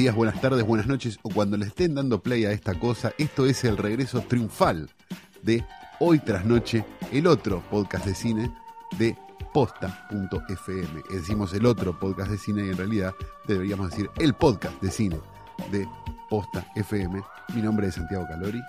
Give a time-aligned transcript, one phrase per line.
[0.00, 3.44] Días, buenas tardes, buenas noches o cuando le estén dando play a esta cosa, esto
[3.44, 4.88] es el regreso triunfal
[5.42, 5.62] de
[5.98, 8.50] Hoy tras Noche, el otro podcast de cine
[8.98, 9.14] de
[9.52, 11.02] posta.fm.
[11.10, 13.12] Decimos el otro podcast de cine y en realidad
[13.46, 15.20] deberíamos decir el podcast de cine
[15.70, 15.86] de
[16.30, 17.20] Posta FM.
[17.54, 18.60] Mi nombre es Santiago Calori.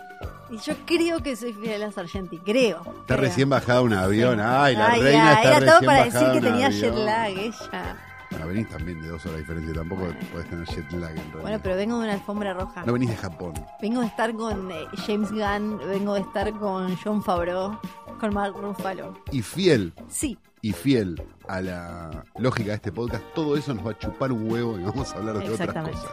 [0.50, 2.82] Y yo creo que soy Fiorella Sargenti, creo.
[2.82, 3.18] Está creo.
[3.22, 4.42] recién bajada un avión.
[4.42, 6.82] Ay, la Ay, reina ya, está Era todo para decir que tenía avión.
[6.82, 7.98] jet lag ella.
[8.32, 11.42] Bueno, venís también de dos horas de diferencia, tampoco podés tener jet lag en realidad.
[11.42, 12.84] Bueno, pero vengo de una alfombra roja.
[12.86, 13.54] No venís de Japón.
[13.82, 17.78] Vengo de estar con eh, James Gunn, vengo de estar con John Favreau,
[18.20, 19.14] con Mark Ruffalo.
[19.32, 23.92] Y fiel, Sí, y fiel a la lógica de este podcast, todo eso nos va
[23.92, 26.06] a chupar un huevo y vamos a hablar de otras cosas.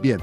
[0.00, 0.18] Bien,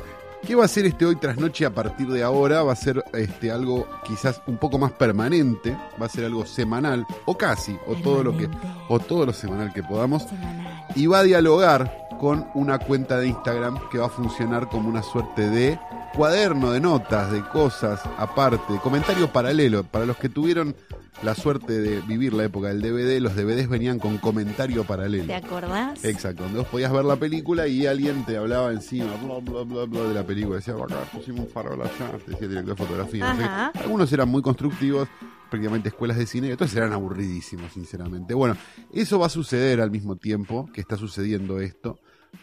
[0.45, 2.63] ¿qué va a ser este hoy tras noche a partir de ahora?
[2.63, 7.05] Va a ser este algo quizás un poco más permanente, va a ser algo semanal
[7.25, 8.49] o casi, o todo lo que
[8.87, 10.85] o todo lo semanal que podamos semanal.
[10.95, 15.01] y va a dialogar con una cuenta de Instagram que va a funcionar como una
[15.01, 15.79] suerte de
[16.13, 19.83] cuaderno de notas, de cosas aparte, comentario paralelo.
[19.83, 20.75] Para los que tuvieron
[21.23, 25.27] la suerte de vivir la época del DVD, los DVDs venían con comentario paralelo.
[25.27, 26.03] ¿Te acordás?
[26.03, 29.85] Exacto, donde vos podías ver la película y alguien te hablaba encima, bla, bla, bla,
[29.85, 30.57] bla, de la película.
[30.57, 33.33] Decía, acá pusimos un farol allá, te decía director de fotografía.
[33.33, 33.79] no sé.
[33.83, 35.07] Algunos eran muy constructivos,
[35.49, 38.33] prácticamente escuelas de cine, y otros eran aburridísimos, sinceramente.
[38.33, 38.57] Bueno,
[38.91, 41.97] eso va a suceder al mismo tiempo que está sucediendo esto.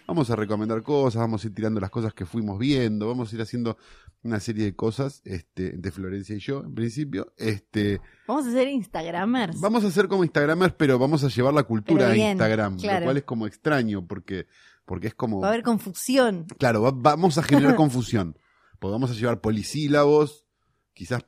[0.06, 3.36] Vamos a recomendar cosas, vamos a ir tirando las cosas que fuimos viendo, vamos a
[3.36, 3.76] ir haciendo
[4.22, 7.32] una serie de cosas, este, de Florencia y yo, en principio.
[7.36, 9.60] Este, Vamos a ser Instagramers.
[9.60, 12.78] Vamos a hacer como Instagramers, pero vamos a llevar la cultura Pero a bien, Instagram,
[12.78, 13.00] claro.
[13.00, 14.46] lo cual es como extraño, porque,
[14.84, 15.40] porque es como...
[15.40, 16.46] Va a haber confusión.
[16.58, 18.36] Claro, va- vamos a generar confusión.
[18.78, 20.46] Porque vamos a llevar polisílabos,
[20.92, 21.24] quizás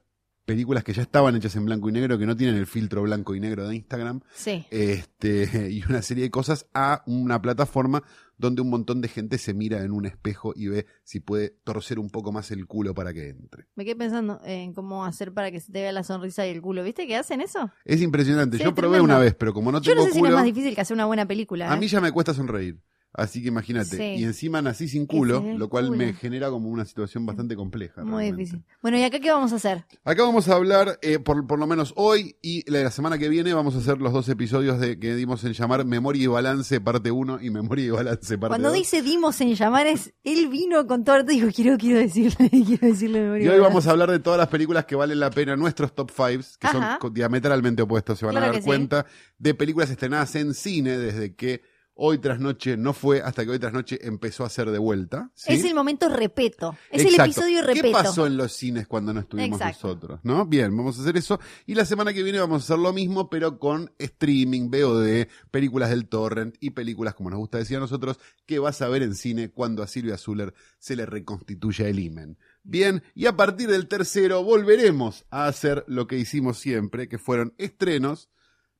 [0.48, 3.34] películas que ya estaban hechas en blanco y negro, que no tienen el filtro blanco
[3.34, 4.64] y negro de Instagram, Sí.
[4.70, 8.02] este, y una serie de cosas a una plataforma
[8.38, 11.98] donde un montón de gente se mira en un espejo y ve si puede torcer
[11.98, 13.66] un poco más el culo para que entre.
[13.76, 16.62] Me quedé pensando en cómo hacer para que se te vea la sonrisa y el
[16.62, 16.82] culo.
[16.84, 17.70] ¿Viste que hacen eso?
[17.84, 18.56] Es impresionante.
[18.56, 19.14] Sí, Yo es probé tremendo.
[19.14, 20.74] una vez, pero como no Yo tengo no sé si no culo, es más difícil
[20.74, 21.70] que hacer una buena película.
[21.70, 21.78] a ¿eh?
[21.80, 22.80] mí ya me cuesta sonreír.
[23.14, 23.96] Así que imagínate.
[23.96, 24.20] Sí.
[24.20, 25.96] Y encima nací sin culo, lo cual culo.
[25.98, 28.04] me genera como una situación bastante compleja.
[28.04, 28.36] Muy realmente.
[28.42, 28.64] difícil.
[28.82, 29.84] Bueno, ¿y acá qué vamos a hacer?
[30.04, 33.28] Acá vamos a hablar, eh, por, por lo menos hoy y la, la semana que
[33.28, 36.80] viene, vamos a hacer los dos episodios de que dimos en llamar Memoria y Balance
[36.80, 38.78] parte 1 y Memoria y Balance parte Cuando 2.
[38.78, 42.86] dice dimos en llamar es, él vino con todo y dijo, quiero, quiero decirle, quiero
[42.86, 43.46] decirle memoria.
[43.46, 46.10] Y hoy vamos a hablar de todas las películas que valen la pena, nuestros top
[46.14, 46.98] 5, que Ajá.
[47.00, 48.66] son diametralmente opuestos, se van Claro a dar sí.
[48.66, 49.06] cuenta,
[49.38, 51.62] de películas estrenadas en cine desde que
[52.00, 55.30] hoy tras noche no fue hasta que hoy tras noche empezó a ser de vuelta.
[55.34, 55.52] ¿sí?
[55.52, 56.76] Es el momento repeto.
[56.90, 57.86] Es el episodio repeto.
[57.86, 59.88] ¿Qué pasó en los cines cuando no estuvimos Exacto.
[59.88, 60.20] nosotros?
[60.22, 60.46] ¿No?
[60.46, 61.40] Bien, vamos a hacer eso.
[61.66, 65.90] Y la semana que viene vamos a hacer lo mismo, pero con streaming, VOD, películas
[65.90, 69.16] del torrent y películas, como nos gusta decir a nosotros, que vas a ver en
[69.16, 72.38] cine cuando a Silvia Zuller se le reconstituya el imen.
[72.62, 77.54] Bien, y a partir del tercero volveremos a hacer lo que hicimos siempre, que fueron
[77.58, 78.28] estrenos,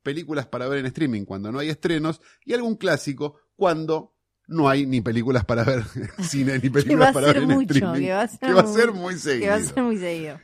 [0.02, 4.14] películas para ver en streaming cuando no hay estrenos, y algún clásico cuando
[4.46, 5.82] no hay ni películas para ver
[6.22, 8.00] cine ni películas para ver en mucho, streaming.
[8.00, 9.40] que va a ser, que va a ser muy- muy seguido.
[9.42, 10.40] que va a ser muy seguido.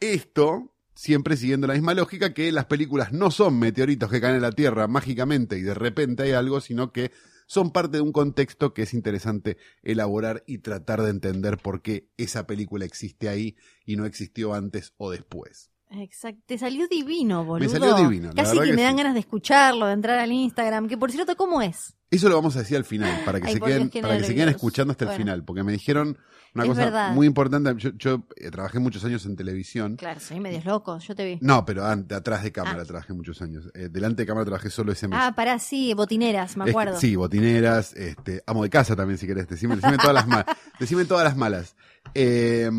[0.00, 4.42] Esto, siempre siguiendo la misma lógica, que las películas no son meteoritos que caen en
[4.42, 7.10] la Tierra mágicamente y de repente hay algo, sino que
[7.46, 12.08] son parte de un contexto que es interesante elaborar y tratar de entender por qué
[12.16, 15.70] esa película existe ahí y no existió antes o después.
[15.96, 16.42] Exacto.
[16.46, 17.68] Te salió divino, boludo.
[17.68, 18.98] salió divino, Casi que, que me dan sí.
[18.98, 20.88] ganas de escucharlo, de entrar al Instagram.
[20.88, 21.96] Que por cierto, ¿cómo es?
[22.14, 24.34] Eso lo vamos a decir al final, para que Ay, se queden, para que se
[24.34, 26.16] queden escuchando hasta el final, porque me dijeron
[26.54, 27.12] una Es cosa verdad.
[27.12, 27.74] muy importante.
[27.78, 29.96] Yo, yo, eh, trabajé muchos años en televisión.
[29.96, 31.38] Claro, soy medios loco, yo te vi.
[31.40, 32.84] No, pero ante- atrás de cámara Ah.
[32.84, 33.68] trabajé muchos años.
[33.74, 35.18] Eh, delante de cámara trabajé solo ese mes.
[35.20, 37.00] Ah, pará, sí, botineras, me Es que- acuerdo.
[37.00, 39.48] sí, botineras, este, amo de casa también si querés.
[39.48, 40.46] Decime, decime todas las malas.
[40.78, 41.74] Decime todas las malas.
[42.14, 42.70] Eh,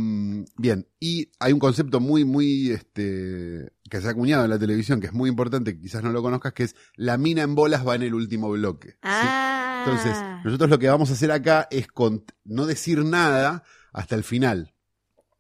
[0.58, 5.00] bien, y hay un concepto muy, muy, este, que se ha acuñado en la televisión,
[5.00, 7.96] que es muy importante, quizás no lo conozcas, que es la mina en bolas va
[7.96, 8.90] en el último bloque.
[8.92, 8.98] ¿sí?
[9.04, 9.84] Ah.
[9.86, 14.24] Entonces, nosotros lo que vamos a hacer acá es con- no decir nada hasta el
[14.24, 14.72] final.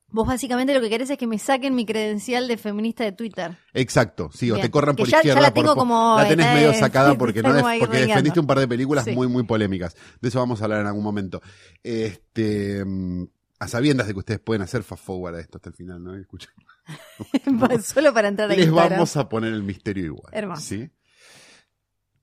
[0.09, 3.57] Vos básicamente lo que querés es que me saquen mi credencial de feminista de Twitter.
[3.73, 5.41] Exacto, sí, o te corran que por ya- ya izquierda.
[5.41, 8.47] la tengo por- como, la tenés eh, medio sacada porque, no def- porque defendiste un
[8.47, 9.11] par de películas Sí.
[9.11, 9.95] muy, muy polémicas.
[10.21, 11.41] De eso vamos a hablar en algún momento.
[11.83, 13.23] Este, mm,
[13.65, 16.15] a sabiendas de que ustedes pueden hacer fast forward a esto hasta el final, ¿no?
[16.15, 16.51] Escuchen.
[17.83, 20.33] Solo para entrar a Les vamos a poner el misterio igual.
[20.33, 20.61] Hermoso.
[20.61, 20.89] ¿sí?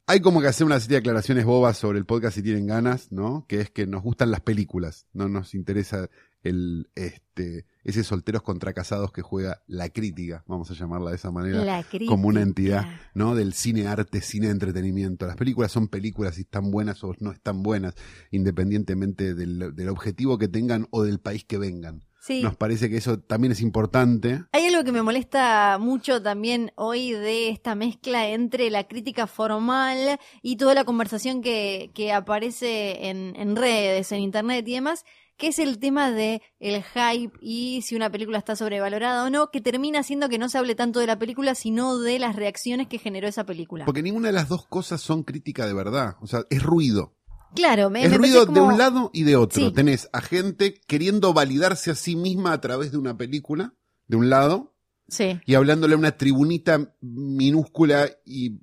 [0.06, 3.12] Hay como que hacer una serie de aclaraciones bobas sobre el podcast si tienen ganas,
[3.12, 3.46] ¿no?
[3.46, 6.10] Que es que nos gustan las películas, no nos interesa
[6.42, 11.30] el este ese solteros contra casados que juega la crítica, vamos a llamarla de esa
[11.30, 13.34] manera, como una entidad, ¿no?
[13.34, 15.26] Del cine arte, cine entretenimiento.
[15.26, 17.94] Las películas son películas y están buenas o no están buenas,
[18.30, 22.04] independientemente del, del objetivo que tengan o del país que vengan.
[22.22, 22.40] Sí.
[22.40, 24.44] Nos parece que eso también es importante.
[24.52, 30.20] Hay algo que me molesta mucho también hoy de esta mezcla entre la crítica formal
[30.40, 35.04] y toda la conversación que, que aparece en, en redes, en internet y demás,
[35.42, 39.50] que es el tema de el hype y si una película está sobrevalorada o no,
[39.50, 42.86] que termina haciendo que no se hable tanto de la película, sino de las reacciones
[42.86, 43.84] que generó esa película.
[43.84, 46.14] Porque ninguna de las dos cosas son crítica de verdad.
[46.20, 47.16] O sea, es ruido.
[47.56, 49.60] claro, me, es me ruido de un lado y de otro.
[49.60, 49.72] Sí.
[49.72, 53.74] Tenés a gente queriendo validarse a sí misma a través de una película,
[54.06, 54.76] de un lado,
[55.08, 58.60] Sí, y hablándole a una tribunita minúscula y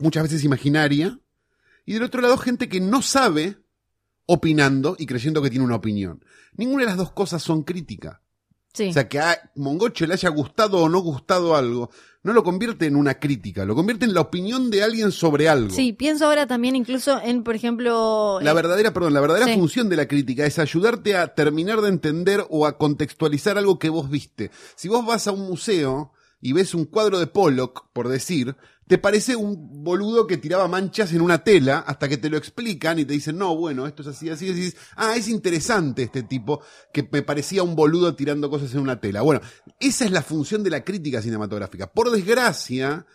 [0.00, 1.20] muchas veces imaginaria.
[1.86, 3.62] Y del otro lado, gente que no sabe
[4.30, 6.22] opinando y creyendo que tiene una opinión.
[6.56, 8.20] Ninguna de las dos cosas son crítica.
[8.74, 8.90] sí.
[8.90, 11.90] O sea, que a Mongoche le haya gustado o no gustado algo,
[12.22, 15.70] no lo convierte en una crítica, lo convierte en la opinión de alguien sobre algo.
[15.74, 18.38] Sí, pienso ahora también incluso en, por ejemplo...
[18.42, 19.54] La eh, verdadera, perdón, la verdadera Sí.
[19.54, 23.88] función de la crítica es ayudarte a terminar de entender o a contextualizar algo que
[23.88, 24.50] vos viste.
[24.76, 28.56] Si vos vas a un museo y ves un cuadro de Pollock, por decir,
[28.88, 32.98] te parece un boludo que tiraba manchas en una tela hasta que te lo explican
[32.98, 36.22] y te dicen, no, bueno, esto es así, así, y dices, ah, es interesante este
[36.22, 36.62] tipo
[36.92, 39.20] que me parecía un boludo tirando cosas en una tela.
[39.20, 39.42] Bueno,
[39.78, 41.92] esa es la función de la crítica cinematográfica.
[41.92, 43.06] Por desgracia,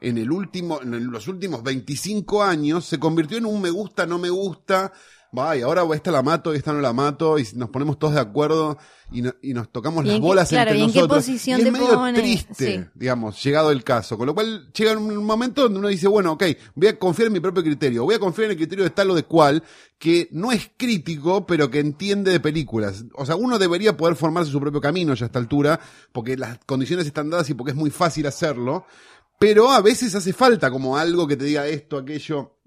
[0.00, 4.18] en el último, en los últimos 25 años se convirtió en un me gusta, no
[4.18, 4.92] me gusta.
[5.34, 8.20] Vaya, ahora esta la mato y esta no la mato y nos ponemos todos de
[8.20, 8.76] acuerdo
[9.10, 10.98] y, no- y nos tocamos ¿Y las en qué- bolas claro, entre ¿y en qué
[10.98, 11.24] nosotros.
[11.24, 12.84] posición y es te medio triste, Sí.
[12.94, 14.18] digamos, llegado el caso.
[14.18, 16.44] Con lo cual llega un momento donde uno dice, bueno, ok,
[16.74, 19.08] voy a confiar en mi propio criterio, voy a confiar en el criterio de tal
[19.10, 19.62] o de cual,
[19.98, 23.06] que no es crítico, pero que entiende de películas.
[23.14, 25.80] O sea, uno debería poder formarse su propio camino ya a esta altura,
[26.12, 28.84] porque las condiciones están dadas y porque es muy fácil hacerlo.
[29.38, 32.58] Pero a veces hace falta como algo que te diga esto, aquello,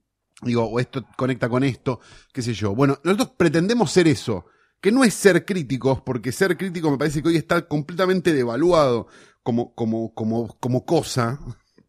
[0.41, 1.99] digo, o esto conecta con esto,
[2.33, 2.75] qué sé yo.
[2.75, 4.45] Bueno, nosotros pretendemos ser eso,
[4.81, 9.07] que no es ser críticos, porque ser crítico me parece que hoy está completamente devaluado
[9.43, 11.39] como, como, como, como cosa,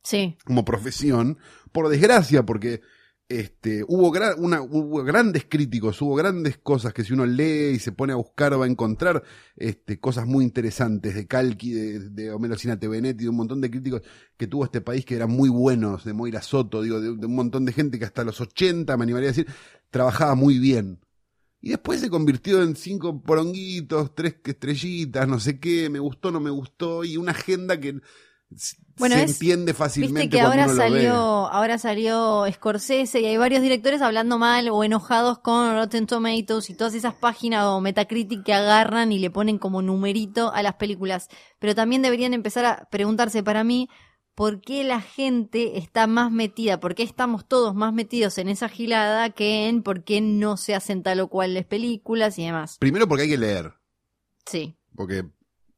[0.02, 1.36] Sí, como profesión,
[1.72, 2.80] por desgracia, porque
[3.28, 7.78] este, hubo, gra- una, hubo grandes críticos, hubo grandes cosas que si uno lee y
[7.80, 9.22] se pone a buscar va a encontrar
[9.56, 13.70] este, cosas muy interesantes de Calqui, de, de Homero Cinate Benetti, de un montón de
[13.70, 14.02] críticos
[14.36, 17.34] que tuvo este país que eran muy buenos, de Moira Soto, digo, de, de un
[17.34, 19.46] montón de gente que hasta los 80, me animaría a decir,
[19.90, 21.00] trabajaba muy bien.
[21.60, 26.38] Y después se convirtió en cinco poronguitos, tres estrellitas, no sé qué, me gustó, no
[26.38, 28.00] me gustó, y una agenda que
[28.98, 30.88] Bueno, se es- entiende fácilmente Viste que cuando ahora uno lo ve.
[31.02, 31.14] salió,
[31.48, 36.74] ahora salió Scorsese y hay varios directores hablando mal o enojados con Rotten Tomatoes y
[36.74, 41.28] todas esas páginas o Metacritic que agarran y le ponen como numerito a las películas.
[41.58, 43.88] Pero también deberían empezar a preguntarse para mí
[44.34, 48.68] por qué la gente está más metida, por qué estamos todos más metidos en esa
[48.68, 52.76] gilada que en por qué no se hacen tal o cuales películas y demás.
[52.78, 53.74] Primero porque hay que leer,
[54.46, 55.24] Sí, porque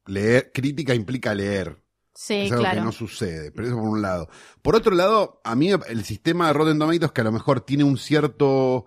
[0.05, 1.83] leer, crítica implica leer.
[2.19, 2.79] Sí, es algo claro.
[2.81, 4.29] que no sucede, pero eso por un lado.
[4.61, 7.85] Por otro lado, a mí el sistema de Rotten Tomatoes, que a lo mejor tiene
[7.85, 8.85] un cierto,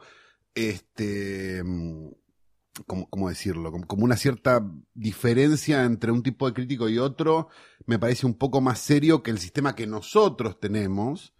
[0.54, 2.08] este, mm,
[2.86, 3.72] ¿cómo, cómo decirlo?
[3.72, 4.62] Como, como una cierta
[4.92, 7.48] diferencia entre un tipo de crítico y otro,
[7.86, 11.34] me parece un poco más serio que el sistema que nosotros tenemos,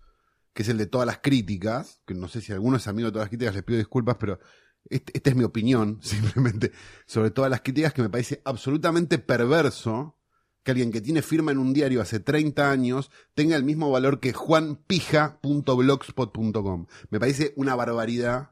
[0.54, 3.12] que es el de todas las críticas, que no sé si alguno es amigo de
[3.12, 4.40] todas las críticas, les pido disculpas, pero
[4.88, 6.72] este- esta es mi opinión, simplemente,
[7.06, 10.18] sobre todas las críticas, que me parece absolutamente perverso
[10.62, 14.21] que alguien que tiene firma en un diario hace 30 años tenga el mismo valor
[14.21, 16.87] que juanpija.blogspot.com.
[17.11, 18.50] Me parece una barbaridad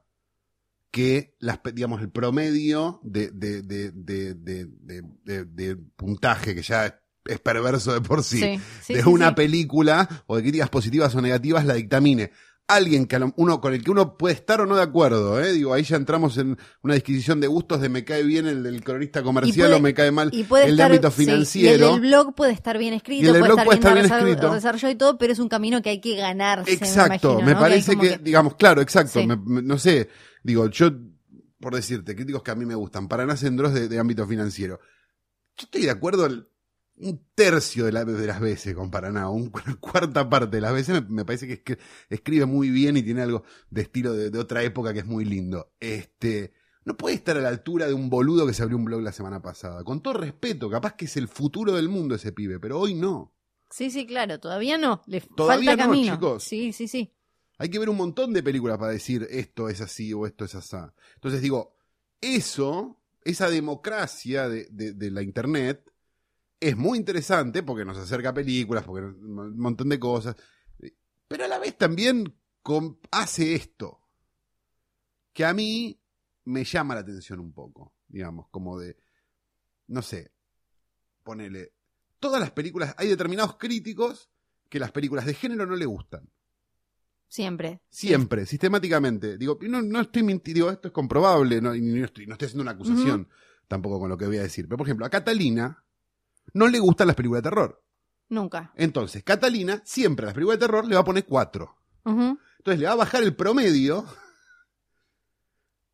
[0.90, 6.62] que las, digamos, el promedio de, de, de, de, de, de- de- de puntaje, que
[6.62, 10.70] ya es perverso de por sí, Sí, sí, de sí, una película o de críticas
[10.70, 12.32] positivas o negativas, la dictamine
[12.74, 15.52] alguien que uno con el que uno puede estar o no de acuerdo, ¿eh?
[15.52, 18.82] digo, ahí ya entramos en una disquisición de gustos de me cae bien el del
[18.84, 21.30] cronista comercial puede- o me cae mal Y puede el de ámbito sí, y el
[21.30, 21.92] financiero.
[21.92, 23.94] del blog puede estar bien escrito, Y el del puede blog estar puede bien, estar
[23.94, 24.04] bien
[24.36, 24.90] desarrollado- escrito.
[24.90, 26.70] y todo, pero es un camino que hay que ganarse.
[26.70, 29.26] me Exacto, imagino, me parece que, digamos, claro, exacto, Sí.
[29.26, 30.08] me- me- no sé,
[30.42, 30.90] digo, yo,
[31.60, 34.80] por decirte, críticos que a mí me gustan, Paraná Sendros de, de ámbito financiero.
[35.56, 36.48] Yo estoy de acuerdo al-
[37.00, 40.72] un tercio de, la- de las veces con Paraná, un- una cuarta parte de las
[40.72, 41.78] veces me, me parece que escri-
[42.08, 45.24] escribe muy bien y tiene algo de estilo de, de otra época que es muy
[45.24, 45.72] lindo.
[45.80, 46.52] Este,
[46.84, 49.12] no puede estar a la altura de un boludo que se abrió un blog la
[49.12, 49.84] semana pasada.
[49.84, 53.32] Con todo respeto, capaz que es el futuro del mundo ese pibe, pero hoy no.
[53.70, 55.02] Sí, sí, claro, todavía no.
[55.06, 56.14] Le Todavía falta no, camino.
[56.14, 56.42] chicos.
[56.44, 57.12] Sí, sí, sí.
[57.58, 60.54] Hay que ver un montón de películas para decir esto es así o esto es
[60.54, 60.94] asá.
[61.14, 61.76] Entonces digo,
[62.20, 65.89] eso, esa democracia de, de- de la Internet,
[66.60, 70.36] es muy interesante porque nos acerca a películas, porque un montón de cosas,
[71.26, 72.36] pero a la vez también
[73.10, 74.00] hace esto,
[75.32, 75.98] que a mí
[76.44, 78.96] me llama la atención un poco, digamos, como de,
[79.88, 80.32] no sé,
[81.22, 81.72] ponele,
[82.18, 84.30] todas las películas, hay determinados críticos
[84.68, 86.28] que las películas de género no le gustan.
[87.26, 87.80] Siempre.
[87.88, 89.38] Siempre, sistemáticamente.
[89.38, 92.46] Digo, no, no estoy mintiendo, digo, esto es comprobable, no, y no, estoy, no estoy
[92.46, 93.28] haciendo una acusación
[93.68, 94.66] tampoco con lo que voy a decir.
[94.66, 95.84] Pero, por ejemplo, a Catalina
[96.54, 97.82] no le gustan las películas de terror.
[98.28, 98.72] Nunca.
[98.76, 101.76] Entonces, Catalina siempre a las películas de terror le va a poner 4.
[102.04, 102.38] Ujú.
[102.58, 104.04] Entonces le va a bajar el promedio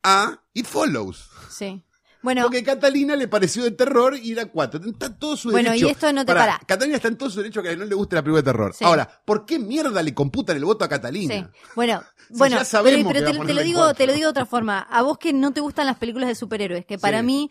[0.02, 1.28] a It Follows.
[1.50, 1.82] Sí.
[2.22, 4.80] Bueno, Porque Catalina le pareció de terror y era 4.
[4.86, 5.86] Está todo su Bueno, derecho.
[5.86, 6.58] y esto no te para.
[6.66, 8.74] Catalina está en todo su derecho a que no le guste la película de terror.
[8.74, 8.84] Sí.
[8.84, 11.34] Ahora, ¿por qué mierda le computan el voto a Catalina?
[11.34, 11.60] Sí.
[11.76, 14.80] Bueno, Si bueno, ya sabemos pero, te, lo digo, te lo digo de otra forma.
[14.80, 17.26] A vos que no te gustan las películas de superhéroes, que para Sí.
[17.26, 17.48] mí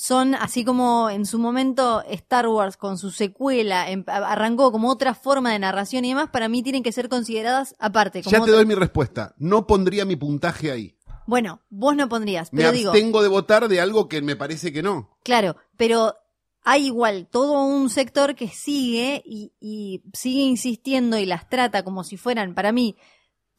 [0.00, 5.12] son así como en su momento Star Wars con su secuela em- arrancó como otra
[5.12, 8.22] forma de narración y demás, para mí tienen que ser consideradas aparte.
[8.22, 9.34] Como Ya te otra- doy mi respuesta.
[9.38, 10.94] No pondría mi puntaje ahí.
[11.26, 14.72] Bueno, vos no pondrías, Me pero digo, abstengo de votar de algo que me parece
[14.72, 15.10] que no.
[15.24, 16.14] claro, pero
[16.62, 22.04] hay igual todo un sector que sigue y, y sigue insistiendo y las trata como
[22.04, 22.96] si fueran, para mí,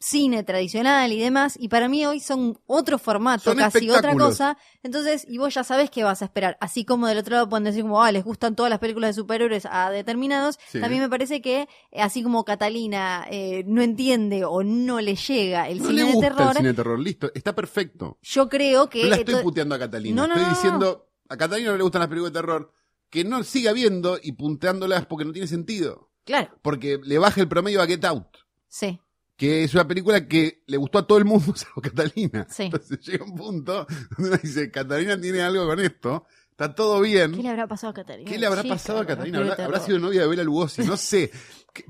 [0.02, 4.56] cine tradicional y demás, y para mí hoy son otro formato, Son casi otra cosa,
[4.82, 7.64] entonces, y vos ya sabés qué vas a esperar, así como del otro lado pueden
[7.64, 10.80] decir como, ah, les gustan todas las películas de superhéroes a determinados, Sí.
[10.80, 15.68] también me parece que, eh, así como Catalina eh, no entiende o no le llega
[15.68, 16.98] el No cine le de gusta terror, el cine de terror.
[16.98, 18.18] Listo, está perfecto.
[18.22, 19.02] yo creo que...
[19.02, 20.16] No la estoy esto- puteando a Catalina.
[20.22, 22.72] No, no, estoy diciendo, a Catalina no le gustan las películas de terror.
[23.10, 26.10] Que no siga viendo y punteándolas porque no tiene sentido.
[26.24, 28.28] Claro, Porque le baja el promedio a Get Out.
[28.66, 28.98] sí.
[29.40, 32.46] Que es una película que le gustó a todo el mundo, salvo Catalina.
[32.50, 32.64] Sí.
[32.64, 33.86] Entonces llega un punto
[34.18, 36.26] donde uno dice, Catalina tiene algo con esto.
[36.50, 37.32] Está todo bien.
[37.32, 38.30] ¿Qué le habrá pasado a Catalina?
[38.30, 39.38] ¿Qué le habrá Chica, pasado a Catalina?
[39.58, 40.82] ¿Habrá, sido novia de Bela Lugosi?
[40.82, 41.30] No sé.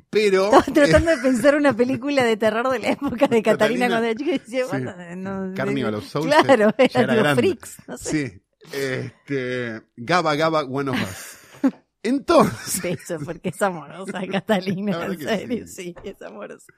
[0.08, 0.44] Pero.
[0.44, 3.88] Estaba tratando de pensar una película de terror de la época de Catalina, Catalina.
[3.88, 4.70] cuando era chica decía, Sí.
[4.70, 4.94] "Bueno,
[5.48, 7.42] no, Carnival of Souls, Claro, eran era los grande.
[7.42, 8.28] freaks, no sé.
[8.70, 8.76] Sí.
[8.78, 9.82] Este.
[9.96, 11.39] Gaba Gaba One of Us.
[12.02, 12.82] Entonces.
[12.82, 15.94] Beso, porque es amorosa Catalina, en serio, sí.
[15.94, 16.72] sí, es amorosa.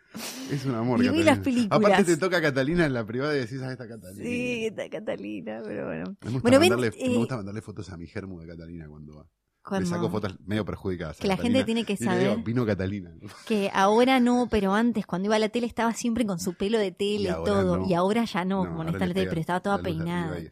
[0.51, 1.05] Es un amor.
[1.05, 1.79] Y vi las películas.
[1.79, 4.25] Aparte te toca a Catalina en la privada y decís, ah, esta Catalina.
[4.25, 6.17] Sí, está Catalina, pero bueno.
[6.23, 8.89] Me gusta, Bueno, ven, mandarle, eh, me gusta mandarle fotos a mi germo de Catalina
[8.89, 9.27] cuando va.
[9.65, 11.17] Cuando- Le saco fotos medio perjudicadas.
[11.19, 11.59] Que la Catalina.
[11.61, 12.45] gente tiene que Y le digo, saber.
[12.45, 13.13] vino Catalina.
[13.47, 16.79] Que ahora no, pero antes, cuando iba a la tele, estaba siempre con su pelo
[16.79, 17.79] de tele Y todo.
[17.79, 17.87] no.
[17.89, 20.37] Y ahora ya no, No, como está en la tele, pero estaba toda peinada.
[20.39, 20.51] es.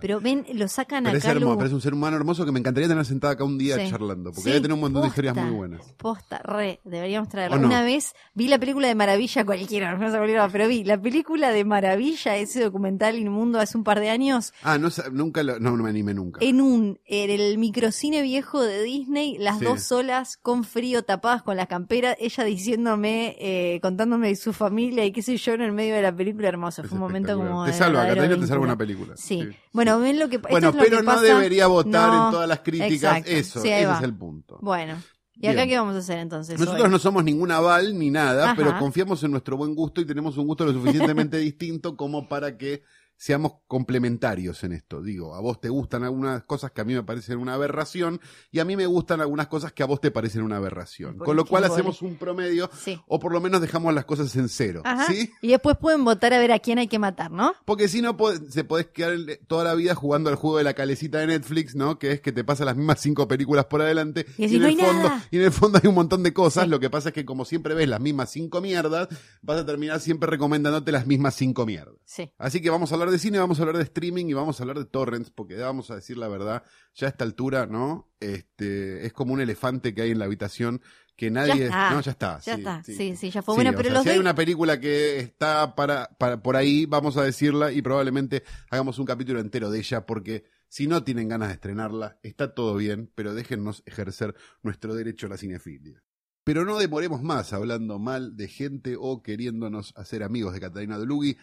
[0.00, 1.32] Pero ven, lo sacan Pero es acá.
[1.32, 1.56] hermoso, Lu.
[1.58, 3.90] pero es un ser humano hermoso que me encantaría tener sentado acá un día Sí.
[3.90, 4.30] charlando.
[4.30, 5.82] Porque Sí, debe tener un montón de historias muy buenas.
[5.96, 7.56] Posta, re, deberíamos traerla.
[7.56, 7.66] ¿O no?
[7.68, 10.82] Una vez vi la película de Maravilla cualquiera, no me acuerdo cuál era, pero vi
[10.84, 15.42] la película de Maravilla, ese documental inmundo hace un par de años, Ah, no, nunca
[15.42, 16.40] lo, no, no me animé nunca.
[16.42, 19.64] en un, en el microcine viejo de Disney, las Sí.
[19.66, 25.04] dos solas con frío, tapadas con la campera, ella diciéndome, eh, contándome de su familia
[25.04, 26.82] y qué sé yo en el medio de la película, hermoso.
[26.82, 27.64] Es Fue un momento como.
[27.66, 29.14] Te salva, Catalina te salva una película.
[29.16, 29.42] Sí.
[29.42, 29.56] Sí.
[29.72, 32.32] Bueno, ven lo que esto Bueno, lo pero que no pasa- debería votar No, en
[32.32, 32.92] todas las críticas.
[33.18, 33.30] exacto.
[33.30, 34.58] Eso, Sí, ese es el punto.
[34.62, 34.94] Bueno,
[35.34, 36.58] ¿y acá qué vamos a hacer entonces?
[36.58, 36.90] Nosotros hoy?
[36.90, 38.54] no somos ningún aval ni nada, Ajá.
[38.56, 42.56] pero confiamos en nuestro buen gusto y tenemos un gusto lo suficientemente distinto como para
[42.56, 42.82] que
[43.20, 45.02] seamos complementarios en esto.
[45.02, 48.20] Digo, a vos te gustan algunas cosas que a mí me parecen una aberración
[48.52, 51.16] y a mí me gustan algunas cosas que a vos te parecen una aberración.
[51.18, 53.00] Por Con lo cual ejemplo, hacemos un promedio Sí.
[53.08, 54.82] o por lo menos dejamos las cosas en cero.
[54.84, 55.06] Ajá.
[55.06, 55.32] ¿Sí?
[55.42, 57.54] Y después pueden votar a ver a quién hay que matar, ¿no?
[57.64, 58.16] Porque si no,
[58.50, 59.16] se podés quedar
[59.48, 61.98] toda la vida jugando al juego de la calecita de Netflix, ¿no?
[61.98, 64.26] Que es que te pasa las mismas cinco películas por adelante.
[64.38, 65.24] Y en, "No el fondo, nada".
[65.32, 66.64] y en el fondo hay un montón de cosas.
[66.64, 66.70] Sí.
[66.70, 69.08] Lo que pasa es que como siempre ves las mismas cinco mierdas,
[69.42, 71.96] vas a terminar siempre recomendándote las mismas cinco mierdas.
[72.04, 72.30] Sí.
[72.38, 74.62] Así que vamos a hablar de cine, vamos a hablar de streaming y vamos a
[74.62, 76.62] hablar de torrents, porque vamos a decir la verdad,
[76.94, 78.10] ya a esta altura, ¿no?
[78.20, 80.80] Este, es como un elefante que hay en la habitación
[81.16, 81.64] que nadie...
[81.64, 81.90] está.
[81.90, 82.38] No, ya está.
[82.38, 82.82] Ya sí, está.
[82.84, 82.94] sí.
[82.94, 85.74] Sí, sí, ya fue Sí, bueno, pero sea, los si hay una película que está
[85.74, 90.06] para, para por ahí, vamos a decirla y probablemente hagamos un capítulo entero de ella
[90.06, 95.26] porque si no tienen ganas de estrenarla, está todo bien, pero déjennos ejercer nuestro derecho
[95.26, 96.04] a la cinefilia.
[96.44, 101.36] Pero no demoremos más hablando mal de gente o queriéndonos hacer amigos de Catalina Dolugi.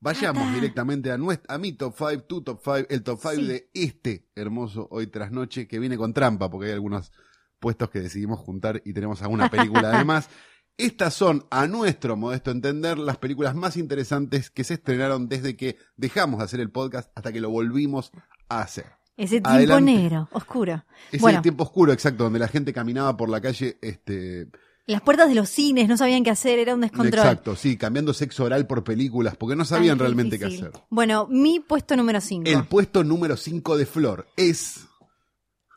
[0.00, 3.46] Vayamos directamente a, nuestra, a mi top 5, tu top 5, el top 5 Sí.
[3.46, 7.12] de este hermoso Hoy tras Noche, que viene con trampa, porque hay algunos
[7.58, 10.28] puestos que decidimos juntar y tenemos alguna película además.
[10.78, 15.78] Estas son, a nuestro modesto entender, las películas más interesantes que se estrenaron desde que
[15.96, 18.12] dejamos de hacer el podcast hasta que lo volvimos
[18.50, 18.84] a hacer.
[19.16, 19.92] Ese tiempo Adelante.
[19.92, 20.84] negro, oscuro.
[21.10, 21.38] Es Bueno.
[21.38, 24.48] el tiempo oscuro, exacto, donde la gente caminaba por la calle, este,
[24.86, 27.24] Las puertas de los cines no sabían qué hacer, era un descontrol.
[27.24, 30.70] exacto, sí, cambiando sexo oral por películas, porque no sabían realmente qué hacer.
[30.90, 32.48] Bueno, mi puesto número 5.
[32.48, 34.86] El puesto número 5 de Flor es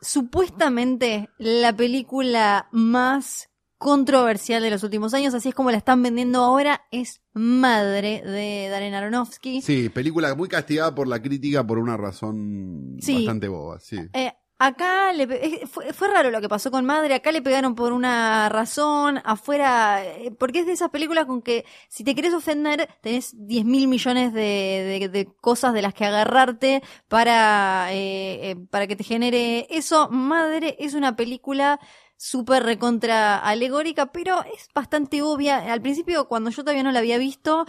[0.02, 3.48] Supuestamente la película más
[3.78, 8.68] controversial de los últimos años, así es como la están vendiendo ahora, es Madre de
[8.70, 9.62] Darren Aronofsky.
[9.62, 13.14] Sí, película muy castigada por la crítica por una razón Sí.
[13.14, 13.98] bastante boba, sí.
[14.12, 17.92] Eh, acá le fue, fue raro lo que pasó con Madre, acá le pegaron por
[17.92, 22.88] una razón, afuera, eh, porque es de esas películas con que si te querés ofender
[23.00, 28.96] tenés 10 mil millones de cosas de las que agarrarte para, eh, eh, para que
[28.96, 30.08] te genere eso.
[30.10, 31.80] Madre es una película
[32.16, 35.72] súper recontra alegórica, pero es bastante obvia.
[35.72, 37.64] Al principio, cuando yo todavía no la había visto,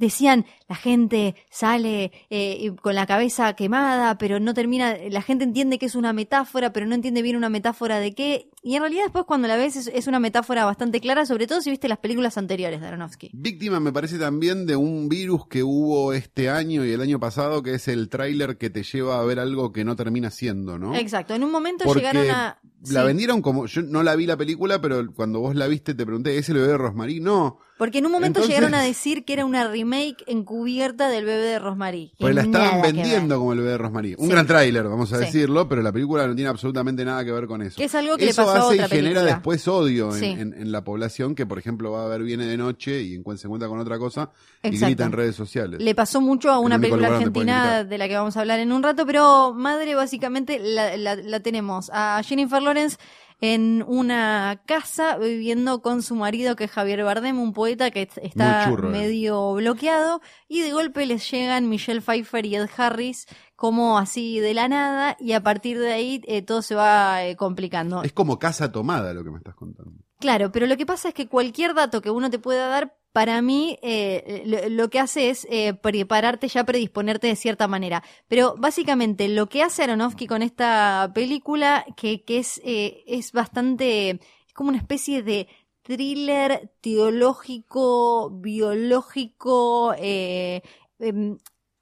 [0.00, 5.78] decían, la gente sale eh, con la cabeza quemada, pero no termina, la gente entiende
[5.78, 8.48] que es una metáfora, pero no entiende bien una metáfora de qué.
[8.62, 11.62] Y en realidad después cuando la ves es, es una metáfora bastante clara, sobre todo
[11.62, 13.30] si viste las películas anteriores de Aronofsky.
[13.32, 17.62] Víctima me parece también de un virus que hubo este año y el año pasado,
[17.62, 20.94] que es el tráiler que te lleva a ver algo que no termina siendo, ¿no?
[20.94, 22.58] Exacto, en un momento Porque llegaron a...
[22.88, 25.92] La sí, vendieron como, yo no la vi la película, pero cuando vos la viste
[25.94, 27.20] te pregunté, ¿es el bebé de Rosmarie?
[27.20, 31.26] No, porque en un momento Entonces- llegaron a decir que era una remake encubierta del
[31.26, 32.12] bebé de Rosemary.
[32.18, 34.16] porque la estaban vendiendo como el bebé de Rosmarie.
[34.18, 34.32] Un Sí.
[34.32, 35.26] gran tráiler, vamos a Sí.
[35.26, 37.76] decirlo, pero la película no tiene absolutamente nada que ver con eso.
[37.76, 39.22] Que es algo que le pasó y genera película.
[39.22, 40.26] después odio en, Sí.
[40.26, 43.38] en- en la población que, por ejemplo, va a ver Viene de Noche y en-
[43.38, 44.30] se encuentra con otra cosa
[44.62, 44.86] y Exacto.
[44.86, 45.80] grita en redes sociales.
[45.80, 48.82] Le pasó mucho a una película argentina de la que vamos a hablar en un
[48.82, 52.96] rato, pero Madre básicamente la, la- la tenemos a Jennifer Lawrence
[53.40, 58.18] en una casa viviendo con su marido que es Javier Bardem, un poeta que est-
[58.18, 58.76] está eh.
[58.90, 64.54] medio bloqueado y de golpe les llegan Michelle Pfeiffer y Ed Harris como así de
[64.54, 68.02] la nada y a partir de ahí eh, todo se va eh, complicando.
[68.02, 69.92] Es como casa tomada lo que me estás contando.
[70.18, 73.42] Claro, pero lo que pasa es que cualquier dato que uno te pueda dar, para
[73.42, 78.04] mí, eh, lo, que hace es eh, prepararte ya, predisponerte de cierta manera.
[78.28, 84.10] Pero básicamente lo que hace Aronofsky con esta película, que, que es, eh, es bastante,
[84.10, 85.48] es como una especie de
[85.82, 91.38] thriller teológico, biológico, em,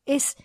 [0.07, 0.37] es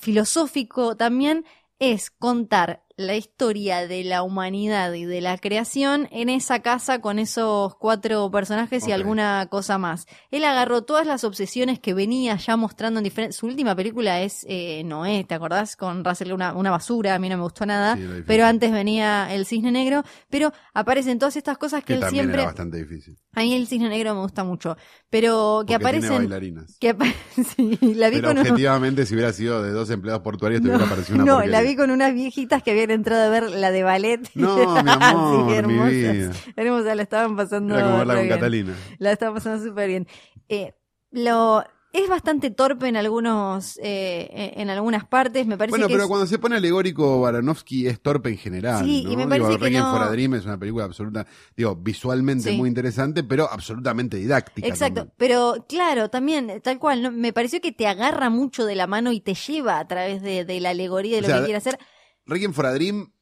[0.00, 1.44] filosófico también,
[1.78, 7.18] es contar la historia de la humanidad y de la creación en esa casa con
[7.18, 10.06] esos cuatro personajes y alguna cosa más.
[10.30, 13.36] Él agarró todas las obsesiones que venía ya mostrando en diferentes...
[13.36, 15.76] Su última película es eh, Noé, ¿te acordás?
[15.76, 17.96] Con Russell, una, una basura, a mí no me gustó nada.
[17.96, 22.00] Sí, pero antes venía El Cisne Negro, pero aparecen todas estas cosas que, Que él
[22.00, 22.40] también siempre...
[22.40, 23.18] era bastante difícil.
[23.34, 24.74] A mí El Cisne Negro me gusta mucho,
[25.10, 26.16] pero que porque tiene aparecen...
[26.30, 26.78] bailarinas.
[26.80, 27.04] Que apa-
[27.56, 30.68] sí, la vi Pero con un- objetivamente, si hubiera sido de dos empleados portuarios, te
[30.68, 31.60] hubiera parecido una no, porquería.
[31.60, 34.20] la vi con unas viejitas que habían entrado a ver la de ballet.
[34.34, 35.90] No, mi amor, Sí, mi hermosas.
[35.92, 36.32] vida.
[36.56, 37.74] Hermosas, la estaban pasando.
[37.74, 38.28] Era como verla con.
[38.28, 38.74] Catalina.
[38.98, 40.06] La estaban pasando súper bien.
[40.48, 40.74] Eh,
[41.10, 45.46] lo es bastante torpe en algunos, eh, en algunas partes.
[45.46, 48.84] Me parece Bueno, que pero es- cuando se pone alegórico, Baranowski es torpe en general.
[48.84, 49.12] Sí, ¿no?
[49.12, 51.74] y me Digo, parece que Requiem no- for a Dream es una película absoluta, digo,
[51.74, 52.56] visualmente Sí.
[52.58, 54.68] muy interesante, pero absolutamente didáctica.
[54.68, 55.14] Exacto, también.
[55.16, 57.10] pero claro, también, tal cual, ¿no?
[57.12, 60.44] me pareció que te agarra mucho de la mano y te lleva a través de,
[60.44, 61.78] de la alegoría de O lo sea, que quiere hacer.
[62.26, 63.12] Requiem for a Dream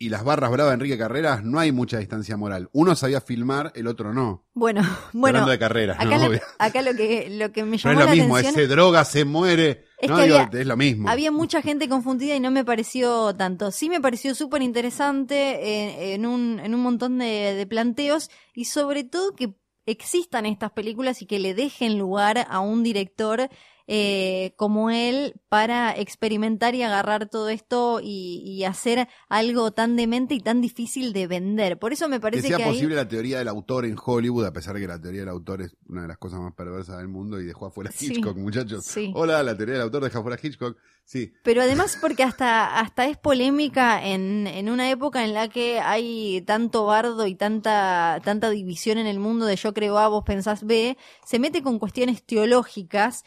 [0.00, 2.68] y las barras bravas de Enrique Carreras no hay mucha distancia moral.
[2.72, 4.46] Uno sabía filmar, el otro no.
[4.54, 6.28] Bueno, bueno, Hablando de carreras, acá, ¿no?
[6.28, 8.68] lo, acá lo que lo que me No llamó es lo la mismo, atención ese
[8.68, 9.84] droga se muere.
[10.00, 11.08] Es no, que Digo, había- es lo mismo.
[11.08, 13.72] Había mucha gente confundida y no me pareció tanto.
[13.72, 18.66] Sí me pareció súper interesante eh, en, un, en un montón de, de planteos y
[18.66, 19.54] sobre todo que
[19.86, 23.48] existan estas películas y que le dejen lugar a un director
[23.90, 30.34] eh, como él para experimentar y agarrar todo esto y, y hacer algo tan demente
[30.34, 31.78] y tan difícil de vender.
[31.78, 34.44] Por eso me que parece sea que, ahí- posible la teoría del autor en Hollywood,
[34.44, 36.98] a pesar de que la teoría del autor es una de las cosas más perversas
[36.98, 38.06] del mundo y dejó afuera a Sí.
[38.12, 38.84] Hitchcock, muchachos.
[38.84, 39.10] Sí.
[39.14, 40.76] Hola, la teoría del autor deja afuera Hitchcock.
[41.04, 45.80] Sí, Pero además porque hasta, hasta es polémica en, en una época en la que
[45.80, 50.22] hay tanto bardo y tanta, tanta división en el mundo de yo creo A, vos
[50.26, 53.24] pensás B, se mete con cuestiones teológicas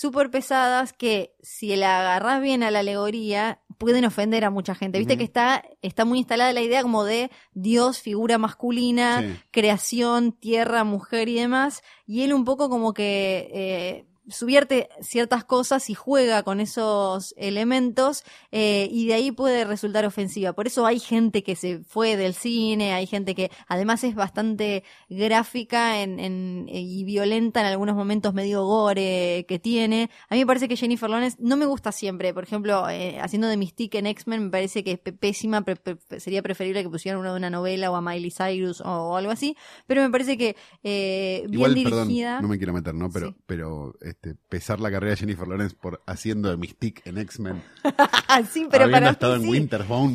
[0.00, 4.98] súper pesadas que si la agarrás bien a la alegoría pueden ofender a mucha gente.
[4.98, 9.40] Viste que está, está muy instalada la idea como de Dios, figura masculina, Sí.
[9.50, 15.90] creación, tierra, mujer y demás, y él un poco como que eh, subierte ciertas cosas
[15.90, 20.52] y juega con esos elementos eh, y de ahí puede resultar ofensiva.
[20.52, 24.84] Por eso hay gente que se fue del cine, hay gente que además es bastante
[25.08, 30.10] gráfica en, en- y violenta en algunos momentos medio gore que tiene.
[30.28, 32.32] A mí me parece que Jennifer Lawrence no me gusta siempre.
[32.34, 35.62] Por ejemplo, eh, haciendo de Mystique en X-Men me parece que es pésima.
[35.62, 38.88] pre- pre- sería preferible que pusieran una de una novela o a Miley Cyrus o,
[38.90, 39.56] o algo así.
[39.86, 42.40] Pero me parece que eh, bien Igual, perdón, dirigida.
[42.40, 43.10] no me quiero meter, ¿no?
[43.10, 43.36] Pero, Sí.
[43.46, 47.62] pero este, pesar la carrera de Jennifer Lawrence por haciendo de Mystique en X-Men,
[48.50, 49.58] sí, pero habiendo para estado mí en sí.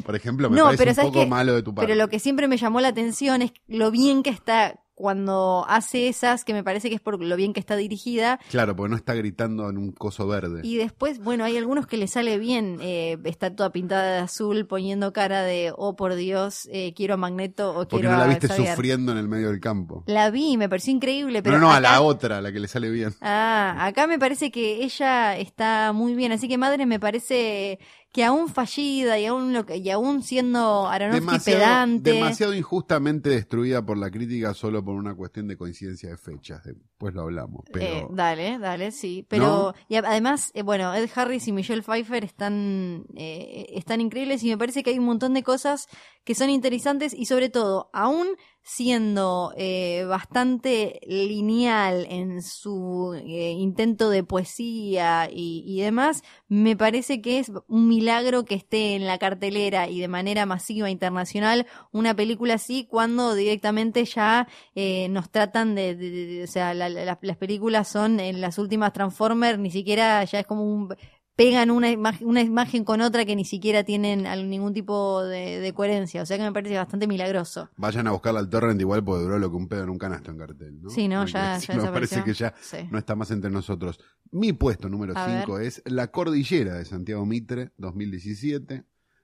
[0.03, 1.29] Por ejemplo, me No, parece pero un ¿sabes poco qué?
[1.29, 1.87] malo de tu parte.
[1.91, 6.07] Pero lo que siempre me llamó la atención es lo bien que está cuando hace
[6.07, 8.39] esas, que me parece que es por lo bien que está dirigida.
[8.49, 10.61] Claro, porque no está gritando en un coso verde.
[10.63, 12.79] Y después, bueno, hay algunos que le sale bien.
[12.81, 17.17] eh, está toda pintada de azul, poniendo cara de, oh por Dios, eh, quiero a
[17.17, 18.69] Magneto o porque quiero no la viste Xavier".
[18.69, 20.03] sufriendo en el medio del campo.
[20.07, 21.59] La vi me pareció increíble, pero.
[21.59, 23.13] no, no, a la otra, la que le sale bien.
[23.21, 27.79] Ah, acá me parece que ella está muy bien, así que madre me parece
[28.15, 32.11] que aún fallida y aún lo que, y aún siendo Aronofsky Demasiado, pedante.
[32.13, 36.63] demasiado injustamente destruida por la crítica solo por una cuestión de coincidencia de fechas.
[36.63, 37.65] Después lo hablamos.
[37.73, 39.25] Pero Eh, dale, dale, sí.
[39.27, 39.73] Pero, ¿No?
[39.89, 44.57] y además, eh, bueno, Ed Harris y Michelle Pfeiffer están, eh, están increíbles y me
[44.57, 45.87] parece que hay un montón de cosas
[46.23, 48.29] que son interesantes y sobre todo, aún
[48.67, 57.21] siendo eh, bastante lineal en su eh, intento de poesía y, y demás, me parece
[57.21, 62.15] que es un milagro que esté en la cartelera y de manera masiva internacional una
[62.15, 67.19] película así cuando directamente ya eh, nos tratan de, de- de- o sea, la- la-
[67.21, 70.95] las películas son en las últimas Transformers, ni siquiera ya es como un
[71.35, 75.73] pegan una imagen, una imagen con otra que ni siquiera tienen ningún tipo de, de
[75.73, 77.69] coherencia, o sea que me parece bastante milagroso.
[77.77, 80.31] vayan a buscarla al torrent igual porque duró lo que un pedo en un canasto
[80.31, 80.81] en cartel.
[80.81, 80.89] ¿no?
[80.89, 82.77] Sí, no, que ya- ya me parece que ya Sí.
[82.89, 83.99] no está más entre nosotros.
[84.31, 88.83] Mi puesto número A 5 es La Cordillera de Santiago Mitre, 2017.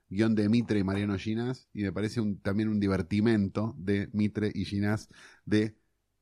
[0.09, 1.69] Guión de Mitre y Mariano Ginás.
[1.73, 5.07] Y me parece un- también un divertimento de Mitre y Ginás
[5.45, 5.77] de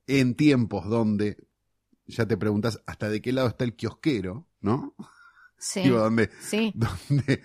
[0.06, 1.38] en tiempos donde
[2.06, 4.96] ya te preguntas hasta de qué lado está el kiosquero, ¿no?
[5.60, 6.74] Sí, Digo, donde, sí.
[7.10, 7.42] donde,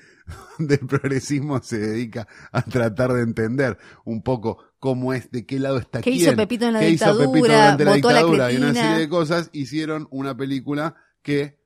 [0.56, 5.58] donde el progresismo se dedica a tratar de entender un poco cómo es, de qué
[5.58, 6.22] lado está ¿Qué quién.
[6.22, 7.32] hizo Pepito en la ¿Qué hizo dictadura?
[7.32, 10.96] Pepito durante la votó a la dictadura y una serie de cosas, hicieron una película
[11.22, 11.58] que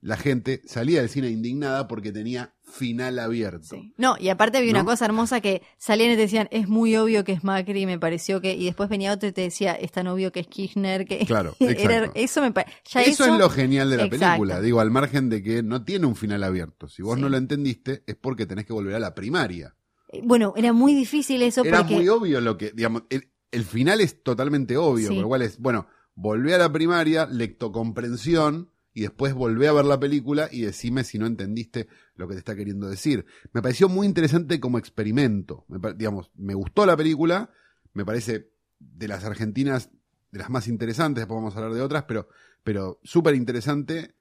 [0.00, 3.76] la gente salía del cine indignada porque tenía final abierto.
[3.76, 3.92] Sí.
[3.98, 7.22] No, y aparte había una cosa hermosa que salían y te decían, es muy obvio
[7.22, 10.06] que es Macri, me pareció que, y después venía otro y te decía, es tan
[10.06, 13.90] obvio que es Kirchner, que Claro, era, eso me ya Eso, eso, es lo genial
[13.90, 14.24] de la Exacto.
[14.26, 16.88] película, digo, al margen de que no tiene un final abierto.
[16.88, 17.20] Si vos Sí.
[17.20, 19.76] no lo entendiste, es porque tenés que volver a la primaria.
[20.08, 23.64] eh, bueno, era muy difícil eso Era porque muy obvio lo que, digamos, el, el
[23.64, 25.14] final es totalmente obvio, Sí.
[25.14, 29.84] por lo cual es, bueno, volvé a la primaria, lectocomprensión, y después volvé a ver
[29.84, 33.24] la película y decime si no entendiste lo que te está queriendo decir.
[33.52, 35.64] Me pareció muy interesante como experimento.
[35.68, 37.50] Me, digamos, me gustó la película,
[37.94, 39.90] me parece de las argentinas
[40.30, 42.28] de las más interesantes, después vamos a hablar de otras, pero,
[42.64, 44.14] pero súper interesante,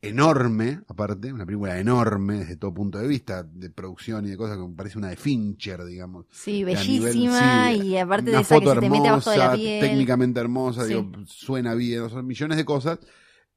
[0.00, 4.56] enorme, aparte, una película enorme desde todo punto de vista, de producción y de cosas
[4.56, 6.26] que me parece una de Fincher, digamos.
[6.30, 9.52] sí, nivel- bellísima sí, y aparte de esa que se te mete abajo de la
[9.52, 9.80] piel.
[9.80, 10.88] técnicamente hermosa, Sí.
[10.94, 12.98] digo, suena bien, son millones de cosas.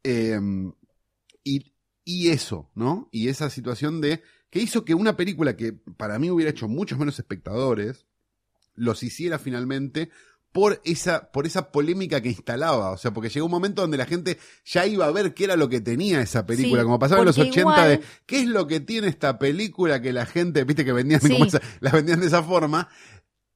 [0.03, 0.39] Eh,
[1.43, 3.09] y, y eso, ¿no?
[3.11, 6.99] Y esa situación de que hizo que una película que para mí hubiera hecho muchos
[6.99, 8.05] menos espectadores,
[8.75, 10.09] los hiciera finalmente
[10.51, 12.91] por esa, por esa polémica que instalaba.
[12.91, 15.55] O sea, porque llegó un momento donde la gente ya iba a ver qué era
[15.55, 18.47] lo que tenía esa película, Sí, como pasaba en los porque 80 de qué es
[18.47, 21.29] lo que tiene esta película que la gente, viste que vendían Sí.
[21.31, 22.89] como esa- las vendían de esa forma.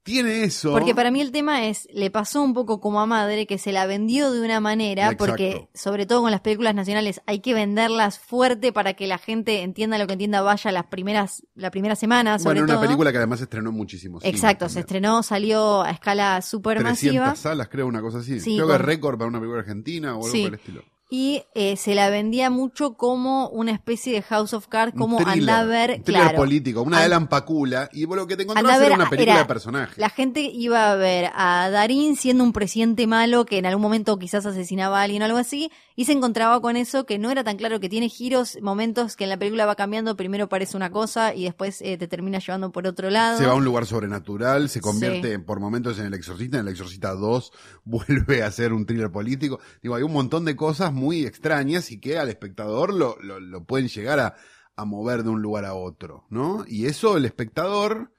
[0.05, 0.71] Tiene eso.
[0.71, 3.71] Porque para mí el tema es, le pasó un poco como a madre, que se
[3.71, 5.25] la vendió de una manera, Exacto.
[5.25, 9.63] porque sobre todo con las películas nacionales hay que venderlas fuerte para que la gente
[9.63, 12.83] entienda lo que entienda, vaya las primeras, la primera semana, sobre bueno, una todo.
[12.83, 14.19] película que además estrenó muchísimo.
[14.21, 16.91] Exacto, se estrenó, salió a escala super 300
[17.25, 18.39] masiva salas, creo, una cosa así.
[18.39, 20.43] Sí, creo que es con- récord para una película argentina o algo Sí.
[20.43, 20.83] por el estilo.
[21.09, 25.59] Y eh, se la vendía mucho como una especie de House of Cards, como anda
[25.59, 26.35] a ver, claro.
[26.35, 29.33] político, una de An- Alan Pacula, y vos lo que te ver era una película
[29.33, 29.97] era- de personajes.
[29.97, 34.17] La gente iba a ver a Darín siendo un presidente malo que en algún momento
[34.17, 37.43] quizás asesinaba a alguien o algo así, y se encontraba con eso que no era
[37.43, 40.89] tan claro, que tiene giros, momentos que en la película va cambiando, primero parece una
[40.91, 43.37] cosa y después eh, te termina llevando por otro lado.
[43.37, 45.37] Se va a un lugar sobrenatural, se convierte Sí.
[45.37, 47.51] por momentos en El Exorcista, en El Exorcista 2
[47.85, 49.59] vuelve a ser un thriller político.
[49.81, 53.87] Digo, hay un montón de cosas muy extrañas y que al espectador lo, lo, pueden
[53.87, 54.35] llegar a,
[54.75, 56.65] a mover de un lugar a otro, ¿no?
[56.67, 58.11] Y eso el espectador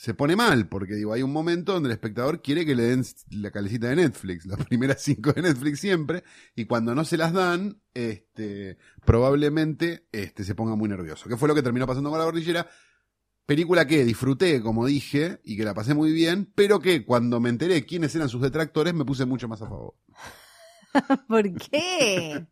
[0.00, 3.04] se pone mal, porque digo, hay un momento donde el espectador quiere que le den
[3.32, 6.24] la calecita de Netflix, las primeras cinco de Netflix siempre,
[6.56, 11.28] y cuando no se las dan, este, probablemente este, se ponga muy nervioso.
[11.28, 12.66] ¿Qué fue lo que terminó pasando con la cordillera?
[13.44, 17.50] Película que disfruté, como dije, y que la pasé muy bien, pero que cuando me
[17.50, 19.96] enteré quiénes eran sus detractores, me puse mucho más a favor.
[21.28, 22.46] ¿Por qué?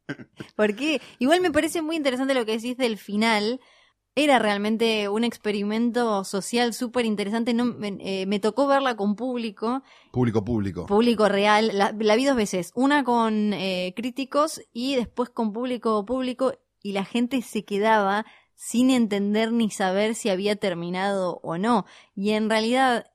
[0.56, 1.00] ¿Por qué?
[1.18, 3.60] Igual me parece muy interesante lo que decís del final.
[4.14, 7.54] Era realmente un experimento social súper interesante.
[7.54, 10.86] No, me, eh, me tocó verla con público, Público, público.
[10.86, 11.70] público real.
[11.72, 12.72] La, la vi dos veces.
[12.74, 16.52] Una con eh, críticos y después con público público.
[16.82, 18.24] Y la gente se quedaba
[18.54, 21.86] sin entender ni saber si había terminado o no.
[22.16, 23.06] Y en realidad,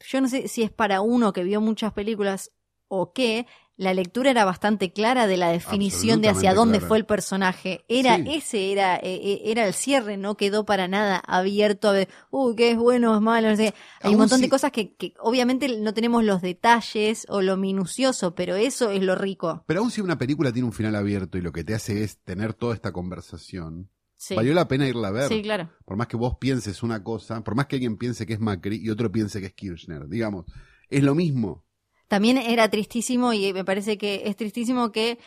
[0.00, 2.52] yo no sé si es para uno que vio muchas películas
[2.88, 3.46] o qué,
[3.80, 6.88] la lectura era bastante clara de la definición de hacia dónde clara.
[6.88, 7.84] fue el personaje.
[7.88, 8.24] Era Sí.
[8.28, 12.54] ese, era, eh, eh, era el cierre, no quedó para nada abierto a ver, uh,
[12.54, 13.72] qué es bueno, es malo, no sé.
[14.02, 18.34] Hay un montón de cosas que, que obviamente no tenemos los detalles o lo minucioso,
[18.34, 19.64] pero eso es lo rico.
[19.66, 22.18] Pero aún si una película tiene un final abierto y lo que te hace es
[22.22, 25.28] tener toda esta conversación, Sí, valió la pena irla a ver.
[25.28, 25.70] sí claro.
[25.86, 28.76] Por más que vos pienses una cosa, por más que alguien piense que es Macri
[28.76, 30.44] y otro piense que es Kirchner, digamos,
[30.90, 31.64] es lo mismo.
[32.10, 35.20] También era tristísimo y me parece que es tristísimo que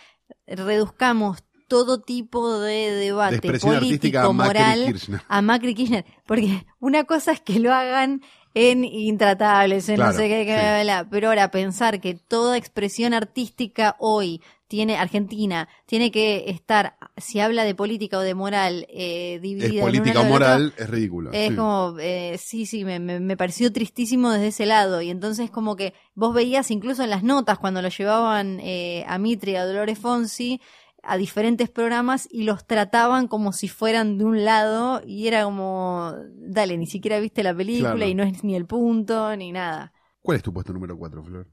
[0.46, 1.38] reduzcamos
[1.69, 5.22] todo tipo de De debate político, a moral Kirchner.
[5.30, 6.04] a Macri Kirchner.
[6.26, 8.22] Porque una cosa es que lo hagan
[8.54, 10.60] en Intratables, en Claro, no sé qué, que sí.
[10.60, 11.10] bla, bla, bla.
[11.10, 14.41] pero ahora pensar que toda expresión artística hoy
[14.74, 19.68] tiene Argentina, tiene que estar, si habla de política o de moral, eh, dividida.
[19.68, 21.32] Es política o otro, moral, es ridículo.
[21.32, 21.56] es sí.
[21.56, 25.04] como, eh, sí, sí, me, me, me pareció tristísimo desde ese lado.
[25.04, 29.20] Y entonces como que vos veías incluso en las notas cuando lo llevaban eh, a
[29.20, 30.60] Mitre y a Dolores Fonsi
[31.04, 36.16] a diferentes programas y los trataban como si fueran de un lado y era como,
[36.34, 38.10] dale, ni siquiera viste la película Claro.
[38.10, 39.94] y no es ni el punto ni nada.
[40.24, 41.48] ¿Cuál es tu puesto número 4, Flor?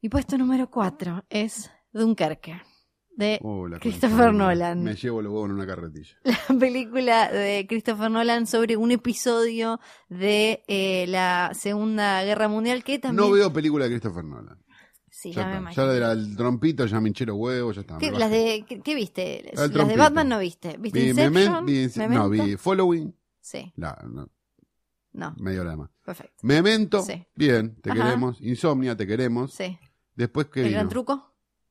[0.00, 2.60] Y puesto número cuatro es Dunkerque,
[3.16, 4.82] de Oh, Christopher de- Nolan.
[4.82, 6.16] Me llevo los huevos en una carretilla.
[6.24, 12.98] la película de Christopher Nolan sobre un episodio de eh, la Segunda Guerra Mundial que
[12.98, 13.28] también...
[13.28, 14.58] No veo película de Christopher Nolan.
[15.10, 15.86] Sí, Ya, ya, me imagino.
[15.86, 17.98] ya era el trompito, ya me hinché los huevos, ya está.
[17.98, 19.50] ¿Qué, las de, ¿qué, qué viste?
[19.50, 19.98] El las de trompito.
[19.98, 20.76] Batman no viste.
[20.78, 21.66] ¿Viste Vi Inception?
[21.66, 22.44] Vi Ince- no, ¿Memento?
[22.44, 23.14] vi Following.
[23.40, 24.28] Sí, La, no,
[25.14, 25.90] no, media hora más.
[26.04, 26.34] perfecto.
[26.42, 27.24] Memento, Sí.
[27.34, 28.04] bien, te Ajá.
[28.04, 28.40] queremos.
[28.42, 29.54] Insomnia, te queremos.
[29.54, 29.76] Sí.
[30.14, 31.27] Después que ¿El gran truco?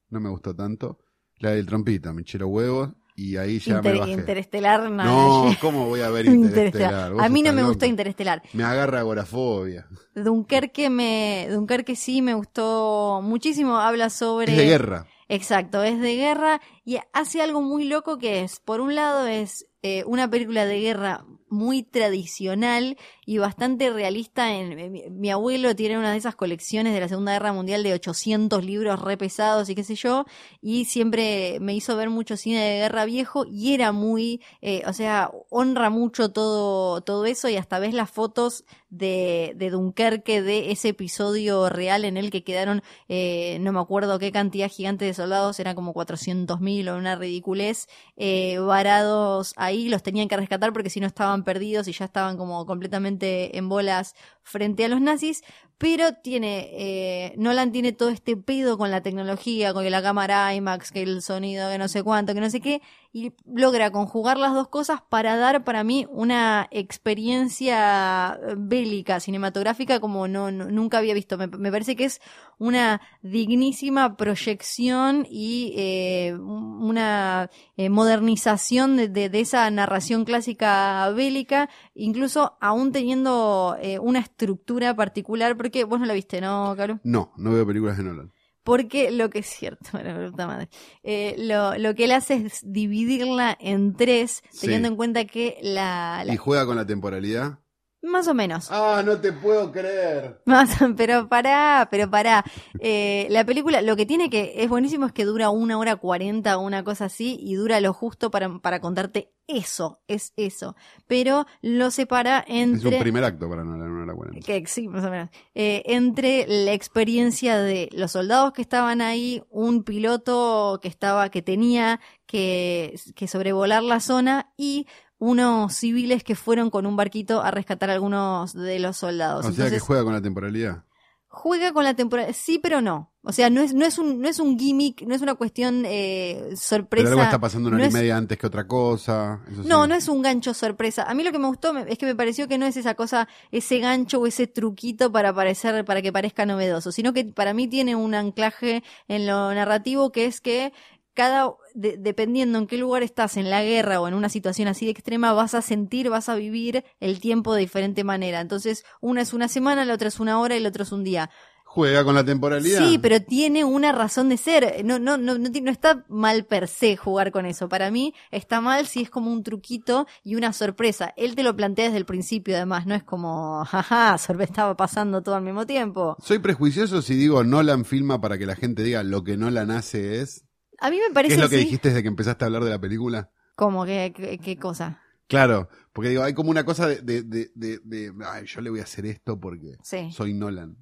[0.10, 1.00] No me gustó tanto.
[1.40, 4.12] La del trompito, me los huevos y ahí ya Inter- me bajé.
[4.12, 5.04] Interestelar, no.
[5.50, 7.14] No, ¿cómo voy a ver Interestelar.
[7.20, 7.74] A mí no me loco.
[7.74, 8.42] gustó Interestelar.
[8.54, 9.88] Me agarra agorafobia.
[10.16, 13.78] Dunkerque me, Dunkerque sí me gustó muchísimo.
[13.78, 14.52] Habla sobre.
[14.54, 15.08] Es de guerra.
[15.30, 19.66] Exacto, es de guerra y hace algo muy loco que es, por un lado es
[19.88, 24.54] eh, una película de guerra muy tradicional y bastante realista.
[24.54, 27.94] En, en- mi, abuelo tiene una de esas colecciones de la Segunda Guerra Mundial de
[27.94, 30.26] 800 libros re pesados y qué sé yo,
[30.62, 34.94] y siempre me hizo ver mucho cine de guerra viejo y era muy, eh, o
[34.94, 40.72] sea, honra mucho todo, todo eso y hasta ves las fotos de, de Dunkerque de
[40.72, 45.14] ese episodio real en el que quedaron, eh, no me acuerdo qué cantidad gigante de
[45.14, 50.90] soldados, eran como 400.000 o una ridiculez, eh, varados ahí, los tenían que rescatar porque
[50.90, 54.16] si no estaban perdidos y ya estaban como completamente en bolas
[54.48, 55.44] frente a los nazis,
[55.78, 60.92] pero tiene, eh, Nolan tiene todo este pedo con la tecnología, con la cámara IMAX,
[60.92, 62.82] que el sonido, que no sé cuánto, que no sé qué,
[63.14, 70.00] y logra conjugar las dos cosas para dar para mí una experiencia eh, bélica, cinematográfica
[70.00, 71.38] como no, nunca había visto.
[71.38, 72.22] Me, parece que es
[72.58, 82.58] una dignísima proyección y eh, una eh, modernización de, de- esa narración clásica bélica, incluso
[82.60, 87.00] aún teniendo eh, una estructura particular, porque vos no la viste, ¿no, Caro?
[87.04, 88.32] No, no veo películas de Nolan.
[88.64, 89.90] Porque lo que es cierto,
[90.32, 90.70] puta madre,
[91.02, 94.62] eh, lo, lo que él hace es dividirla en tres, Sí.
[94.62, 97.60] teniendo en cuenta que la, la- ¿Y juega con la temporalidad?
[98.02, 98.68] Más o menos.
[98.72, 100.42] Ah, no te puedo creer.
[100.46, 102.44] Más, pero pará, pero pará.
[102.80, 106.58] Eh, la película, lo que tiene que es buenísimo es que dura una hora cuarenta
[106.58, 110.76] o una cosa así y dura lo justo para, para contarte eso, es eso.
[111.08, 112.98] Pero lo separa Es entre...
[112.98, 114.46] un primer acto para no la 40.
[114.46, 115.30] que sí, más o menos.
[115.56, 121.42] Eh, entre la experiencia de los soldados que estaban ahí, un piloto que estaba, que
[121.42, 124.86] tenía que, que sobrevolar la zona y
[125.20, 129.46] unos civiles que fueron con un barquito a rescatar a algunos de los soldados.
[129.46, 130.84] O sea que juega con la temporalidad.
[131.28, 133.12] juega con la temporada, sí, pero no.
[133.24, 135.84] O sea, no es, no es un, no es un gimmick, no es una cuestión
[135.86, 137.04] eh, sorpresa.
[137.04, 139.42] Pero algo está pasando una no hora y media antes que otra cosa.
[139.52, 139.68] eso sí.
[139.68, 141.04] No, no es un gancho sorpresa.
[141.04, 143.28] A mí lo que me gustó es que me pareció que no es esa cosa,
[143.52, 147.68] ese gancho o ese truquito para parecer, para que parezca novedoso, sino que para mí
[147.68, 150.72] tiene un anclaje en lo narrativo que es que
[151.18, 154.86] cada, de- dependiendo en qué lugar estás, en la guerra o en una situación así
[154.86, 158.40] de extrema, vas a sentir, vas a vivir el tiempo de diferente manera.
[158.40, 161.04] Entonces, una es una semana, la otra es una hora y el otro es un
[161.04, 161.30] día.
[161.70, 162.80] Juega con la temporalidad.
[162.88, 164.84] Sí, pero tiene una razón de ser.
[164.86, 167.68] No, no, no, no, no está mal per se jugar con eso.
[167.70, 171.14] Para mí está mal si es como un truquito y una sorpresa.
[171.18, 172.88] Él te lo plantea desde el principio, además.
[172.88, 176.16] No es como, jaja, sorpresa, estaba pasando todo al mismo tiempo.
[176.24, 180.22] Soy prejuicioso si digo Nolan filma para que la gente diga lo que Nolan hace
[180.22, 180.46] es.
[180.80, 181.64] A mí me ¿Qué parece es lo que sí.
[181.66, 183.30] dijiste desde que empezaste a hablar de la película?
[183.56, 185.02] Como que, que- qué cosa.
[185.28, 188.70] Claro, porque digo, hay como una cosa de, de, de, de- de, ay, yo le
[188.70, 190.10] voy a hacer esto porque Sí.
[190.12, 190.78] soy Nolan.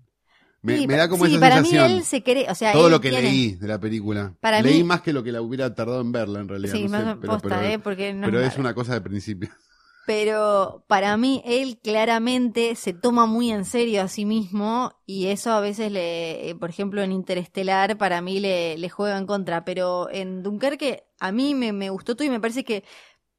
[0.62, 1.92] Me, Sí, me da como sí, esa para sensación.
[1.92, 4.36] mí él se cree, o sea, Todo lo que tiene- leí de la película.
[4.42, 6.74] Para leí mí- más que lo que la hubiera tardado en verla, en realidad.
[6.74, 7.80] Sí, no sé, más pero, posta, pero- ¿eh?
[7.80, 9.50] Porque no pero es es una cosa de principio.
[10.06, 15.52] Pero para mí él claramente se toma muy en serio a sí mismo y eso
[15.52, 19.65] a veces le, eh, por ejemplo en Interestelar para mí le, le juega en contra,
[19.65, 22.84] pero en Dunkerque a mí me, me gustó todo y me parece que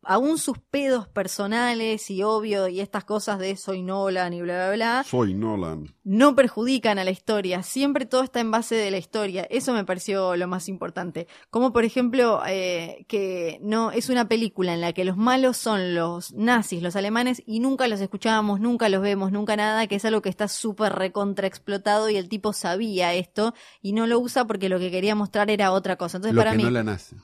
[0.06, 4.74] aún sus pedos personales y obvio y estas cosas de soy Nolan y bla bla
[4.74, 5.94] bla Soy Nolan.
[6.04, 9.84] no perjudican a la historia, siempre todo está en base de la historia, eso me
[9.84, 11.26] pareció lo más importante.
[11.50, 15.94] Como por ejemplo eh, que no es una película en la que los malos son
[15.94, 20.04] los nazis, los alemanes, y nunca los escuchábamos, nunca los vemos, nunca nada, que es
[20.04, 24.46] algo que está súper recontra explotado y el tipo sabía esto y no lo usa
[24.46, 26.18] porque lo que quería mostrar era otra cosa.
[26.18, 26.64] Entonces Lo para que mí...
[26.64, 27.16] Nolan hace.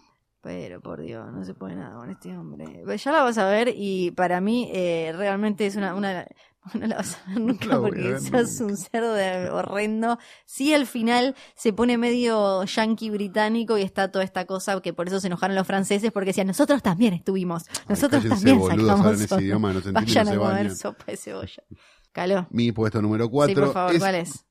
[0.42, 2.82] Pero por Dios, no se puede nada con este hombre.
[2.84, 6.26] Pues Ya la vas a ver y para mí eh, realmente es una, una...
[6.74, 8.64] No la vas a ver nunca porque ver sos nunca.
[8.72, 10.18] un cerdo de- horrendo.
[10.44, 15.08] Sí, al final se pone medio yankee británico y está toda esta cosa que por
[15.08, 19.14] eso se enojaron los franceses porque decían, nosotros también estuvimos, nosotros cállense, también boludos, sacamos
[19.14, 19.42] ese sopa".
[19.42, 20.76] idioma, no se entiende y Vayan no a comer bañan.
[20.76, 21.62] sopa de cebolla.
[22.12, 22.46] Caló.
[22.50, 24.44] Mi puesto número Sí, 4 por favor, es ¿cuál es?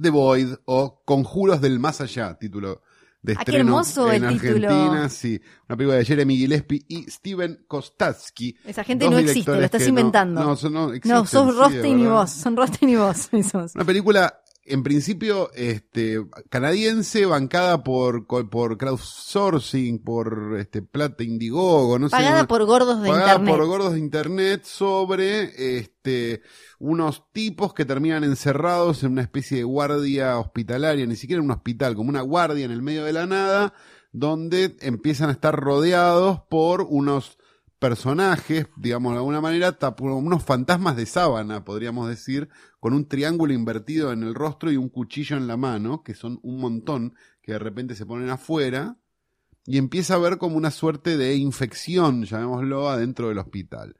[0.00, 2.80] The Void o Conjuros del Más Allá, título
[3.22, 5.08] de Ah, qué hermoso en el título.
[5.10, 8.56] Sí, una película de Jeremy Gillespie y Steven Kostatsky.
[8.64, 10.42] Esa gente no existe, lo estás que no- inventando.
[10.42, 13.28] No, son- no, No, existen, sos sí, Rostein y vos, son Rostein y vos.
[13.74, 22.08] Una película, en principio, este, canadiense, bancada por, por crowdsourcing, por este, plata Indiegogo, no
[22.08, 22.16] sé.
[22.16, 23.56] Pagada por gordos de pagada internet.
[23.56, 26.42] por gordos de internet sobre este
[26.78, 31.56] unos tipos que terminan encerrados en una especie de guardia hospitalaria, ni siquiera en un
[31.56, 33.74] hospital, como una guardia en el medio de la nada,
[34.12, 37.38] donde empiezan a estar rodeados por unos
[37.80, 44.12] personajes, digamos de alguna manera, unos fantasmas de sábana, podríamos decir, con un triángulo invertido
[44.12, 47.58] en el rostro y un cuchillo en la mano, que son un montón, que de
[47.58, 48.98] repente se ponen afuera,
[49.66, 53.96] y empieza a haber como una suerte de infección, llamémoslo, adentro del hospital.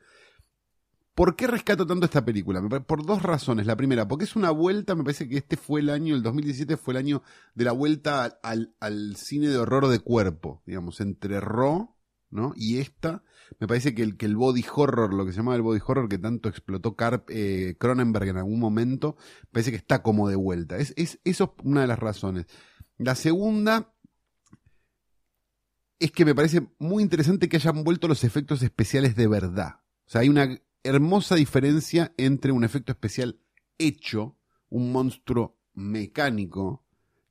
[1.15, 2.63] ¿Por qué rescato tanto esta película?
[2.87, 3.67] Por dos razones.
[3.67, 6.77] La primera, porque es una vuelta, me parece que este fue el año, el 2017
[6.77, 7.23] fue el año
[7.55, 11.95] de la vuelta al, al- cine de horror de cuerpo, digamos, entre Raw,
[12.31, 12.53] ¿no?
[12.57, 13.23] Y esta,
[13.59, 16.09] me parece que el, que el body horror, lo que se llamaba el body horror
[16.09, 16.97] que tanto explotó
[17.29, 19.17] eh, Cronenberg en algún momento,
[19.51, 20.79] parece que está como de vuelta.
[20.79, 22.47] Es, es, eso es una de las razones.
[22.99, 23.95] La segunda
[25.99, 29.81] es que me parece muy interesante que hayan vuelto los efectos especiales de verdad.
[30.07, 33.41] O sea, hay una hermosa diferencia entre un efecto especial
[33.79, 34.37] hecho,
[34.69, 36.85] un monstruo mecánico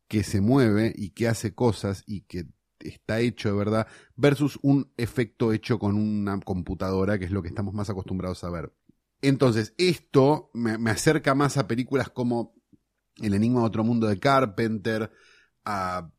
[0.08, 2.47] que se mueve y que hace cosas y que
[2.80, 7.50] está hecho de verdad, versus un efecto hecho con una computadora, que es lo que
[7.50, 8.74] estamos más acostumbrados a ver.
[9.22, 12.56] Entonces, esto me, me acerca más a películas como
[13.18, 15.12] El Enigma de Otro Mundo de Carpenter,
[15.65, 16.10] a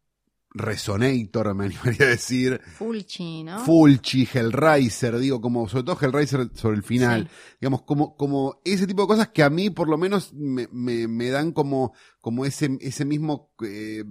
[0.53, 3.61] Resonator, me animaría a decir, Fulci, ¿no?
[3.61, 7.57] Fulci, Hellraiser, digo, como sobre todo Hellraiser sobre el final, Sí.
[7.61, 11.07] digamos, como, como ese tipo de cosas que a mí por lo menos me, me,
[11.09, 14.05] me dan como, como ese, ese mismo, eh,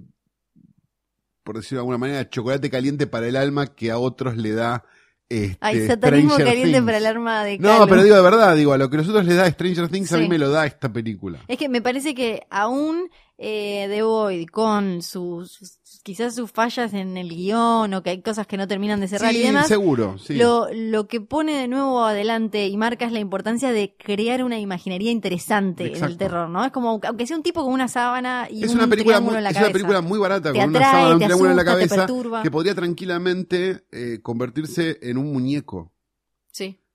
[1.50, 4.84] por decirlo de alguna manera, chocolate caliente para el alma que a otros le da
[5.30, 6.86] este, Ay, satanismo Stranger caliente Things.
[6.86, 7.88] para el arma de No, Calo.
[7.88, 10.20] pero digo de verdad, digo, a lo que a nosotros les da Stranger Things, a
[10.20, 11.40] mí me lo da esta película.
[11.48, 13.10] Es que me parece que aún
[13.42, 18.22] eh, The Void, con sus, sus- quizás sus fallas en el guion o que hay
[18.22, 20.36] cosas que no terminan de cerrar sí, y demás, seguro, sí.
[20.36, 24.60] Lo, lo que pone de nuevo adelante y marca es la importancia de crear una
[24.60, 26.66] imaginería interesante en el terror, ¿no?
[26.66, 29.36] Es como, aunque sea un tipo con una sábana y es un una película muy,
[29.36, 29.68] en la es cabeza.
[29.70, 31.88] una película muy barata Te con una sábana, un te triángulo en la asusta, te
[31.88, 32.44] cabeza perturba.
[32.44, 35.92] que podría tranquilamente eh, convertirse en un muñeco.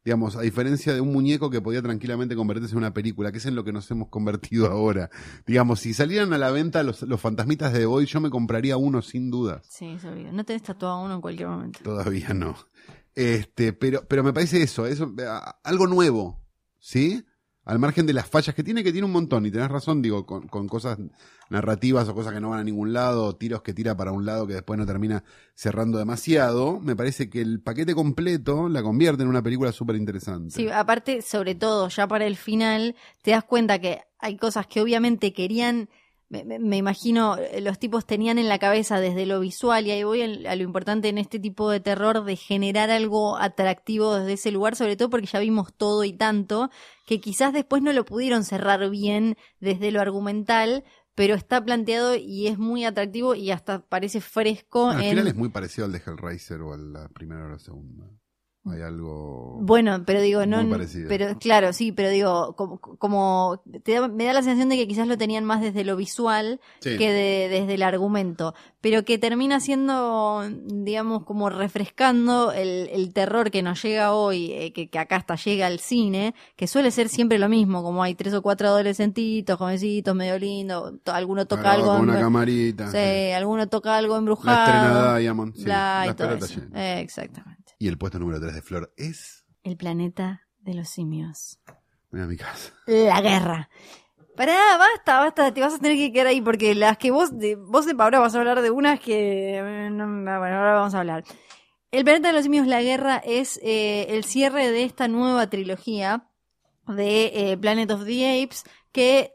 [0.05, 3.46] Digamos, a diferencia de un muñeco que podía tranquilamente convertirse en una película, que es
[3.46, 5.09] en lo que nos hemos convertido ahora.
[5.46, 8.76] Digamos, si salieran a la venta los, los fantasmitas de The Void, yo me compraría
[8.76, 9.62] uno sin duda.
[9.68, 10.30] Sí, obvio.
[10.32, 11.80] No tenés tatuado uno en cualquier momento.
[11.82, 12.55] Todavía no.
[13.14, 15.14] Este, pero, pero me parece eso, eso,
[15.62, 16.42] algo nuevo,
[16.80, 17.24] ¿sí?
[17.64, 20.26] Al margen de las fallas que tiene, que tiene un montón, y tenés razón, digo,
[20.26, 20.98] con, con cosas
[21.55, 24.46] narrativas o cosas que no van a ningún lado, tiros que tira para un lado
[24.46, 25.24] que después no termina
[25.55, 30.50] cerrando demasiado, me parece que el paquete completo la convierte en una película súper interesante.
[30.55, 34.80] Sí, aparte, sobre todo, ya para el final, te das cuenta que hay cosas que
[34.80, 35.88] obviamente querían,
[36.28, 40.02] me, me- imagino, eh, los tipos tenían en la cabeza desde lo visual, y ahí
[40.02, 44.50] voy a lo importante en este tipo de terror, de generar algo atractivo desde ese
[44.50, 46.70] lugar, sobre todo porque ya vimos todo y tanto,
[47.07, 50.82] que quizás después no lo pudieron cerrar bien desde lo argumental,
[51.15, 55.11] pero está planteado y es muy atractivo y hasta parece fresco Al en...
[55.11, 58.07] final es muy parecido al de Hellraiser o a la primera o la segunda.
[58.67, 59.59] Hay algo...
[59.61, 61.07] Bueno, pero digo, no, Muy parecido.
[61.09, 64.89] pero claro, sí, pero digo, como, como te da- me da la sensación de que
[64.89, 66.97] quizás lo tenían más desde lo visual Sí.
[66.97, 73.51] que de- desde el argumento, pero que termina siendo, digamos, como refrescando el, el terror
[73.51, 77.11] que nos llega hoy, eh, que, que acá hasta llega al cine, que suele ser
[77.11, 81.71] siempre lo mismo, como hay tres o cuatro adolescentitos, jovencitos, medio lindo, to- alguno toca
[81.73, 82.87] algo, con una embru- camarita.
[82.91, 83.33] sí, sí.
[83.33, 85.55] alguno toca algo La embrujado, estrenada Diamond.
[85.55, 86.61] sí, y la todo eso.
[86.75, 87.64] Eh, exactamente.
[87.85, 89.45] Y el puesto número 3 de Flor es...
[89.62, 91.61] El planeta de los simios.
[92.11, 92.72] Mira mi casa.
[92.87, 93.68] La guerra.
[94.35, 97.57] Pará, basta, basta, te vas a tener que quedar ahí porque las que vos, de,
[97.57, 99.59] vos de ahora vas a hablar de unas que...
[99.59, 101.24] eh, no, no, bueno, ahora vamos a hablar.
[101.91, 106.30] El planeta de los simios, la guerra, es eh, el cierre de esta nueva trilogía
[106.89, 109.35] de eh, Planet of the Apes que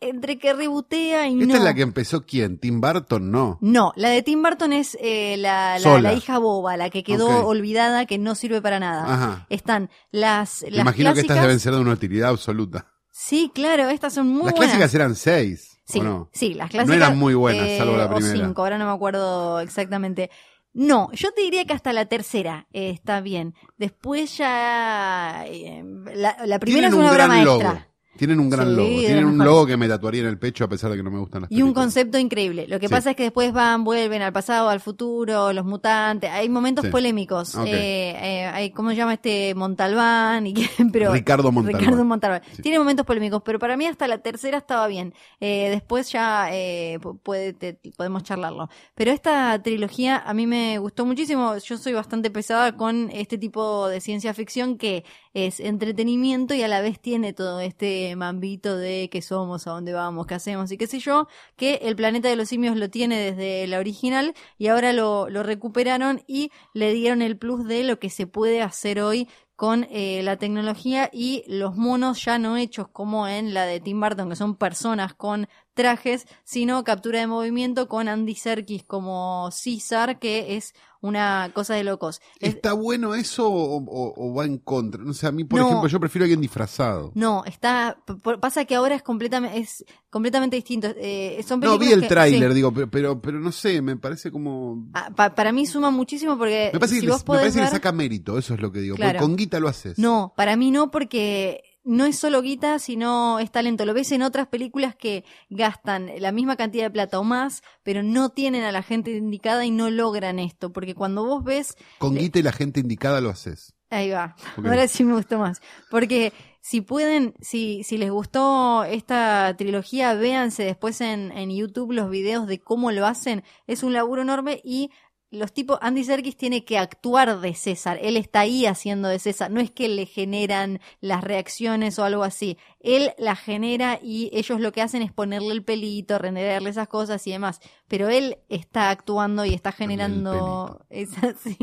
[0.00, 1.42] entre que rebotea y no...
[1.42, 2.58] ¿Esta es la que empezó quién?
[2.58, 3.30] ¿Tim Burton?
[3.30, 3.58] No.
[3.60, 8.06] No, la de Tim Burton es eh, la, la, hija boba, la que quedó olvidada,
[8.06, 9.02] que no sirve para nada.
[9.12, 9.46] Ajá.
[9.50, 12.86] Están las, las imagino que estas deben ser de una utilidad absoluta.
[13.10, 14.70] Sí, claro, estas son muy Las buenas.
[14.76, 16.30] clásicas eran seis, Sí, ¿o no?
[16.32, 16.96] sí, las No clásicas.
[16.96, 18.36] eran muy buenas, eh, salvo la o primera.
[18.46, 20.30] cinco, ahora no me acuerdo exactamente.
[20.74, 23.54] No, yo te diría que hasta la tercera eh, está bien.
[23.78, 25.44] Después ya.
[25.48, 25.82] eh,
[26.14, 27.68] la, la primera es un una obra gran maestra.
[27.72, 27.84] logo.
[28.18, 28.88] Tienen un gran Sí, logo.
[29.00, 31.18] Tienen un logo que me tatuaría en el pecho a pesar de que no me
[31.18, 32.66] gustan las Y un concepto increíble.
[32.68, 32.92] Lo que Sí.
[32.94, 36.30] pasa es que después van, vuelven al pasado, al futuro, los mutantes.
[36.30, 36.90] Hay momentos Sí.
[36.90, 37.54] polémicos.
[37.54, 40.46] Eh, eh, hay, ¿Cómo se llama este Montalbán?
[40.46, 41.80] Y que- pero, Ricardo Montalbán.
[41.80, 42.42] Ricardo Montalbán.
[42.62, 45.14] Tiene momentos polémicos, pero para mí hasta la tercera estaba bien.
[45.40, 48.68] Eh, después ya eh, pu- puede, te- podemos charlarlo.
[48.94, 51.56] Pero esta trilogía a mí me gustó muchísimo.
[51.58, 55.04] Yo soy bastante pesada con este tipo de ciencia ficción que
[55.46, 59.92] es entretenimiento y a la vez tiene todo este mambito de qué somos, a dónde
[59.92, 63.18] vamos, qué hacemos y qué sé yo, que el planeta de los simios lo tiene
[63.18, 67.98] desde la original y ahora lo, lo recuperaron y le dieron el plus de lo
[67.98, 69.28] que se puede hacer hoy
[69.58, 74.00] con eh, la tecnología y los monos ya no hechos como en la de Tim
[74.00, 75.48] Burton, que son personas con
[75.82, 81.84] trajes, sino captura de movimiento con Andy Serkis como César, que es una cosa de
[81.84, 82.20] locos.
[82.40, 85.00] Es- ¿Está bueno eso o, o- o va en contra?
[85.04, 85.68] No sé, a mí, por No.
[85.68, 87.12] ejemplo, yo prefiero a alguien disfrazado.
[87.14, 87.96] no, está.
[88.40, 90.88] Pasa que ahora es completamente, es completamente distinto.
[90.96, 92.54] Eh, son No, vi el tráiler, sí.
[92.56, 94.88] digo, pero, pero, pero no sé, me parece como...
[94.94, 97.92] Ah, pa- para mí suma muchísimo porque Me parece, si que, vos me que saca
[97.92, 98.96] mérito, eso es lo que digo.
[98.96, 99.12] Claro.
[99.20, 99.98] Porque con guita lo haces.
[100.00, 103.86] No, para mí no, porque no es solo guita, sino es talento.
[103.86, 108.02] Lo ves en otras películas que gastan la misma cantidad de plata o más, pero
[108.02, 110.70] no tienen a la gente indicada y no logran esto.
[110.70, 113.74] Porque cuando vos ves, Con guita y la gente indicada lo haces.
[113.90, 115.62] ahí va, ahora sí me gustó más.
[115.90, 122.10] Porque si pueden, si, si les gustó esta trilogía, véanse después en, en YouTube los
[122.10, 123.42] videos de cómo lo hacen.
[123.66, 124.90] Es un laburo enorme y
[125.30, 129.50] los tipos, Andy Serkis tiene que actuar de César, él está ahí haciendo de César,
[129.50, 134.60] no es que le generan las reacciones o algo así, él las genera y ellos
[134.60, 138.90] lo que hacen es ponerle el pelito, renderarle esas cosas y demás, pero él está
[138.90, 141.56] actuando y está generando esas, sí,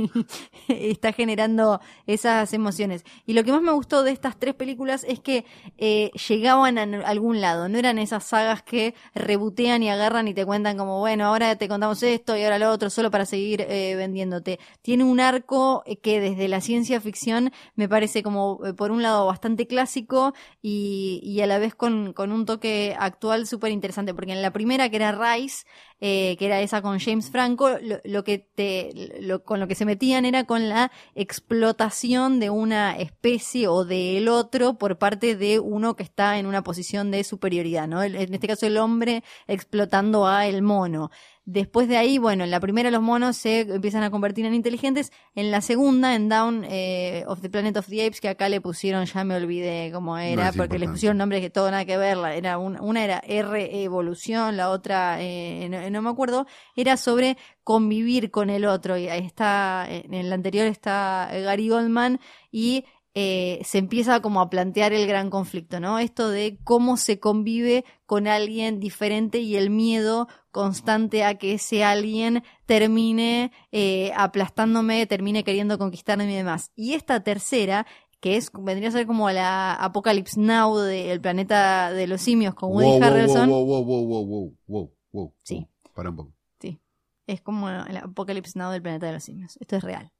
[0.67, 3.03] está generando esas emociones.
[3.25, 5.45] Y lo que más me gustó de estas tres películas es que
[5.77, 10.45] eh, llegaban a algún lado, no eran esas sagas que rebotean y agarran y te
[10.45, 13.95] cuentan como, bueno, ahora te contamos esto y ahora lo otro, solo para seguir eh,
[13.95, 14.59] vendiéndote.
[14.81, 19.01] Tiene un arco eh, que desde la ciencia ficción me parece como, eh, por un
[19.01, 24.13] lado, bastante clásico y, y a la vez con, con un toque actual súper interesante,
[24.13, 25.65] porque en la primera, que era Rise,
[25.99, 28.91] eh, que era esa con James Franco, lo, lo que te,
[29.21, 34.27] lo- con lo que se metían era con la explotación de una especie o del
[34.27, 38.03] otro por parte de uno que está en una posición de superioridad, ¿no?
[38.03, 41.11] En este caso el hombre explotando a el mono.
[41.47, 45.11] Después de ahí, bueno, en la primera los monos se empiezan a convertir en inteligentes.
[45.35, 48.61] En la segunda, en Down eh, of the Planet of the Apes, que acá le
[48.61, 52.17] pusieron, ya me olvidé cómo era, porque les pusieron nombres que todo nada que ver.
[52.17, 56.47] la- Era un- una era R evolución, la otra eh, no, no me acuerdo.
[56.75, 58.97] Era sobre convivir con el otro.
[58.97, 62.19] Y ahí está, en el anterior está Gary Goldman
[62.51, 62.85] y
[63.17, 65.99] eh, se empieza como a plantear el gran conflicto, ¿no?
[65.99, 71.83] Esto de cómo se convive con alguien diferente y el miedo constante a que ese
[71.83, 76.71] alguien termine eh, aplastándome, termine queriendo conquistarme y demás.
[76.77, 77.85] Y esta tercera,
[78.21, 82.71] que es vendría a ser como la Apocalypse Now del planeta de los simios con
[82.71, 83.49] Woody Wow, wow, Harrelson.
[83.49, 85.33] Wow, wow, wow, wow, wow, wow, wow.
[85.43, 85.67] Sí.
[85.93, 86.33] Para un poco.
[86.61, 86.79] Sí,
[87.27, 89.57] es como el Apocalypse Now del planeta de los simios.
[89.59, 90.13] Esto es real.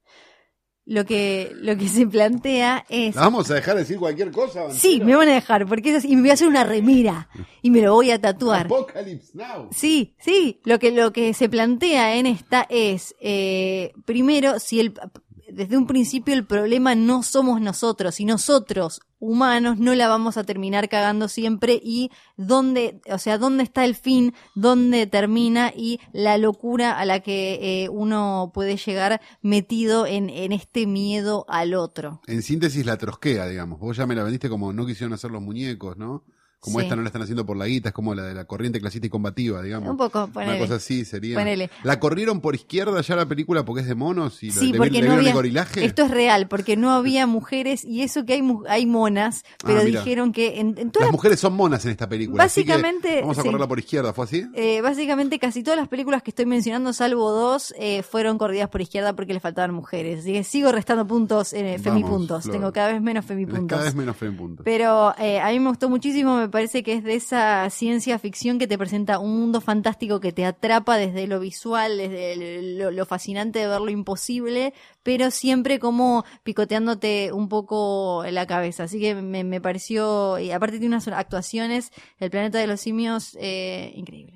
[0.88, 3.16] Lo que, lo que se plantea es...
[3.16, 4.72] ¿La vamos a dejar decir cualquier cosa?
[4.72, 7.28] Sí, me van a dejar, porque es así, y me voy a hacer una remera
[7.64, 8.68] y me lo voy a tatuar.
[8.68, 9.70] Apocalypse Now.
[9.72, 14.94] Sí, sí, lo que, lo que se plantea en esta es, eh, primero, si el,
[15.56, 20.44] desde un principio el problema no somos nosotros, y nosotros, humanos, no la vamos a
[20.44, 26.38] terminar cagando siempre, y dónde, o sea, dónde está el fin, dónde termina, y la
[26.38, 32.22] locura a la que eh, uno puede llegar metido en, en este miedo al otro.
[32.28, 33.80] En síntesis, la trosquea, digamos.
[33.80, 36.24] Vos ya me la vendiste como no quisieron hacer los muñecos, ¿no?
[36.66, 36.86] Como Sí.
[36.86, 39.08] esta no la están haciendo por la guita, es como la de la corriente clasista
[39.08, 39.90] y combativa, digamos.
[39.90, 40.60] Un poco, Una ponele.
[40.60, 41.38] cosa así sería.
[41.38, 41.70] Ponele.
[41.84, 44.44] ¿La corrieron por izquierda ya la película porque es de monos?
[44.44, 45.86] Y Sí, le, porque le no el gorilaje?
[45.86, 49.84] Esto es real, porque no había mujeres y eso que hay hay monas, pero Ah,
[49.84, 52.44] dijeron que en, en todas Las mujeres son monas en esta película.
[52.44, 53.48] Básicamente, Vamos a sí.
[53.48, 54.46] correrla por izquierda, ¿fue así?
[54.56, 58.82] eh, básicamente casi todas las películas que estoy mencionando, salvo dos, eh, fueron corridas por
[58.82, 60.20] izquierda porque les faltaban mujeres.
[60.22, 62.50] Así que sigo restando puntos, eh, femipuntos.
[62.50, 63.68] Tengo cada vez menos femipuntos.
[63.68, 64.64] Cada vez menos fe en punto.
[64.64, 68.60] Pero eh, a mí me gustó muchísimo, me parece que es de esa ciencia ficción
[68.60, 73.60] que te presenta un mundo fantástico que te atrapa desde lo visual, desde lo, fascinante
[73.60, 78.84] de ver lo imposible, pero siempre como picoteándote un poco la cabeza.
[78.84, 83.38] Así que me, me pareció, y aparte tiene unas actuaciones, El planeta de los simios,
[83.42, 84.35] eh, increíble.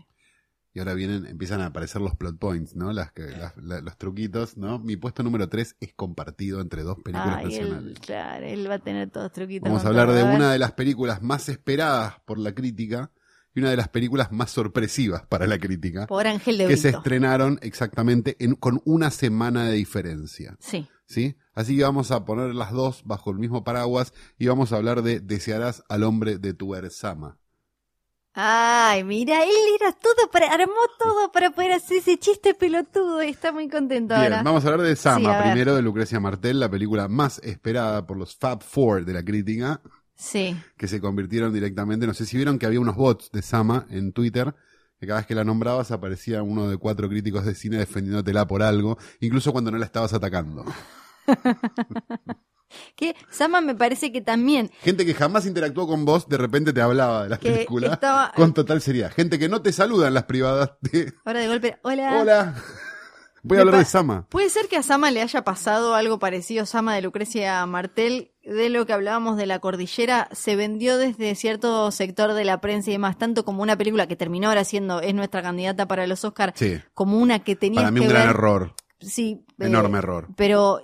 [0.79, 2.93] Y ahora vienen, empiezan a aparecer los plot points, ¿no?
[2.93, 4.79] Las, que- las- la- los truquitos, ¿no?
[4.79, 7.85] Mi puesto número 3 es compartido entre dos películas nacionales.
[7.89, 9.67] él, claro, él va a tener todos truquitos.
[9.67, 13.11] Vamos a hablar de una de las películas más esperadas por la crítica
[13.53, 16.89] y una de las películas más sorpresivas para la crítica, Por Ángel de que se
[16.89, 20.55] estrenaron exactamente en- con una semana de diferencia.
[20.61, 20.87] Sí.
[21.07, 21.35] ¿Sí?
[21.55, 25.01] Así que vamos a poner las dos bajo el mismo paraguas y vamos a hablar
[25.01, 27.38] de Desearás al hombre de tu Ersama.
[28.33, 29.49] Ay, mira, él
[29.79, 34.13] era todo para, armó todo para poder hacer ese chiste pelotudo y está muy contento
[34.15, 34.43] Bien, ahora.
[34.43, 38.35] vamos a hablar de Sama, primero de Lucrecia Martel, la película más esperada por los
[38.37, 39.81] Fab Four de la crítica,
[40.15, 40.55] Sí.
[40.77, 44.13] que se convirtieron directamente, no sé si vieron que había unos bots de Sama en
[44.13, 44.53] Twitter,
[44.99, 48.61] que cada vez que la nombrabas aparecía uno de cuatro críticos de cine defendiéndotela por
[48.61, 50.65] algo, incluso cuando no la estabas atacando.
[52.95, 56.81] Que Sama me parece que también Gente que jamás interactuó con vos, de repente te
[56.81, 59.11] hablaba de la que película estaba con total seriedad.
[59.11, 60.71] Gente que no te saluda en las privadas
[61.25, 62.19] ahora de golpe, hola.
[62.21, 62.55] Hola.
[63.41, 64.25] Voy Me a hablar de Sama.
[64.29, 68.69] Puede ser que a Sama le haya pasado algo parecido, Sama de Lucrecia Martel, de
[68.69, 72.93] lo que hablábamos de la cordillera, se vendió desde cierto sector de la prensa y
[72.93, 76.53] demás, tanto como una película que terminó ahora siendo, es nuestra candidata para los Oscars,
[76.55, 78.73] Sí, como una que tenía para mí que un gran ver, error.
[78.99, 80.27] Sí, eh, Enorme error.
[80.35, 80.81] Pero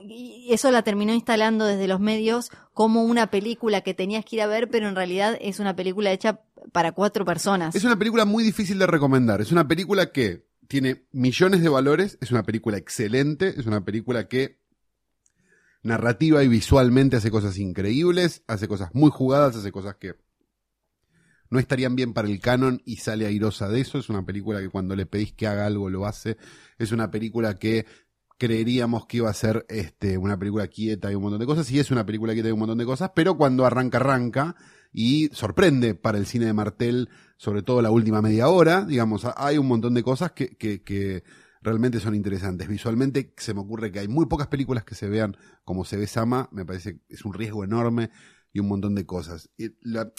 [0.49, 4.47] eso la terminó instalando desde los medios como una película que tenías que ir a
[4.47, 6.41] ver, pero en realidad es una película hecha
[6.71, 7.75] para cuatro personas.
[7.75, 9.41] Es una película muy difícil de recomendar.
[9.41, 14.27] Es una película que tiene millones de valores, es una película excelente, es una película
[14.27, 14.59] que
[15.83, 20.15] narrativa y visualmente hace cosas increíbles, hace cosas muy jugadas, hace cosas que
[21.49, 23.99] no estarían bien para el canon y sale airosa de eso.
[23.99, 26.37] Es una película que cuando le pedís que haga algo lo hace.
[26.79, 27.85] Es una película que
[28.37, 31.79] creeríamos que iba a ser este, una película quieta y un montón de cosas, y
[31.79, 34.55] es una película quieta y un montón de cosas, pero cuando arranca, arranca,
[34.91, 39.33] y sorprende para el cine de Martel, sobre todo la última media hora, digamos, ha-
[39.37, 41.23] hay un montón de cosas que, que, que
[41.61, 42.67] realmente son interesantes.
[42.69, 46.07] Visualmente se me ocurre que hay muy pocas películas que se vean como se ve
[46.07, 48.09] Sama, me parece que es un riesgo enorme
[48.53, 49.49] y un montón de cosas.
[49.57, 50.11] Y la-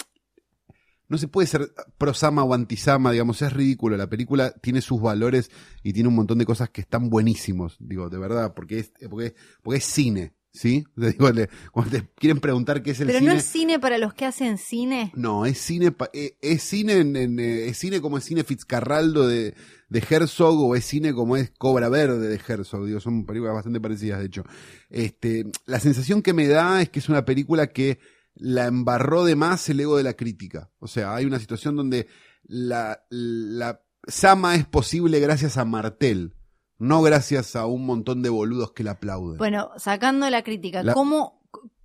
[1.09, 3.97] no se puede ser pro Sama o anti Sama, digamos, es ridículo.
[3.97, 5.51] La película tiene sus valores
[5.83, 9.35] y tiene un montón de cosas que están buenísimos, digo, de verdad, porque es, porque,
[9.63, 10.33] porque es cine.
[10.53, 10.87] ¿Sí?
[10.97, 13.31] Digo, le- cuando te quieren preguntar qué es el Pero cine.
[13.31, 15.13] no es cine para los que hacen cine.
[15.15, 18.43] No, es cine, pa- eh, es cine, en- en, eh, es cine como es cine
[18.43, 19.55] Fitzcarraldo de,
[19.91, 22.87] de Herzog o es cine como es Cobra Verde de Herzog.
[22.87, 24.45] Digo, son películas bastante parecidas, de hecho.
[24.89, 27.99] Este, la sensación que me da es que es una película que
[28.37, 30.71] la embarró de más el ego de la crítica.
[30.79, 32.07] O sea, hay una situación donde
[32.45, 36.35] la, la Sama es posible gracias a Martel,
[36.79, 39.39] no gracias a un montón de boludos que la aplauden.
[39.39, 41.43] Bueno, sacando la crítica, La- ¿cómo,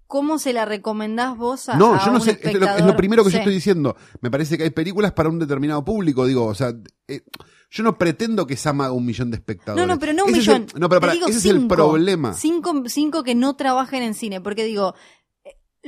[0.08, 2.54] ¿cómo se la recomendás vos a No, a yo no un sé, es lo, es
[2.60, 2.96] lo espectador?
[2.98, 3.96] primero que yo estoy diciendo.
[4.20, 6.74] Me parece que hay películas para un determinado público, digo, o sea,
[7.08, 7.22] eh,
[7.72, 9.88] yo no pretendo que Sama haga un millón de espectadores.
[9.88, 10.80] No, no, pero no un Ese es el- millón.
[10.82, 11.68] no, pero para, ese es el cinco.
[11.76, 12.34] problema.
[12.34, 14.94] Cinco, cinco que no trabajen en cine, porque digo,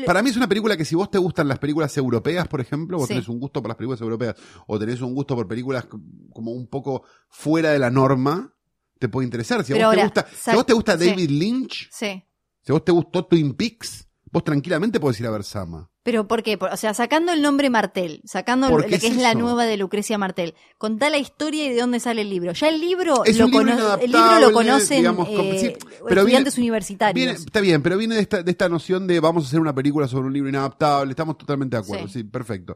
[0.06, 2.98] Para mí es una película que si vos te gustan las películas europeas, por ejemplo,
[2.98, 3.14] vos Sí.
[3.14, 4.36] tenés un gusto por las películas europeas,
[4.66, 5.86] o tenés un gusto por películas
[6.34, 8.54] como un poco fuera de la norma,
[8.98, 9.64] te puede interesar.
[9.64, 11.10] Si a vos te gusta, si a vos te gusta sí.
[11.10, 12.24] David Lynch, sí.
[12.62, 15.92] si a vos te gustó Twin Peaks, vos tranquilamente podés ir a ver Sama.
[16.04, 16.60] ¿Pero por qué?
[16.60, 19.78] O sea, sacando el nombre Martel, sacando ¿Por lo que es es la nueva de
[19.78, 22.52] Lucrecia Martel, contá la historia y de dónde sale el libro.
[22.52, 26.68] Ya el libro, Es lo, libro el libro lo conocen digamos, eh, pero estudiantes viene-
[26.70, 27.16] universitarios.
[27.26, 29.74] Viene- está bien, pero viene de esta, de esta noción de vamos a hacer una
[29.74, 32.14] película sobre un libro inadaptable, estamos totalmente de acuerdo, Sí.
[32.20, 32.76] sí, perfecto.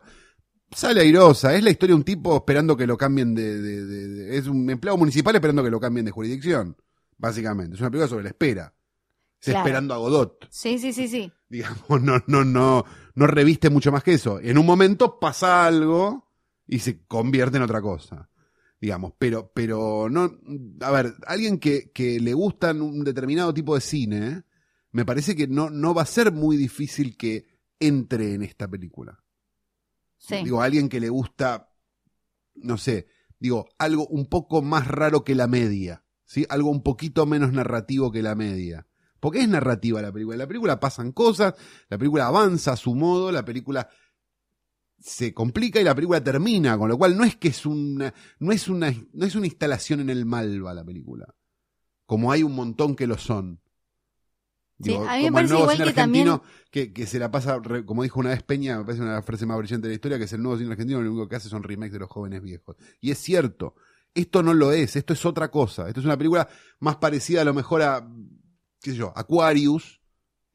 [0.74, 4.08] Sale airosa, es la historia de un tipo esperando que lo cambien de, de- de-
[4.08, 6.78] de- Es un empleado municipal esperando que lo cambien de jurisdicción,
[7.18, 7.76] básicamente.
[7.76, 8.74] Es una película sobre la espera.
[9.40, 9.60] Es Claro.
[9.60, 10.48] esperando a Godot.
[10.50, 11.32] Sí, sí, sí, sí.
[11.50, 12.86] Digamos, no, no, no,
[13.18, 14.40] no reviste mucho más que eso.
[14.40, 16.30] En un momento pasa algo
[16.68, 18.30] y se convierte en otra cosa.
[18.80, 20.38] Digamos, pero, pero no,
[20.82, 24.44] a ver, alguien que, que le gustan un determinado tipo de cine,
[24.92, 27.48] me parece que no, no va a ser muy difícil que
[27.80, 29.24] entre en esta película.
[30.20, 30.36] sí.
[30.44, 31.72] Digo, alguien que le gusta,
[32.54, 33.08] no sé,
[33.40, 36.46] digo, algo un poco más raro que la media, ¿sí?
[36.50, 38.86] Algo un poquito menos narrativo que la media.
[39.28, 40.36] Porque es narrativa la película.
[40.36, 41.54] En la película pasan cosas,
[41.90, 43.90] la película avanza a su modo, la película
[45.00, 48.52] se complica y la película termina, con lo cual no es que es una, no
[48.52, 51.36] es una, no es una instalación en el Malva la película.
[52.06, 53.60] Como hay un montón que lo son.
[54.80, 57.20] Sí, a mí me como el parece nuevo igual cine que argentino que, que se
[57.20, 59.92] la pasa, re- como dijo una vez Peña, me parece una frase más brillante de
[59.92, 62.00] la historia, que es el nuevo cine argentino, lo único que hace son remakes de
[62.00, 62.76] los jóvenes viejos.
[63.02, 63.76] Y es cierto,
[64.14, 65.88] esto no lo es, esto es otra cosa.
[65.88, 66.48] Esto es una película
[66.80, 68.08] más parecida a lo mejor a,
[68.88, 70.02] qué sé yo, Aquarius.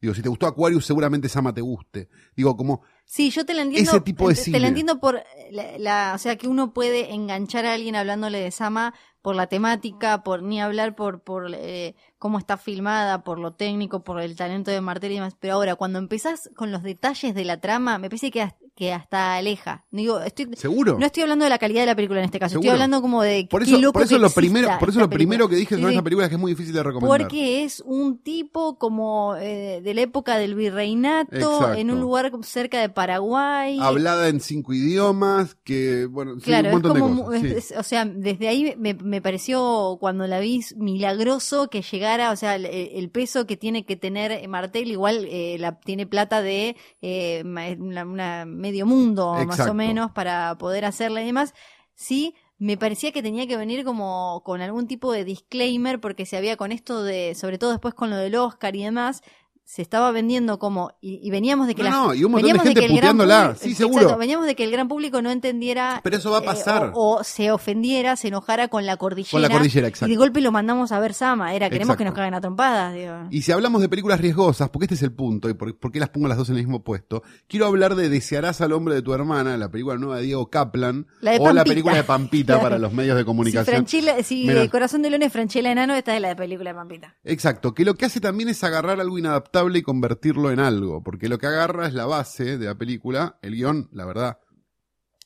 [0.01, 2.09] Digo, si te gustó Aquarius, seguramente Sama te guste.
[2.35, 3.91] Digo, como, Sí, yo te la entiendo.
[3.91, 4.59] Ese tipo de te- Te cine.
[4.59, 5.21] la entiendo por
[5.51, 9.47] la, la- o sea, que uno puede enganchar a alguien hablándole de Sama por la
[9.47, 14.35] temática, por ni hablar por por eh, cómo está filmada, por lo técnico, por el
[14.35, 15.35] talento de Martel y demás.
[15.39, 19.35] Pero ahora, cuando empezás con los detalles de la trama, me parece que, que hasta
[19.35, 19.85] aleja.
[19.91, 20.97] Digo, estoy ¿seguro?
[20.99, 22.73] no estoy hablando de la calidad de la película en este caso, estoy Seguro.
[22.73, 25.01] hablando como de por qué eso, loco por eso que lo primero, por eso esta
[25.01, 25.49] lo primero película.
[25.49, 25.93] que dije Sí, son sí.
[25.95, 27.19] esas películas que es muy difícil de recomendar.
[27.21, 31.73] Porque es un tipo como eh, de la época del virreinato, Exacto.
[31.79, 33.77] en un lugar cerca de Paraguay.
[33.79, 37.41] Hablada en cinco idiomas, que, bueno, sí, Claro, un es montón como, de cosas.
[37.41, 37.47] sí.
[37.57, 42.31] es- es- o sea, desde ahí me, me pareció cuando la vi milagroso que llegara,
[42.31, 46.41] o sea, el, el peso que tiene que tener Martel, igual eh, la tiene plata
[46.41, 47.43] de eh,
[47.79, 51.53] una, una medio mundo más o menos para poder hacerla y demás.
[51.95, 56.37] Sí, me parecía que tenía que venir como con algún tipo de disclaimer porque se
[56.37, 59.21] había con esto de, sobre todo después con lo del Oscar y demás,
[59.65, 62.47] se estaba vendiendo como, y, y veníamos de que No, la no, y un montón
[62.47, 64.17] de veníamos gente puteándola, público- sí, exacto, seguro.
[64.17, 66.91] veníamos de que el gran público no entendiera Pero eso va a eh, pasar.
[66.95, 69.31] o, o se ofendiera, se enojara con la cordillera.
[69.31, 70.09] Con la cordillera, Y exacto.
[70.11, 71.53] de golpe lo mandamos a ver Sama.
[71.55, 72.93] Era, queremos que nos caguen a trompadas.
[72.93, 73.13] Digo.
[73.31, 75.99] Y si hablamos de películas riesgosas, porque este es el punto, y por, por qué
[75.99, 79.01] las pongo las dos en el mismo puesto, quiero hablar de Desearás al hombre de
[79.01, 82.59] tu hermana, la película nueva de Diego Kaplan, La de o la película de Pampita
[82.61, 83.87] para los medios de Si, comunicación.
[83.87, 84.61] Si Mira.
[84.63, 87.15] eh, Corazón de León es Franchella Enano, esta es la de película de Pampita.
[87.23, 89.17] Exacto, que lo que hace también es agarrar algo
[89.53, 93.53] y convertirlo en algo, porque lo que agarra es la base de la película, el
[93.53, 94.39] guion, la verdad,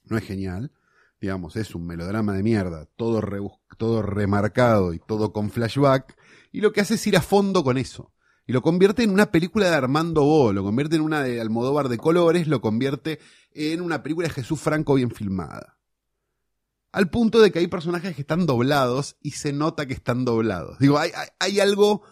[0.03, 0.73] no es genial,
[1.21, 3.21] digamos, es un melodrama de mierda, todo,
[3.77, 6.17] todo remarcado y todo con flashback,
[6.51, 8.11] y lo que hace es ir a fondo con eso.
[8.45, 11.87] Y lo convierte en una película de Armando Bo, lo convierte en una de Almodóvar
[11.87, 13.19] de colores, lo convierte
[13.51, 15.77] en una película de Jesús Franco bien filmada.
[16.91, 20.79] Al punto de que hay personajes que están doblados y se nota que están doblados.
[20.79, 22.03] Digo, hay, hay algo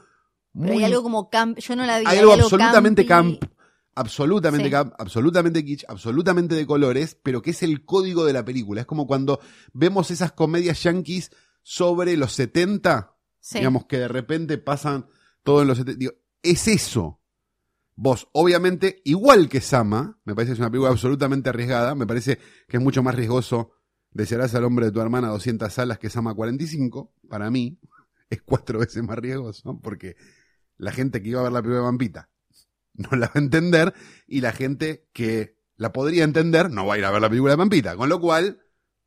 [0.59, 1.57] Pero hay algo como camp.
[1.59, 2.05] Yo no la vi.
[2.07, 3.39] hay algo absolutamente campi.
[3.39, 3.51] camp,
[3.95, 4.71] absolutamente Sí.
[4.71, 8.81] camp, absolutamente kitsch, absolutamente de colores, pero que es el código de la película.
[8.81, 9.39] Es como cuando
[9.73, 11.31] vemos esas comedias yankees
[11.63, 13.59] sobre los 70, Sí.
[13.59, 15.07] digamos que de repente pasan
[15.43, 15.99] todo en los 70.
[15.99, 17.21] Digo, es eso.
[17.97, 22.39] Vos, obviamente, igual que Sama, me parece que es una película absolutamente arriesgada, me parece
[22.67, 23.71] que es mucho más riesgoso
[24.11, 27.77] Desearás al hombre de tu hermana 200 salas que Sama 45, para mí,
[28.29, 30.15] es cuatro veces más riesgoso, porque
[30.77, 32.29] la gente que iba a ver la película de Pampita
[32.93, 33.93] no la va a entender
[34.27, 37.53] y la gente que la podría entender no va a ir a ver la película
[37.53, 37.95] de Pampita.
[37.95, 38.61] Con lo cual,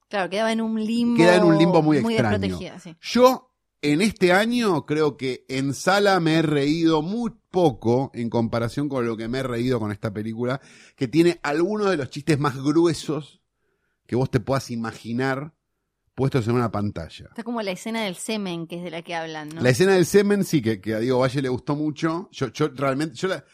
[0.08, 1.16] Claro, quedaba en un limbo.
[1.18, 2.38] Queda en un limbo muy extraño.
[2.38, 2.96] desprotegida, sí.
[3.00, 8.88] yo en este año creo que en sala me he reído muy poco en comparación
[8.88, 10.60] con lo que me he reído con esta película,
[10.96, 13.42] que tiene algunos de los chistes más gruesos
[14.06, 15.54] que vos te puedas imaginar
[16.18, 17.26] puestos en una pantalla.
[17.28, 19.60] Está como la escena del semen, que es de la que hablan, ¿no?
[19.60, 22.28] La escena del semen, sí, que, que a Diego Valle le gustó mucho.
[22.32, 23.44] Yo, yo realmente, yo la,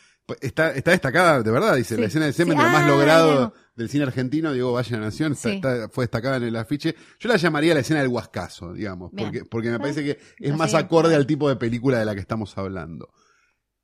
[0.40, 2.00] está, está destacada, de verdad, dice, Sí.
[2.00, 2.58] la escena del semen, Sí.
[2.58, 5.56] de lo más Ah, logrado del cine argentino, Diego Valle de la Nación, está- Sí.
[5.56, 6.94] está- fue destacada en el afiche.
[7.20, 9.28] Yo la llamaría la escena del huascazo, digamos, Bien.
[9.28, 12.14] porque, porque me parece que es así más acorde al tipo de película de la
[12.14, 13.10] que estamos hablando.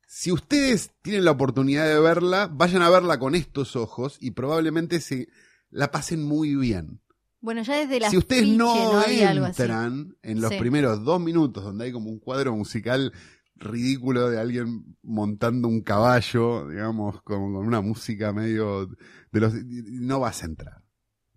[0.07, 4.99] Si ustedes tienen la oportunidad de verla, vayan a verla con estos ojos y probablemente
[5.01, 5.27] se
[5.69, 6.99] la pasen muy bien
[7.41, 10.57] Bueno, ya desde la si ustedes no, entran en los Sí.
[10.59, 13.11] primeros dos minutos donde hay como un cuadro musical
[13.55, 18.87] ridículo de alguien montando un caballo, digamos, con, con una música medio
[19.31, 20.83] de los no vas a entrar.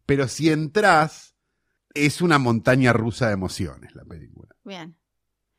[0.06, 1.34] Pero si entras,
[1.94, 4.54] es una montaña rusa de emociones la película.
[4.64, 4.96] Bien.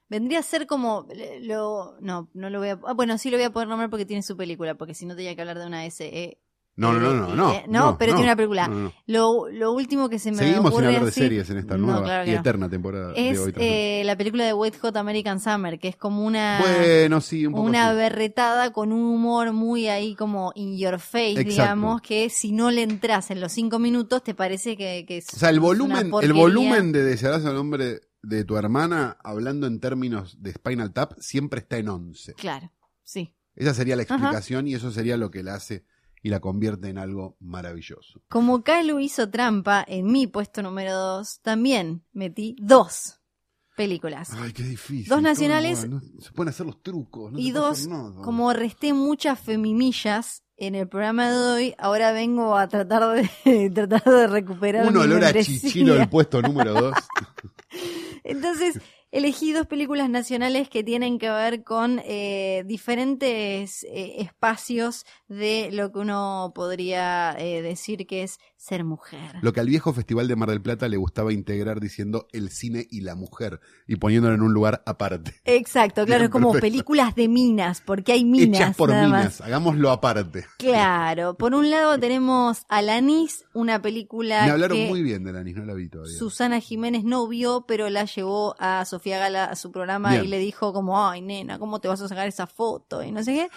[0.08, 1.08] Vendría a ser como
[1.42, 4.06] lo no, no lo voy a ah, bueno, sí lo voy a poder nombrar porque
[4.06, 6.40] tiene su película, porque si no tenía que hablar de una SE.
[6.78, 7.54] No, no, no, no, no.
[7.54, 8.68] Eh, no, pero tiene una película.
[8.68, 8.94] no, no.
[9.08, 11.86] Lo, lo último que se me Seguimos sin ocurre hablar de series en esta No,
[11.88, 12.40] nueva claro y no.
[12.42, 13.54] eterna temporada de es tras hoy.
[13.60, 17.54] eh, la película de Wet Hot American Summer, que es como una bueno, sí, un
[17.54, 21.50] poco una berretada con un humor muy ahí como in your face, Exacto.
[21.50, 25.28] digamos, que si no le entras en los cinco minutos te parece que, que es
[25.34, 29.80] O sea, el volumen, el volumen de Desearás al nombre de tu hermana, hablando en
[29.80, 32.34] términos de Spinal Tap, siempre está en 11.
[32.34, 32.70] Claro,
[33.04, 33.34] sí.
[33.56, 34.16] Esa sería la Ajá.
[34.16, 35.86] explicación y eso sería lo que la hace
[36.26, 38.20] y la convierte en algo maravilloso.
[38.30, 43.20] Como Kalu hizo trampa en mi puesto número dos, también metí dos
[43.78, 44.30] películas.
[44.34, 45.08] Ay, qué difícil.
[45.08, 47.32] Dos nacionales no- se pueden hacer los trucos.
[47.32, 47.88] no y dos,
[48.24, 53.04] como resté muchas femimillas en el programa de hoy, ahora vengo a tratar
[53.44, 56.96] de tratar de recuperar Un olor a chichilo del puesto número 2.
[58.24, 58.80] Entonces,
[59.16, 65.94] elegí dos películas nacionales que tienen que ver con eh, diferentes eh, espacios de lo
[65.94, 69.36] que uno podría eh, decir que es ser mujer.
[69.42, 72.88] Lo que al viejo Festival de Mar del Plata le gustaba integrar diciendo el cine
[72.90, 75.36] y la mujer y poniéndolo en un lugar aparte.
[75.46, 76.72] Exacto, claro, es como perfecto.
[76.72, 78.60] películas de minas, porque hay minas.
[78.60, 79.20] Hechas por nada más.
[79.20, 80.48] minas, hagámoslo aparte.
[80.58, 85.56] Claro, por un lado tenemos Alanis, una película Me hablaron que muy bien de Lanis,
[85.58, 86.18] no la vi todavía.
[86.18, 90.26] Susana Jiménez no vio, pero la llevó a Sofía Gala a su programa Bien.
[90.26, 93.04] y le dijo como, ay nena, ¿cómo te vas a sacar esa foto?
[93.04, 93.50] Y no sé qué.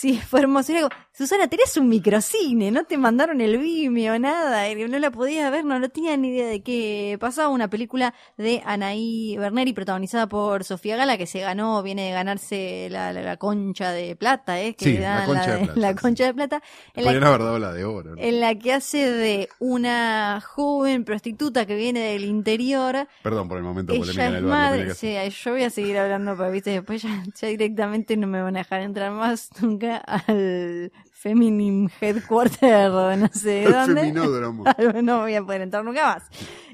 [0.00, 0.70] Sí, fue hermoso.
[0.72, 5.10] Y le digo, Susana, tenés un microcine, no te mandaron el Vimeo, nada, no la
[5.10, 7.48] podías ver, no, no tenía ni idea de qué pasaba.
[7.48, 12.88] Una película de Anaí Berneri protagonizada por Sofía Gala, que se ganó, viene de ganarse
[12.90, 14.74] la, la- la concha de plata, ¿eh?
[14.74, 15.94] Que Sí, la concha de plata, la sí.
[15.96, 16.62] concha de plata.
[16.94, 18.14] En la Podrían haber dado la de oro.
[18.14, 18.22] ¿no?
[18.22, 23.08] en la que hace de una joven prostituta que viene del interior.
[23.22, 24.94] Perdón por el momento polémica Ella en es el bar, madre.
[24.94, 28.56] Sí, yo voy a seguir hablando, pero viste, después ya, ya directamente no me van
[28.56, 34.00] a dejar entrar más nunca al Feminine Headquarter o no sé El dónde.
[34.02, 34.64] feminódromo.
[35.02, 36.22] no voy a poder entrar nunca más.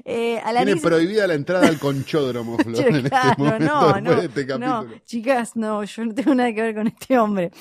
[0.03, 4.15] Eh, Tiene prohibida la entrada al conchódromo, Flor, Che, en este claro, momento, no, no,
[4.21, 5.01] de este no, capítulo.
[5.05, 7.51] chicas, no, yo no tengo nada que ver con este hombre.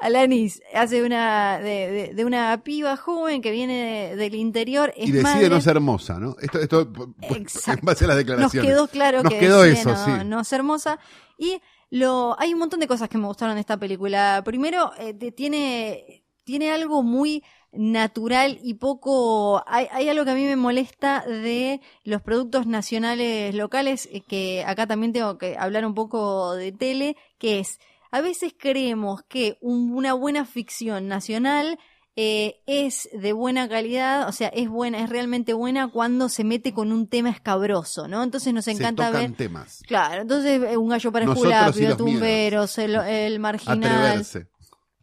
[0.00, 5.08] Alanis hace una de, de- de una piba joven que viene de- del interior, es
[5.08, 5.48] y decide madre.
[5.50, 6.36] no ser hermosa, ¿no?
[6.40, 6.88] Esto, esto
[7.22, 7.80] Exacto.
[7.80, 8.70] en base a las Nos declaraciones.
[8.70, 10.24] quedó claro Nos que quedó decide eso, no, sí.
[10.26, 10.98] no ser hermosa.
[11.36, 11.60] Y
[11.90, 14.42] lo, hay un montón de cosas que me gustaron de esta película.
[14.44, 20.44] Primero, eh, tiene, tiene algo muy natural y poco hay, hay algo que a mí
[20.44, 25.94] me molesta de los productos nacionales locales eh, que acá también tengo que hablar un
[25.94, 27.78] poco de tele que es
[28.10, 31.78] a veces creemos que un- una buena ficción nacional
[32.20, 36.72] eh, es de buena calidad, o sea, es buena, es realmente buena cuando se mete
[36.72, 38.24] con un tema escabroso, ¿no?
[38.24, 39.36] Entonces nos Se encanta tocan ver.
[39.36, 39.84] temas.
[39.86, 43.84] Claro, entonces eh, un gallo para los Tumberos, el, el marginal.
[43.84, 44.48] Atreverse.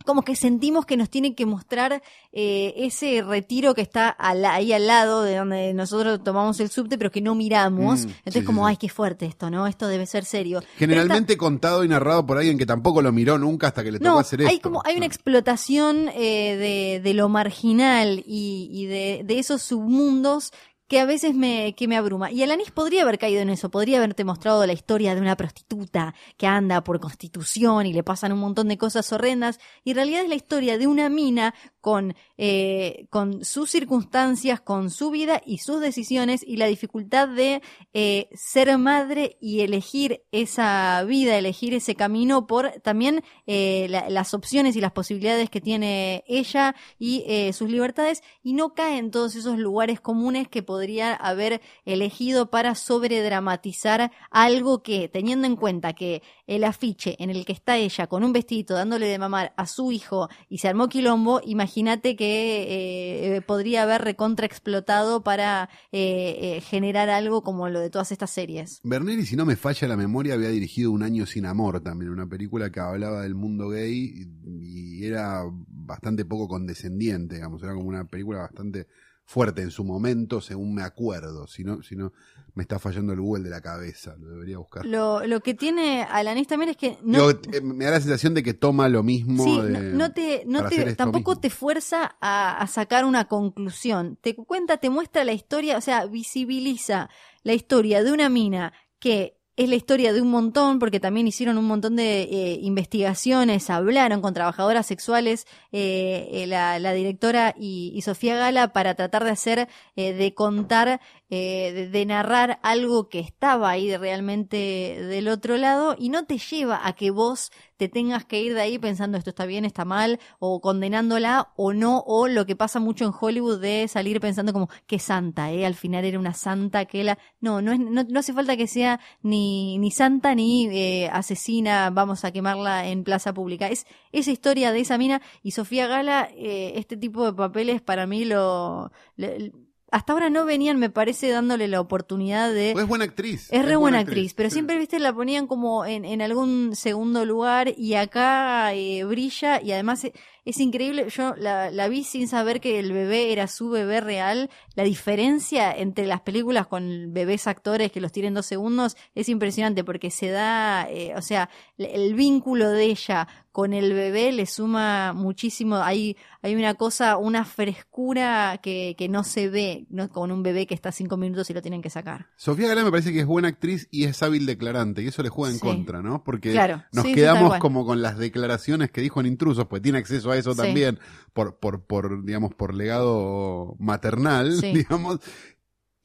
[0.06, 2.02] Como que sentimos que nos tienen que mostrar
[2.32, 6.98] eh, ese retiro que está al- ahí al lado de donde nosotros tomamos el subte,
[6.98, 8.02] pero que no miramos.
[8.06, 8.70] Mm, Entonces, sí, como, sí.
[8.72, 9.68] ay, qué fuerte esto, ¿no?
[9.68, 10.60] Esto debe ser serio.
[10.60, 14.00] Esta- Generalmente contado y narrado por alguien que tampoco lo miró nunca hasta que le
[14.00, 14.52] tocó no, hacer esto.
[14.52, 19.62] hay como hay una explotación eh, de, de lo marginal y, y de, de esos
[19.62, 20.52] submundos
[20.88, 22.32] que a veces me, que me abruma.
[22.32, 26.14] Y Alanis podría haber caído en eso, podría haberte mostrado la historia de una prostituta
[26.38, 30.24] que anda por constitución y le pasan un montón de cosas horrendas, y en realidad
[30.24, 35.60] es la historia de una mina con, eh, con sus circunstancias, con su vida y
[35.60, 37.62] sus decisiones y la dificultad de
[37.94, 44.34] eh, ser madre y elegir esa vida, elegir ese camino por también eh, la- las
[44.34, 49.12] opciones y las posibilidades que tiene ella y eh, sus libertades y no cae en
[49.12, 55.94] todos esos lugares comunes que podría haber elegido para sobredramatizar algo que, teniendo en cuenta
[55.94, 59.68] que el afiche en el que está ella con un vestidito dándole de mamar a
[59.68, 66.58] su hijo y se armó quilombo, imagínate que eh, podría haber recontra explotado para eh,
[66.58, 68.82] eh, generar algo como lo de todas estas series.
[68.84, 72.28] Berneri, si no me falla la memoria, había dirigido Un año sin amor también, una
[72.28, 78.04] película que hablaba del mundo gay y, era bastante poco condescendiente, digamos, era como una
[78.04, 78.88] película bastante
[79.28, 82.14] fuerte en su momento, según me acuerdo, si no, si no
[82.54, 84.86] me está fallando el Google de la cabeza, lo debería buscar.
[84.86, 88.34] Lo, lo que tiene Alanis también es que no, Digo, eh, me da la sensación
[88.36, 89.44] de que toma lo mismo.
[89.44, 91.42] Sí, de- no, no te, no te- tampoco mismo.
[91.42, 94.18] te fuerza a, a sacar una conclusión.
[94.22, 97.10] Te cuenta, te muestra la historia, o sea, visibiliza
[97.44, 101.58] la historia de una mina que es la historia de un montón, porque también hicieron
[101.58, 108.02] un montón de eh, investigaciones, hablaron con trabajadoras sexuales, eh, eh, la, directora y, y
[108.02, 111.00] Sofía Gala, para tratar de hacer, eh, de contar,
[111.30, 116.38] eh, de, de narrar algo que estaba ahí realmente del otro lado, y no te
[116.38, 119.84] lleva a que vos te tengas que ir de ahí pensando esto está bien, está
[119.86, 124.54] mal, o condenándola o no, o lo que pasa mucho en Hollywood de salir pensando
[124.54, 125.66] como que santa, ¿eh?
[125.66, 127.18] Al final era una santa que la...
[127.42, 132.24] No, no, es, no, hace falta que sea ni, ni santa ni eh, asesina, vamos
[132.24, 133.68] a quemarla en plaza pública.
[133.68, 138.08] Es esa historia de esa mina y Sofía Gala, eh, este tipo de papeles para
[138.08, 138.92] mí lo...
[139.18, 139.52] le-
[139.92, 142.72] hasta ahora no venían, me parece, dándole la oportunidad de...
[142.74, 143.48] Pues es buena actriz.
[143.52, 144.56] Es re buena actriz, pero sí.
[144.56, 149.72] siempre, viste, la ponían como en, en algún segundo lugar y acá eh, brilla y
[149.72, 150.14] además e-
[150.44, 151.08] es, increíble.
[151.10, 154.50] Yo la, la vi sin saber que el bebé era su bebé real.
[154.74, 159.84] La diferencia entre las películas con bebés actores que los tienen dos segundos es impresionante
[159.84, 164.46] porque se da, eh, o sea, el, el vínculo de ella con el bebé le
[164.48, 165.78] suma muchísimo.
[165.78, 170.10] Hay, hay una cosa, una frescura que, que no se ve ¿no?
[170.10, 172.28] con un bebé que está cinco minutos y lo tienen que sacar.
[172.36, 175.30] Sofía Gala me parece que es buena actriz y es hábil declarante, y eso le
[175.30, 175.66] juega en Sí.
[175.66, 176.22] contra, ¿no?
[176.26, 180.00] Porque Claro, nos sí, quedamos como con las declaraciones que dijo en Intrusos, pues tiene
[180.00, 181.00] acceso a eso también
[181.32, 184.74] por, por, por, digamos, por legado maternal, Sí.
[184.74, 185.20] digamos.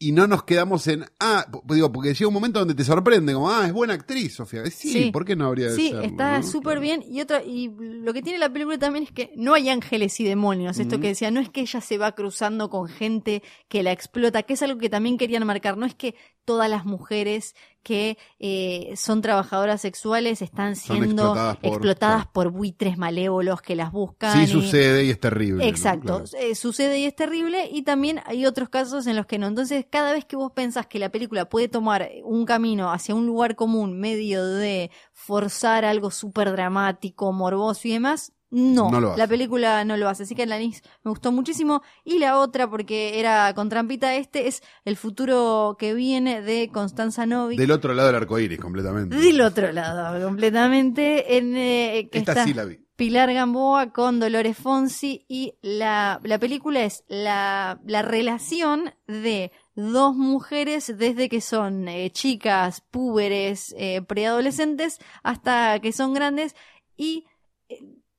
[0.03, 3.51] Y no nos quedamos en, ah, digo, porque llega un momento donde te sorprende, como,
[3.51, 4.65] ah, es buena actriz, Sofía.
[4.71, 5.11] Sí, Sí.
[5.11, 6.43] ¿por qué no habría de Sí, serlo, está no?
[6.47, 6.81] súper Claro.
[6.81, 7.05] bien.
[7.07, 10.25] Y otra, y lo que tiene la película también es que no hay ángeles y
[10.25, 10.79] demonios.
[10.79, 14.43] Esto que decía, no es que ella se va cruzando con gente que la explota,
[14.43, 15.77] que es algo que también querían marcar.
[15.77, 16.15] No es que
[16.45, 22.99] todas las mujeres que eh, son trabajadoras sexuales están siendo explotadas por- explotadas por buitres
[22.99, 24.37] malévolos que las buscan.
[24.37, 25.65] Sí y- sucede y es terrible.
[25.65, 25.71] ¿no?
[25.71, 26.45] Exacto, Claro.
[26.47, 29.47] eh, sucede y es terrible y también hay otros casos en los que no.
[29.47, 33.27] Entonces, cada vez que vos pensás que la película puede tomar un camino hacia un
[33.27, 39.97] lugar común, medio de forzar algo súper dramático, morboso y demás, no, la película no
[39.97, 40.25] lo hace.
[40.25, 41.83] Así que Alanis me gustó muchísimo.
[42.05, 47.27] Y la otra, porque era con trampita este, es el futuro que viene de Constanza
[47.27, 47.59] Novik.
[47.59, 49.17] Del otro lado del arco iris, completamente.
[49.17, 51.37] Del otro lado, completamente.
[51.37, 52.79] En, eh, que Esta está- sí la vi.
[52.97, 60.15] Pilar Gamboa con Dolores Fonsi y la, la película es la, la relación de dos
[60.17, 66.55] mujeres desde que son eh, chicas, púberes, eh, preadolescentes hasta que son grandes
[66.95, 67.25] y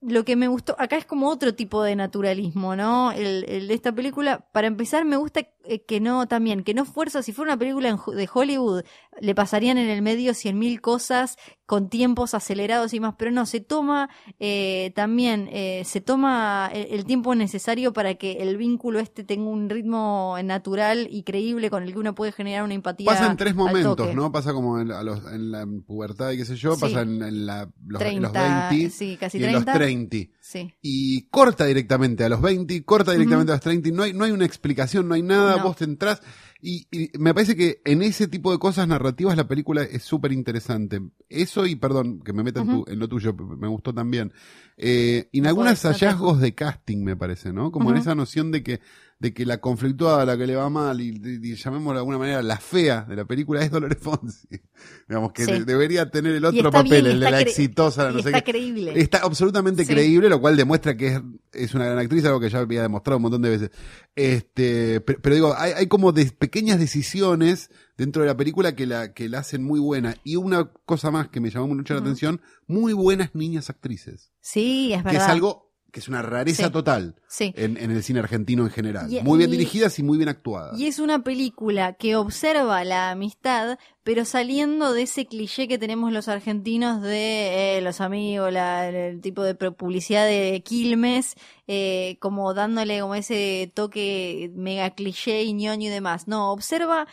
[0.01, 3.11] lo que me gustó, acá es como otro tipo de naturalismo, ¿no?
[3.11, 6.85] El, el de esta película, para empezar, me gusta eh, que no, también, que no
[6.85, 8.83] fuerza, si fuera una película de Hollywood,
[9.19, 13.45] le pasarían en el medio cien mil cosas con tiempos acelerados y más, pero no,
[13.45, 14.09] se toma
[14.39, 19.49] eh, también, eh, se toma el, el tiempo necesario para que el vínculo este tenga
[19.49, 23.05] un ritmo natural y creíble con el que uno puede generar una empatía.
[23.05, 24.13] Pasa en tres momentos.
[24.13, 24.31] ¿no?
[24.31, 26.81] Pasa como en, a los- en la pubertad y qué sé yo, Sí.
[26.81, 30.31] pasa en, en la- los, en los 30, 20 sí, casi y en los 30.
[30.41, 30.69] 30.
[30.71, 30.73] Sí.
[30.81, 33.89] Y corta directamente a los 20, corta directamente a los 30.
[33.89, 35.63] y No hay, no hay una explicación, no hay nada, No.
[35.63, 36.21] vos te entrás.
[36.61, 40.31] Y, y me parece que en ese tipo de cosas narrativas la película es súper
[40.31, 41.01] interesante.
[41.27, 44.31] Eso y, perdón, que me meta en, tu- en lo tuyo, me gustó también.
[44.77, 47.71] Eh, y en No algunos no hallazgos de casting, me parece, ¿no?
[47.71, 48.79] Como en esa noción de que
[49.19, 52.17] de que la conflictuada, la que le va mal, y, y- y llamémosla de alguna
[52.17, 54.47] manera la fea de la película es Dolores Fonsi.
[55.07, 55.51] Digamos que Sí.
[55.51, 58.29] de- debería tener el otro papel, bien, el de la exitosa, la y no sé
[58.29, 58.51] está qué.
[58.51, 58.93] creíble.
[58.99, 59.93] Está absolutamente Sí.
[59.93, 61.21] creíble, lo cual demuestra que es
[61.53, 63.71] es una gran actriz, algo que ya había demostrado un montón de veces.
[64.15, 68.85] Este, pero, pero digo, hay, hay como de, pequeñas decisiones dentro de la película que
[68.85, 70.15] la, que la hacen muy buena.
[70.23, 74.31] Y una cosa más que me llamó mucho la atención, muy buenas niñas actrices.
[74.39, 75.29] Sí, es Que es verdad.
[75.31, 76.71] algo que es una rareza Sí.
[76.71, 77.53] total Sí.
[77.57, 79.11] en, en el cine argentino en general.
[79.13, 80.79] Y- muy bien y- dirigidas y muy bien actuadas.
[80.79, 86.11] Y es una película que observa la amistad, pero saliendo de ese cliché que tenemos
[86.11, 91.35] los argentinos de eh, los amigos, la- el tipo de publicidad de Quilmes,
[91.67, 96.27] eh, como dándole como ese toque mega cliché y ñoño y demás.
[96.27, 97.07] No, observa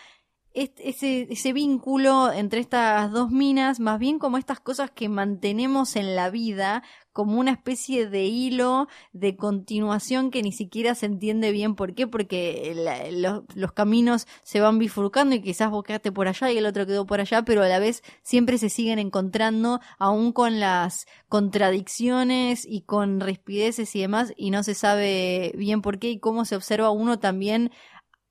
[0.54, 6.30] ese vínculo entre estas dos minas, más bien como estas cosas que mantenemos en la
[6.30, 6.82] vida,
[7.18, 12.06] como una especie de hilo de continuación que ni siquiera se entiende bien por qué,
[12.06, 16.58] porque la- los, los caminos se van bifurcando y quizás vos quedaste por allá y
[16.58, 20.60] el otro quedó por allá, pero a la vez siempre se siguen encontrando, aún con
[20.60, 26.20] las contradicciones y con rispideces y demás, y no se sabe bien por qué y
[26.20, 27.72] cómo se observa uno también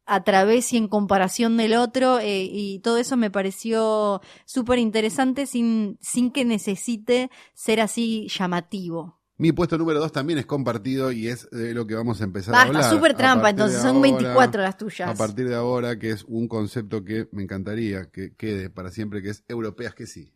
[0.07, 5.45] a través y en comparación del otro eh, y todo eso me pareció súper interesante
[5.45, 9.17] sin, sin que necesite ser así llamativo.
[9.39, 12.55] Mi puesto número dos también es compartido y es de lo que vamos a empezar
[12.55, 12.81] a hablar.
[12.81, 14.17] Basta, súper trampa, entonces son ahora.
[14.17, 15.09] 24 las tuyas.
[15.09, 19.21] A partir de ahora, que es un concepto que me encantaría que quede para siempre,
[19.21, 20.33] que es europeas que sí.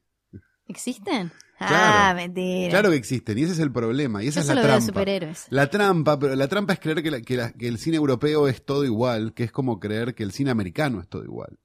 [0.67, 1.31] ¿Existen?
[1.59, 2.15] Ah, Claro.
[2.17, 2.69] mentira.
[2.71, 4.85] Claro que existen, y ese es el problema, y esa Yo es la trampa.
[4.85, 5.45] superhéroes.
[5.49, 8.47] La trampa, pero la trampa es creer que, la- que la- que el cine europeo
[8.47, 11.59] es todo igual, que es como creer que el cine americano es todo igual.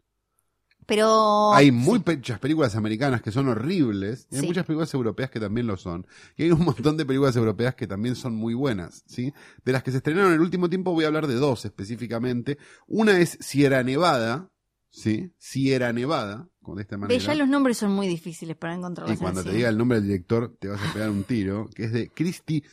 [0.89, 1.53] Pero.
[1.53, 4.47] hay muy muchas películas americanas que son horribles, y hay Sí.
[4.47, 6.07] muchas películas europeas que también lo son.
[6.37, 9.33] Y hay un montón de películas europeas que también son muy buenas, ¿sí?
[9.65, 12.59] De las que se estrenaron en el último tiempo voy a hablar de dos específicamente.
[12.87, 14.49] Una es Sierra Nevada,
[14.91, 15.33] ¿sí?
[15.39, 17.19] Sierra Nevada, de esta manera.
[17.21, 19.17] ya los nombres son muy difíciles para encontrarlos.
[19.17, 21.85] Y cuando te diga el nombre del director te vas a pegar un tiro, que
[21.85, 22.65] es de Cristi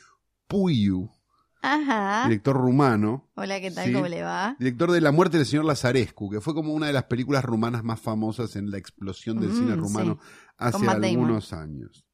[0.47, 1.09] Puiu,
[1.61, 2.23] Ajá.
[2.27, 3.29] director rumano.
[3.35, 3.85] Hola, ¿qué tal?
[3.87, 3.93] Sí.
[3.93, 4.55] ¿Cómo le va?
[4.59, 7.83] Director de La muerte del señor Lazarescu, que fue como una de las películas rumanas
[7.83, 9.79] más famosas en la explosión del Mm, cine sí.
[9.79, 10.19] rumano
[10.57, 11.05] hace Matt Damon.
[11.05, 12.05] algunos años.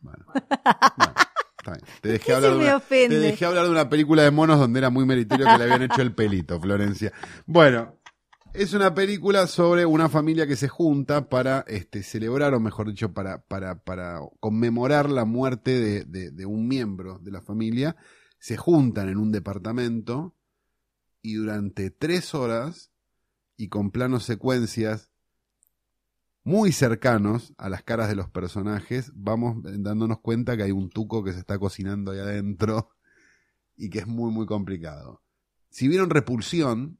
[0.00, 0.24] Bueno,
[0.96, 1.14] bueno,
[1.58, 1.84] está bien.
[2.00, 4.90] Te dejé, ¿Qué hablar una, te dejé hablar de una película de monos donde era
[4.90, 7.12] muy meritorio que le habían hecho el pelito, Florencia.
[7.46, 7.94] Bueno,
[8.54, 13.12] es una película sobre una familia que se junta para este, celebrar, o mejor dicho,
[13.12, 13.80] para, para,
[14.40, 17.96] conmemorar la muerte de, de- de un miembro de la familia.
[18.38, 20.36] Se juntan en un departamento
[21.22, 22.90] y durante tres horas
[23.56, 25.10] y con planos secuencias
[26.44, 31.22] muy cercanos a las caras de los personajes, vamos dándonos cuenta que hay un tuco
[31.22, 32.90] que se está cocinando ahí adentro
[33.76, 35.22] y que es muy, muy complicado.
[35.70, 36.98] Si vieron Repulsión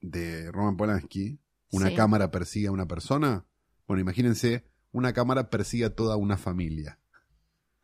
[0.00, 1.38] de Roman Polanski,
[1.72, 1.94] una Sí.
[1.94, 3.44] cámara persigue a una persona,
[3.86, 6.98] bueno, imagínense, una cámara persigue a toda una familia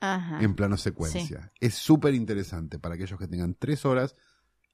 [0.01, 0.41] Ajá.
[0.41, 1.53] en plano secuencia.
[1.61, 4.17] Es súper interesante para aquellos que tengan tres horas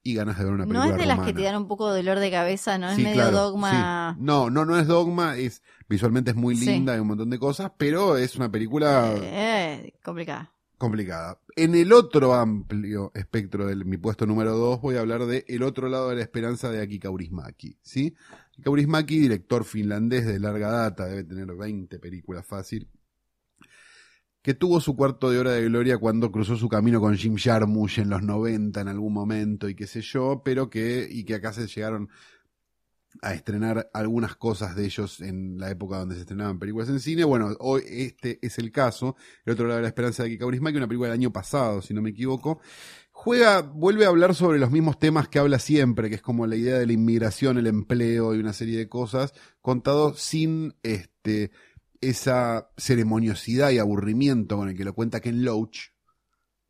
[0.03, 1.91] y ganas de ver una No película es de las que te dan un poco
[1.93, 2.89] de dolor de cabeza, ¿no?
[2.91, 4.14] Es Sí, medio claro, dogma.
[4.16, 4.22] sí.
[4.22, 7.72] No, no, no es dogma, es visualmente es muy linda, hay un montón de cosas,
[7.76, 10.53] pero es una película Eh, complicada.
[10.79, 11.41] Complicada.
[11.57, 15.64] En el otro amplio espectro de mi puesto número dos voy a hablar de El
[15.64, 18.14] otro lado de la esperanza de Aki Kaurismäki, ¿sí?
[18.62, 22.89] Kaurismäki, director finlandés de larga data, debe tener 20 películas fácil,
[24.43, 27.99] que tuvo su cuarto de hora de gloria cuando cruzó su camino con Jim Jarmusch
[27.99, 31.53] en los 90 en algún momento y qué sé yo, pero que, y que acá
[31.53, 32.09] se llegaron
[33.22, 37.24] a estrenar algunas cosas de ellos en la época donde se estrenaban películas en cine.
[37.24, 39.16] Bueno, hoy este es el caso.
[39.44, 41.94] El otro lado de la esperanza de Aki Kaurismäki, una película del año pasado, si
[41.94, 42.61] no me equivoco.
[43.11, 46.54] Juega, vuelve a hablar sobre los mismos temas que habla siempre, que es como la
[46.54, 51.50] idea de la inmigración, el empleo y una serie de cosas, contado sin este
[52.00, 55.90] esa ceremoniosidad y aburrimiento con el que lo cuenta Ken Loach,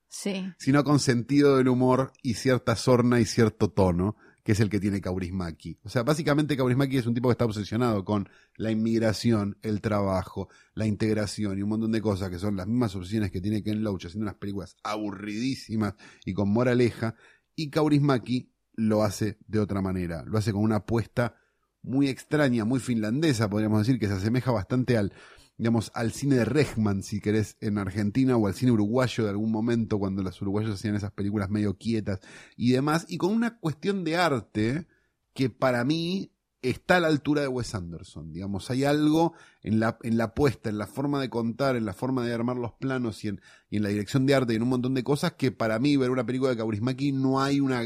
[0.08, 0.50] Sí.
[0.58, 4.16] sino con sentido del humor y cierta sorna y cierto tono,
[4.48, 5.78] que es el que tiene Kaurismäki.
[5.82, 10.48] O sea, básicamente Kaurismäki es un tipo que está obsesionado con la inmigración, el trabajo,
[10.72, 13.82] la integración y un montón de cosas que son las mismas obsesiones que tiene Ken
[13.82, 17.14] Loach haciendo unas películas aburridísimas y con moraleja,
[17.56, 21.36] y Kaurismäki lo hace de otra manera, lo hace con una apuesta
[21.82, 25.12] muy extraña, muy finlandesa, podríamos decir, que se asemeja bastante al,
[25.58, 29.50] digamos, al cine de Regman, si querés, en Argentina, o al cine uruguayo de algún
[29.50, 32.20] momento, cuando los uruguayos hacían esas películas medio quietas
[32.56, 34.86] y demás, y con una cuestión de arte
[35.34, 36.32] que para mí
[36.62, 40.70] está a la altura de Wes Anderson, digamos, hay algo en la, en la puesta,
[40.70, 43.76] en la forma de contar, en la forma de armar los planos y en, y
[43.76, 46.10] en la dirección de arte y en un montón de cosas que para mí ver
[46.10, 47.82] una película de Kaurismäki no hay una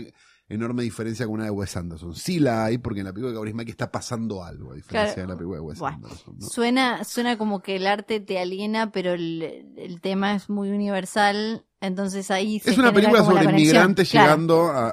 [0.49, 2.15] enorme diferencia con una de Wes Anderson.
[2.15, 5.29] Sí la hay, porque en la película de Kaurismäki está pasando algo, a diferencia Claro.
[5.29, 6.37] de la película de Wes Bueno, Anderson.
[6.39, 6.47] ¿no?
[6.47, 11.65] Suena, suena como que el arte te aliena, pero el, el tema es muy universal,
[11.81, 14.27] entonces ahí se Es una película sobre inmigrantes Claro.
[14.27, 14.89] llegando a,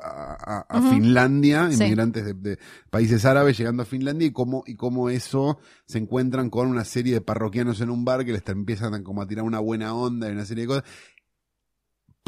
[0.69, 0.81] a-.
[0.89, 1.75] Finlandia, Sí.
[1.83, 6.49] inmigrantes de, de países árabes llegando a Finlandia y cómo, y cómo eso se encuentran
[6.49, 9.59] con una serie de parroquianos en un bar que les empiezan como a tirar una
[9.59, 10.83] buena onda y una serie de cosas.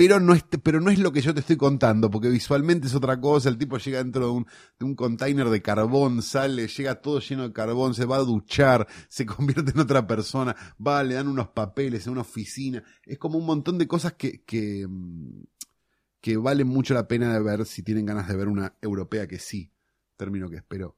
[0.02, 2.96] Pero no, es, pero no es lo que yo te estoy contando, porque visualmente es
[2.96, 3.50] otra cosa.
[3.50, 4.48] El tipo llega dentro de un,
[4.80, 8.88] de un container de carbón, sale, llega todo lleno de carbón, se va a duchar,
[9.10, 12.84] se convierte en otra persona, va, le dan unos papeles en una oficina.
[13.04, 15.44] Es como un montón de cosas que, que, mm,
[16.20, 19.38] que vale mucho la pena de ver si tienen ganas de ver una europea que
[19.38, 19.72] sí,
[20.18, 20.98] término que espero,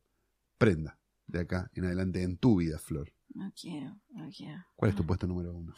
[0.57, 0.97] prenda
[1.27, 3.11] de acá en adelante en tu vida, Flor.
[3.33, 4.63] No quiero, no quiero.
[4.77, 5.73] ¿Cuál es tu puesto número uno?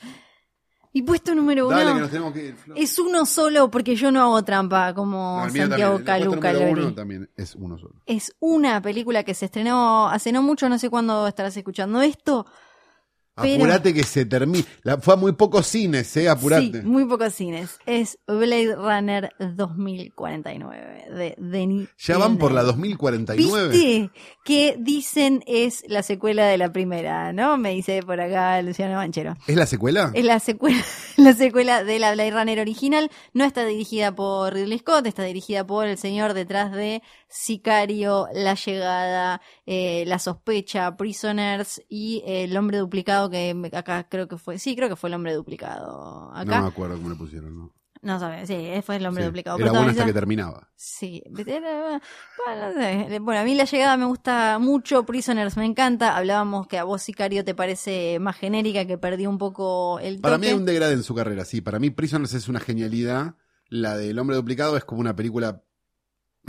[0.98, 2.78] Y puesto número uno Dale, que nos tenemos que ir, Flor.
[2.80, 6.30] es uno solo porque yo no hago trampa como No, el mío Santiago también, el
[6.30, 6.96] puesto Caluca número uno Lori.
[6.96, 7.96] también es uno solo.
[8.06, 12.46] Es una película que se estrenó hace no mucho, no sé cuándo estarás escuchando esto.
[13.42, 14.64] Pero- Apurate que se termine.
[14.84, 16.82] La- Fue a muy pocos cines, eh, apurate.
[16.82, 17.78] Sí, muy pocos cines.
[17.86, 22.90] Es Blade Runner 2049 de Denis ya van por la Villeneuve.
[22.90, 23.70] 2049.
[23.78, 24.12] ¿Viste?
[24.44, 27.58] Que dicen es la secuela de la primera, ¿no?
[27.58, 29.36] Me dice por acá Luciano Manchero.
[29.48, 30.12] ¿Es la secuela?
[30.14, 30.82] Es la secuela,
[31.18, 33.12] la secuela de la Blade Runner original.
[33.34, 37.02] No está dirigida por Ridley Scott, está dirigida por el señor detrás de
[37.36, 44.28] Sicario, La Llegada, eh, La Sospecha, Prisoners y eh, El Hombre Duplicado, que acá creo
[44.30, 46.32] que fue, sí, creo que fue El Hombre Duplicado.
[46.46, 47.74] No me acuerdo cómo le pusieron, ¿no?
[48.02, 49.58] no, sabes, sí, fue El Hombre Sí, Duplicado.
[49.58, 50.70] Era buena hasta que terminaba.
[50.76, 52.02] Sí, era-
[52.46, 53.20] bueno, no sé.
[53.20, 56.16] Bueno, a mí la llegada me gusta mucho, Prisoners me encanta.
[56.16, 60.22] Hablábamos que a vos Sicario te parece más genérica, que perdió un poco el toque.
[60.22, 61.60] Para mí hay un degrade en su carrera, sí.
[61.62, 63.36] Para mí Prisoners es una genialidad.
[63.68, 65.64] La del hombre duplicado es como una película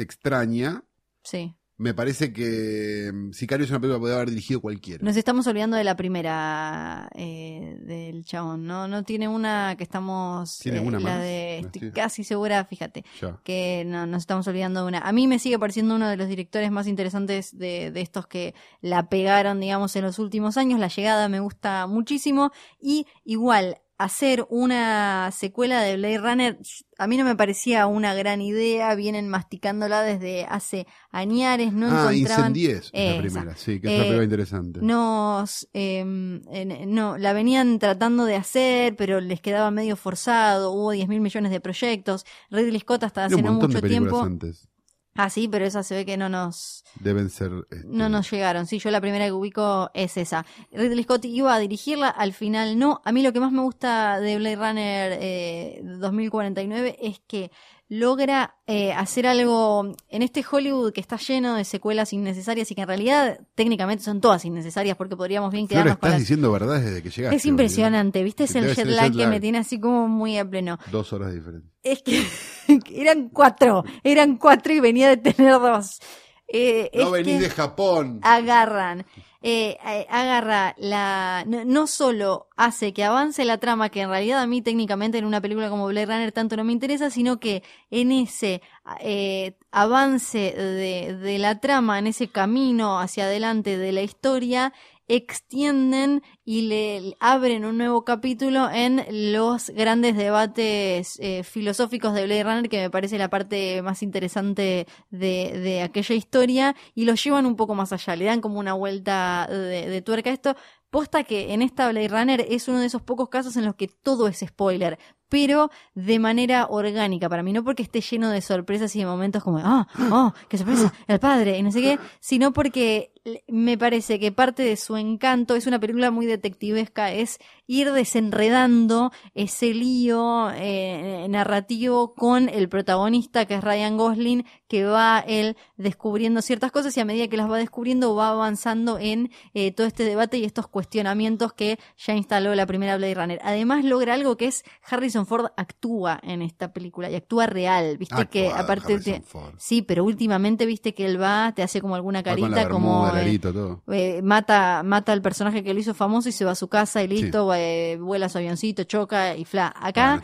[0.03, 0.83] extraña.
[1.23, 1.55] Sí.
[1.79, 5.05] Me parece que mm, Sicario es una película que podría haber dirigido cualquiera.
[5.05, 8.89] Nos estamos olvidando de la primera eh, del chabón, ¿no?
[8.89, 10.59] No tiene una que estamos...
[10.59, 11.21] ¿Tiene eh, una la más?
[11.21, 11.59] de...
[11.61, 13.05] No Estoy estoy- casi segura, fíjate.
[13.21, 13.39] Ya.
[13.45, 15.01] que no, nos estamos olvidando de una.
[15.01, 18.55] A mí me sigue pareciendo uno de los directores más interesantes de, de estos que
[18.81, 20.81] la pegaron, digamos, en los últimos años.
[20.81, 22.53] La llegada me gusta muchísimo.
[22.81, 26.59] Y igual, hacer una secuela de Blade Runner,
[26.99, 28.95] a mí no me parecía una gran idea.
[28.95, 32.17] Vienen masticándola desde hace añares, no ah, encontraban.
[32.57, 33.21] Incendies es la Esa.
[33.21, 34.81] primera, sí, que es una Eh, película interesante.
[34.83, 40.73] Nos, eh, en- no, la venían tratando de hacer, pero les quedaba medio forzado.
[40.73, 42.25] Hubo 10 mil millones de proyectos.
[42.51, 44.21] Ridley Scott hasta hace un no mucho de tiempo.
[44.21, 44.69] antes.
[45.17, 47.51] Ah, sí, pero esas se ve que no nos, Deben ser.
[47.71, 48.67] este, no nos llegaron.
[48.67, 50.45] Sí, yo la primera que ubico es esa.
[50.73, 53.01] Ridley Scott iba a dirigirla, al final no.
[53.05, 57.51] A mí lo que más me gusta de Blade Runner eh, 2049 es que
[57.89, 62.81] logra eh, hacer algo en este Hollywood que está lleno de secuelas innecesarias y que
[62.83, 66.21] en realidad técnicamente son todas innecesarias porque podríamos bien Flor, quedarnos con estás las...
[66.21, 67.37] diciendo verdades desde que llegaste.
[67.37, 68.45] Es impresionante, ¿viste?
[68.45, 70.79] Es el jet lag que me tiene así como muy a pleno.
[70.91, 71.71] Dos horas diferentes.
[71.83, 72.25] Es que
[73.01, 76.01] eran cuatro, eran cuatro y venía de tener dos.
[76.49, 78.21] Eh, No venís de Japón.
[78.23, 79.05] agarran,
[79.43, 84.41] eh, eh, agarra la, no, no solo hace que avance la trama, que en realidad
[84.41, 87.63] a mí técnicamente en una película como Blade Runner tanto no me interesa, sino que
[87.91, 88.63] en ese
[89.01, 94.73] eh, avance de, de la trama, en ese camino hacia adelante de la historia,
[95.09, 102.45] extienden y le abren un nuevo capítulo en los grandes debates eh, filosóficos de Blade
[102.45, 107.47] Runner, que me parece la parte más interesante de, de aquella historia, y lo llevan
[107.47, 110.57] un poco más allá, le dan como una vuelta de, tuerca a esto.
[110.91, 113.89] Posta que en esta Blade Runner es uno de esos pocos casos en los que
[113.89, 114.99] todo es spoiler,
[115.29, 119.43] pero de manera orgánica para mí, no porque esté lleno de sorpresas y de momentos
[119.43, 123.13] como, ah, oh, qué sorpresa, el padre, y no sé qué, sino porque
[123.49, 129.13] me parece que parte de su encanto es una película muy detectivesca, es ir desenredando
[129.35, 136.43] ese lío eh, narrativo con el protagonista que es Ryan Gosling, que va él descubriendo
[136.43, 140.05] ciertas cosas y a medida que las va descubriendo va avanzando en eh, todo este
[140.05, 143.41] debate y estos cuestionamientos que ya instaló la primera Blade Runner.
[143.43, 148.27] Además logra algo que es Harrison Ford actúa en esta película y actúa real, viste
[148.27, 149.55] que aparte Ford.
[149.59, 153.83] sí, pero últimamente viste que él va, te hace como alguna carita como eh, todo.
[153.89, 157.03] eh, mata, mata al personaje que lo hizo famoso y se va a su casa
[157.03, 159.75] y listo, eh, vuela su avioncito, choca y fla.
[159.77, 160.21] Acá,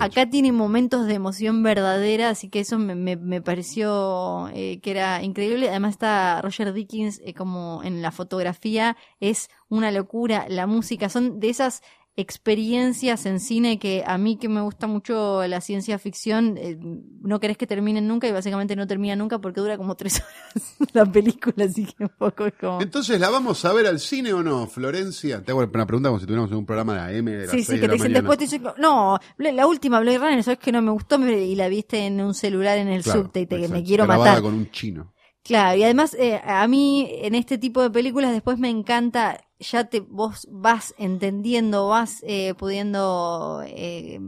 [0.00, 4.90] acá tiene momentos de emoción verdadera, así que eso me, me, me pareció eh, que
[4.90, 5.68] era increíble.
[5.70, 11.50] Además está Roger Dickens como en la fotografía, es una locura, la música, son de
[11.50, 11.82] esas
[12.16, 17.40] experiencias en cine que a mí que me gusta mucho la ciencia ficción, eh, no
[17.40, 20.22] querés que terminen nunca y básicamente no termina nunca porque dura como tres
[20.54, 22.80] horas la película, así que un poco es como...
[22.80, 25.42] Entonces, ¿la vamos a ver al cine o no, Florencia?
[25.42, 27.74] Te hago una pregunta como si tuviéramos un programa de AM de las Sí, sí,
[27.74, 30.82] que la te dicen después te dicen, no, la última Blade Runner, sabes que no
[30.82, 33.74] me gustó y la viste en un celular en el Claro, subte y te, exacto.
[33.74, 34.42] me quiero matar.
[34.42, 35.12] con un chino.
[35.42, 39.84] Claro, y además eh, a mí en este tipo de películas después me encanta, ya
[39.84, 44.20] te vos vas entendiendo, vas eh, pudiendo eh,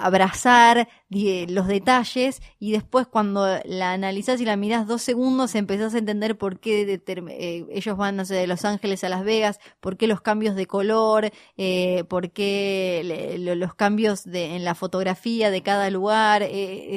[0.00, 5.98] abrazar los detalles y después cuando la analizás y la mirás dos segundos empezás a
[5.98, 9.96] entender por qué eh, ellos van, no sé, de Los Ángeles a Las Vegas, por
[9.96, 14.74] qué los cambios de color, eh, por qué le- lo- los cambios de, en la
[14.74, 16.48] fotografía de cada lugar, eh,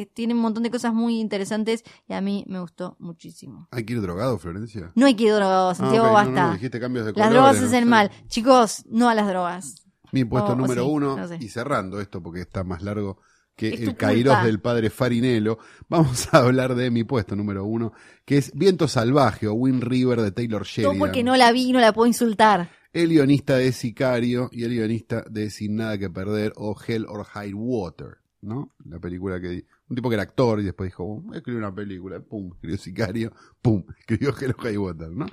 [0.01, 3.67] eh, tiene un montón de cosas muy interesantes y a mí me gustó muchísimo.
[3.71, 4.91] ¿Hay que ir drogado, Florencia?
[4.95, 6.47] No hay que ir drogados, Ah, Santiago, no, basta.
[6.47, 7.85] no, dijiste cambios de Las colores, drogas no hacen sé.
[7.89, 8.11] mal.
[8.27, 9.80] Chicos, no a las drogas.
[10.11, 11.37] Mi puesto O- o número sí, uno, no sé.
[11.39, 13.19] y cerrando esto porque está más largo
[13.55, 17.93] que Es el Kairos del padre Farinello, vamos a hablar de mi puesto número uno,
[18.25, 20.97] que es Viento Salvaje o Wind River de Taylor No Sheridan.
[20.99, 22.71] porque no la vi y no la puedo insultar.
[22.93, 27.23] El guionista de Sicario y el guionista de Sin Nada que Perder o Hell or
[27.25, 28.71] High Water, ¿no?
[28.85, 29.65] La película que...
[29.91, 33.33] Un tipo que era actor y después dijo, "Oh, escribió una película, pum, escribió Sicario,
[33.61, 35.25] pum, escribió Hell or High Water, ¿no?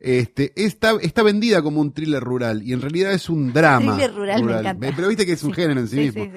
[0.00, 3.94] Este, está, está vendida como un thriller rural y en realidad es un drama.
[3.96, 4.92] Thriller rural me encanta.
[4.96, 6.24] Pero viste que es un Sí, género en sí, Sí, mismo.
[6.24, 6.30] sí.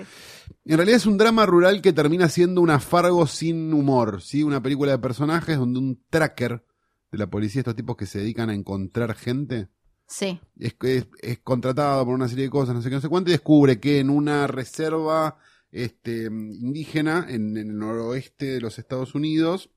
[0.65, 4.43] En realidad es un drama rural que termina siendo un afargo sin humor, ¿sí?
[4.43, 6.63] Una película de personajes donde un tracker
[7.11, 9.69] de la policía, estos tipos que se dedican a encontrar gente,
[10.05, 10.39] Sí.
[10.59, 13.29] es, es, es contratado por una serie de cosas, no sé qué, no sé cuánto,
[13.31, 15.37] y descubre que en una reserva
[15.73, 19.71] este, indígena en, el noroeste de los Estados Unidos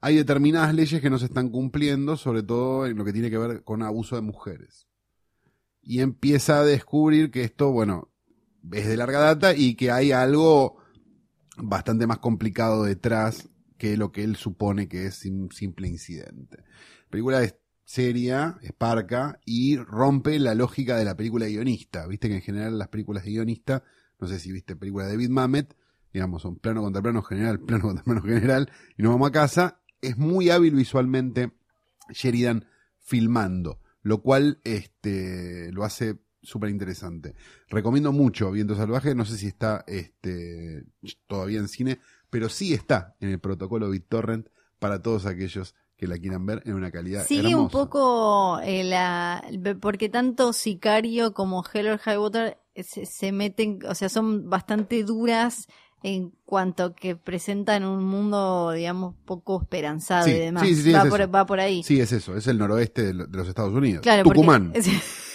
[0.00, 3.38] hay determinadas leyes que no se están cumpliendo, sobre todo en lo que tiene que
[3.38, 4.88] ver con abuso de mujeres.
[5.80, 8.10] Y empieza a descubrir que esto, bueno,
[8.72, 10.78] es de larga data y que hay algo
[11.56, 13.48] bastante más complicado detrás
[13.78, 16.56] que lo que él supone que es un simple incidente.
[17.04, 17.54] La película es
[17.84, 22.08] seria, es parca y rompe la lógica de la película guionista.
[22.08, 23.84] Viste que en general las películas de guionista,
[24.22, 25.76] no sé si viste películas de David Mamet,
[26.12, 29.80] digamos, son plano contra plano general, plano contra plano general, y nos vamos a casa.
[30.00, 31.50] Es muy hábil visualmente
[32.10, 32.66] Sheridan
[33.00, 37.34] filmando, lo cual este, lo hace súper interesante.
[37.68, 40.84] Recomiendo mucho Viento Salvaje, no sé si está este,
[41.26, 41.98] todavía en cine,
[42.30, 46.74] pero sí está en el protocolo BitTorrent para todos aquellos que la quieran ver en
[46.74, 47.62] una calidad Sigue hermosa.
[47.62, 49.44] un poco eh, la.
[49.80, 55.02] Porque tanto Sicario como Hell or High Water se, se meten, o sea, son bastante
[55.04, 55.66] duras
[56.04, 60.62] en cuanto que presentan un mundo, digamos, poco esperanzado Sí, y demás.
[60.66, 61.82] sí, sí, sí, va, es por, va por ahí.
[61.84, 64.02] Sí, es eso, es el noroeste de, lo- de los Estados Unidos.
[64.02, 64.72] Claro, Tucumán.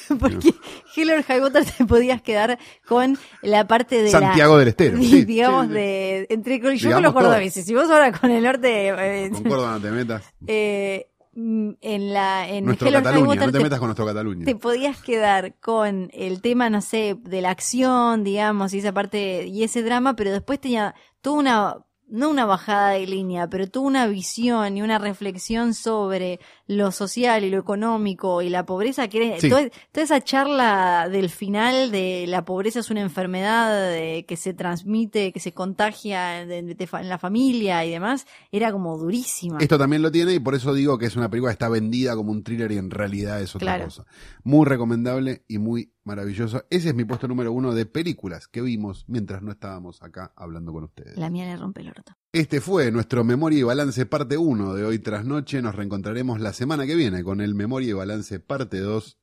[0.07, 0.53] Porque, porque
[0.95, 2.57] Hell or High Water te podías quedar
[2.87, 4.19] con la parte de la.
[4.19, 4.97] Santiago del Estero.
[5.01, 6.25] sí, digamos, de.
[6.29, 7.65] Entre, yo Digamos con los cordobeses.
[7.65, 8.87] Si vos ahora con el norte.
[8.87, 10.23] eh, Con Córdoba no te metas.
[10.47, 12.49] eh, en la.
[12.49, 14.45] En Nuestro Cataluña, Water no te te- metas con nuestro Cataluña.
[14.45, 19.45] te podías quedar con el tema, no sé, de la acción, digamos, y esa parte,
[19.45, 21.77] y ese drama, pero después tenía toda una,
[22.07, 27.43] no una bajada de línea, pero tuvo una visión y una reflexión sobre lo social
[27.45, 29.49] y lo económico y la pobreza, que era- Sí.
[29.49, 34.53] toda, toda esa charla del final de la pobreza es una enfermedad eh, que se
[34.53, 39.57] transmite, que se contagia de- de en la familia y demás, era como durísima.
[39.59, 42.15] Esto también lo tiene y por eso digo que es una película que está vendida
[42.15, 43.85] como un thriller y en realidad es otra Claro.
[43.85, 44.05] cosa.
[44.43, 46.63] Muy recomendable y muy maravilloso.
[46.69, 50.71] Ese es mi puesto número uno de películas que vimos mientras no estábamos acá hablando
[50.73, 51.17] con ustedes.
[51.17, 52.13] La mía le rompe el orto.
[52.37, 55.59] Este fue nuestro Memoria y Balance parte 1 de hoy tras noche.
[55.59, 59.17] Nos reencontraremos la semana que viene con el Memoria y Balance parte 2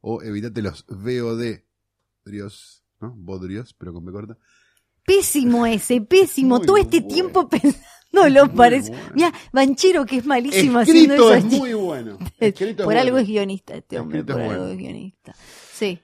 [0.00, 1.60] o evitate los VOD.
[2.24, 3.14] Drios, ¿no?
[3.16, 4.36] Bodrios, pero con B corta.
[5.06, 6.56] Pésimo ese, pésimo.
[6.56, 7.14] Muy Todo este bueno.
[7.14, 8.90] tiempo pensándolo Muy parece.
[8.90, 9.12] bueno.
[9.14, 11.46] Mira, Banchero que es malísimo haciendo Escrito eso.
[11.46, 12.18] es muy bueno.
[12.40, 13.18] Escrito es por algo bueno.
[13.22, 15.36] es guionista este hombre, Escrito por es algo es guionista.
[15.72, 16.00] Sí,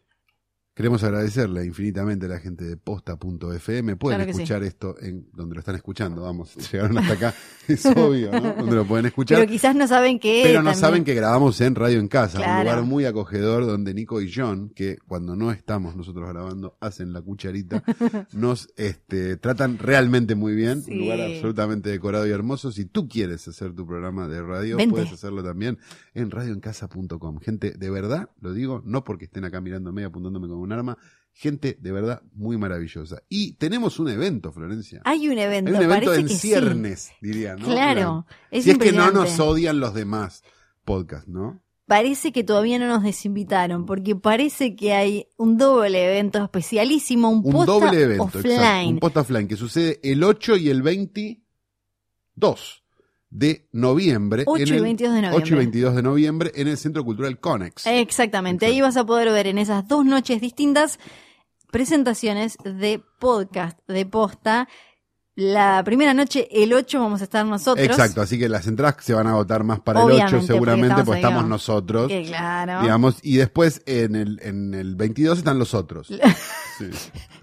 [0.77, 3.97] Queremos agradecerle infinitamente a la gente de posta.fm.
[3.97, 4.43] Pueden Claro que sí.
[4.43, 7.35] escuchar esto en donde lo están escuchando, vamos, llegaron hasta acá,
[7.67, 8.53] es obvio, ¿no?
[8.53, 9.39] Donde lo pueden escuchar.
[9.39, 10.43] pero quizás no saben que.
[10.45, 13.95] Pero no también- saben que grabamos en Radio en Casa, un lugar muy acogedor donde
[13.95, 17.83] Nico y John, que cuando no estamos nosotros grabando, hacen la cucharita,
[18.35, 20.83] nos este, tratan realmente muy bien.
[20.83, 20.93] Sí.
[20.93, 22.71] Un lugar absolutamente decorado y hermoso.
[22.71, 24.91] Si tú quieres hacer tu programa de radio, Vente.
[24.93, 25.79] puedes hacerlo también
[26.13, 27.39] en radioencasa.com.
[27.41, 30.99] Gente, de verdad, lo digo, no porque estén acá mirándome y apuntándome con un arma,
[31.33, 33.23] gente de verdad muy maravillosa.
[33.29, 35.01] Y tenemos un evento, Florencia.
[35.05, 36.37] Hay un evento, Hay un evento en sí.
[36.37, 37.67] ciernes, diría, ¿no?
[37.67, 40.43] Claro, es si es que no nos odian los demás
[40.85, 41.63] podcasts, ¿no?
[41.87, 47.47] parece que todavía no nos desinvitaron, porque parece que hay un doble evento especialísimo, un,
[47.47, 48.53] Un posta doble evento, offline.
[48.55, 48.89] exacto.
[48.91, 52.85] Un post offline que sucede el 8 y el 22
[53.37, 54.45] de noviembre.
[54.47, 55.43] 8 en y el- 22 de noviembre.
[55.45, 57.87] 8 y 22 de noviembre en el Centro Cultural Conex.
[57.87, 60.99] Exactamente, ahí vas a poder ver en esas dos noches distintas
[61.71, 64.69] presentaciones de podcast de posta.
[65.35, 67.85] La primera noche, el 8, vamos a estar nosotros.
[67.87, 70.89] Exacto, así que las entradas se van a agotar más para el Obviamente, 8 seguramente,
[70.95, 72.09] porque pues estamos estamos ahí, nosotros.
[72.09, 72.81] Que claro.
[72.81, 76.09] Digamos, y después en el, en el 22 están los otros.
[76.79, 76.91] Sí.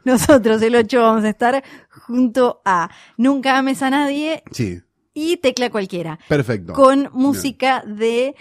[0.05, 1.63] Nosotros el 8 vamos a estar
[2.05, 4.79] junto a Nunca ames a nadie Sí,
[5.13, 6.19] y Tecla Cualquiera.
[6.27, 6.73] perfecto.
[6.73, 8.35] Con música de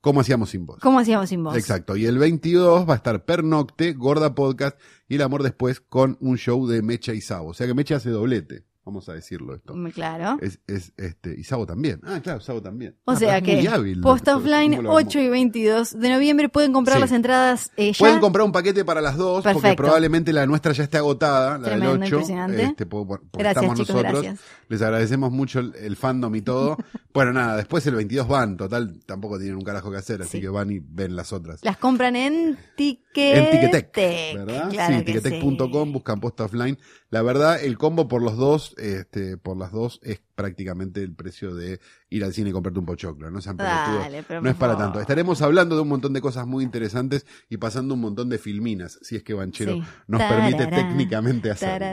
[0.00, 0.78] ¿Cómo hacíamos sin vos?
[0.80, 1.54] ¿Cómo hacíamos sin vos?
[1.56, 1.94] Exacto.
[1.94, 6.38] Y el 22 va a estar Pernocte, Gorda Podcast y El Amor Después con un
[6.38, 7.50] show de Mecha y Sabo.
[7.50, 8.64] O sea que Mecha hace doblete.
[8.90, 9.72] Vamos a decirlo esto.
[9.74, 10.38] Mm, Claro.
[10.40, 12.00] Es, es, este, y Sabo también.
[12.02, 12.96] Ah, claro, Sabo también.
[13.04, 14.36] O Ah, sea que hábil, Posta.
[14.36, 15.08] Offline ¿Cómo lo armó?
[15.08, 17.00] 8 y 22 de noviembre pueden comprar Sí.
[17.02, 17.98] las entradas eh, ya.
[18.00, 21.64] Pueden comprar un paquete para las dos, porque probablemente la nuestra ya esté agotada, la
[21.68, 22.06] Tremendo, del 8.
[22.16, 22.62] impresionante.
[22.64, 24.22] Este, Gracias, estamos chicos, nosotros.
[24.24, 24.40] gracias.
[24.68, 26.76] Les agradecemos mucho el, el fandom y todo.
[27.14, 30.40] bueno, nada, después el 22 van, total, tampoco tienen un carajo que hacer, así Sí.
[30.40, 31.60] que van y ven las otras.
[31.64, 33.36] Las compran en Ticketek.
[33.36, 34.70] En Ticketek, ¿verdad?
[34.70, 35.92] Claro sí, que ticketek.com, sí.
[35.92, 36.76] buscan posta offline.
[37.10, 41.54] La verdad, el combo por los dos, este, por las dos, es prácticamente el precio
[41.54, 43.56] de ir al cine y comprarte un pochoclo, no sean.
[43.56, 45.00] Dale, pero No es para tanto.
[45.00, 48.98] Estaremos hablando de un montón de cosas muy interesantes y pasando un montón de filminas,
[49.02, 49.82] si es que Banchero Sí.
[50.06, 51.86] nos permite técnicamente hacerlo.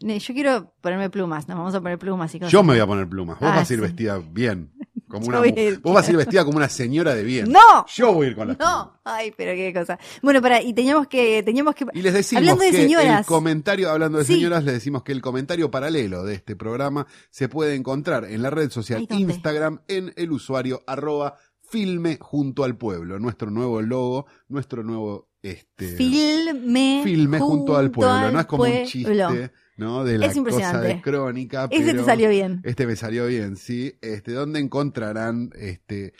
[0.00, 2.52] Yo quiero ponerme plumas, nos vamos a poner plumas y cosas.
[2.52, 3.38] Yo me voy a poner plumas.
[3.38, 3.82] Vos Ah, vas a ir sí.
[3.82, 4.72] vestida bien.
[5.12, 5.40] Como una,
[5.82, 7.48] vos vas a ir vestida como una señora de bien.
[7.52, 7.84] ¡No!
[7.94, 8.58] Yo voy a ir con plumas.
[8.58, 9.98] No, ay, pero qué cosa.
[10.22, 13.20] Bueno, para, y teníamos que, teníamos que, Y les decimos Hablando de que señoras.
[13.20, 14.34] el comentario, hablando de Sí.
[14.36, 18.50] señoras, les decimos que el comentario paralelo de este programa se puede encontrar en la
[18.50, 19.06] red social.
[19.10, 23.18] Instagram en el usuario arroba filme junto al pueblo.
[23.18, 28.12] Nuestro nuevo logo, nuestro nuevo este filme, filme junto, al pueblo.
[28.14, 30.04] al no es como un chiste, ¿no?
[30.04, 30.88] De la Es cosa impresionante.
[30.88, 31.68] de crónica.
[31.70, 32.60] Ese te pero- salió bien.
[32.64, 33.94] Este me salió bien, sí.
[34.00, 36.12] Este, donde encontrarán, este,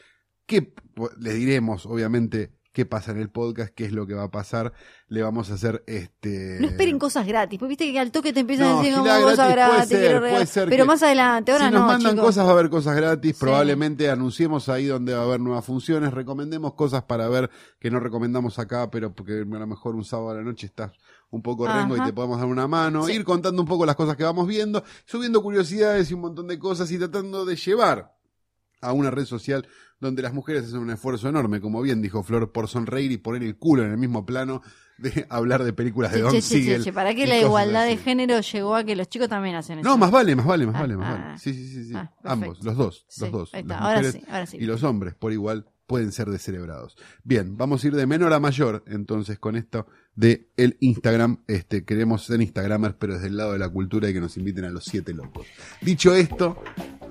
[0.46, 0.72] qué,
[1.18, 4.72] les diremos, obviamente, qué pasa en el podcast, qué es lo que va a pasar.
[5.06, 6.56] Le vamos a hacer, este.
[6.58, 9.50] No esperen cosas gratis, porque viste que al toque te empiezan No, a decir cosas
[9.52, 12.12] gratis puede gratis, ser, puede ser pero que- más adelante, ahora si nos no, mandan
[12.12, 12.24] chicos.
[12.26, 13.40] cosas va a haber cosas gratis, Sí.
[13.40, 18.00] probablemente anunciemos ahí donde va a haber nuevas funciones, recomendemos cosas para ver que no
[18.00, 20.92] recomendamos acá, pero porque a lo mejor un sábado a la noche estás
[21.32, 23.12] un poco rengo y te podemos dar una mano, Sí.
[23.14, 26.58] ir contando un poco las cosas que vamos viendo, subiendo curiosidades y un montón de
[26.58, 28.14] cosas y tratando de llevar
[28.80, 29.66] a una red social
[29.98, 33.42] donde las mujeres hacen un esfuerzo enorme, como bien dijo Flor, por sonreír y poner
[33.44, 34.60] el culo en el mismo plano
[34.98, 36.82] de hablar de películas de Che, Don che, Siegel.
[36.84, 39.78] che, para que y la igualdad de género llegó a que los chicos también hacen
[39.78, 39.88] eso.
[39.88, 41.22] No, más vale, más vale, más Ah, vale, más ah.
[41.24, 41.38] vale.
[41.38, 41.92] Sí, sí, sí, sí.
[41.94, 42.12] Ah.
[42.24, 43.52] Ambos, los dos, Sí, los dos.
[43.52, 44.56] Las ahora mujeres ahora sí.
[44.60, 46.96] Y los hombres, por igual, pueden ser descerebrados.
[47.22, 51.38] Bien, vamos a ir de menor a mayor, entonces, con esto de el Instagram.
[51.46, 54.64] Este, queremos ser Instagramers, pero desde el lado de la cultura y que nos inviten
[54.64, 55.46] a los siete locos.
[55.80, 56.62] Dicho esto,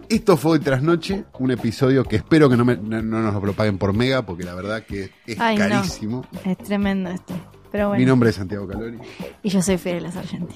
[0.09, 3.33] esto fue hoy tras noche, un episodio que espero que no, me- no, no nos
[3.33, 5.67] lo propaguen por mega, porque la verdad que es Ay, no.
[5.69, 6.25] carísimo.
[6.45, 7.33] Es tremendo esto.
[7.71, 8.97] Pero Mi nombre es Santiago Calori.
[9.43, 10.55] Y yo soy Fidel Sargenti.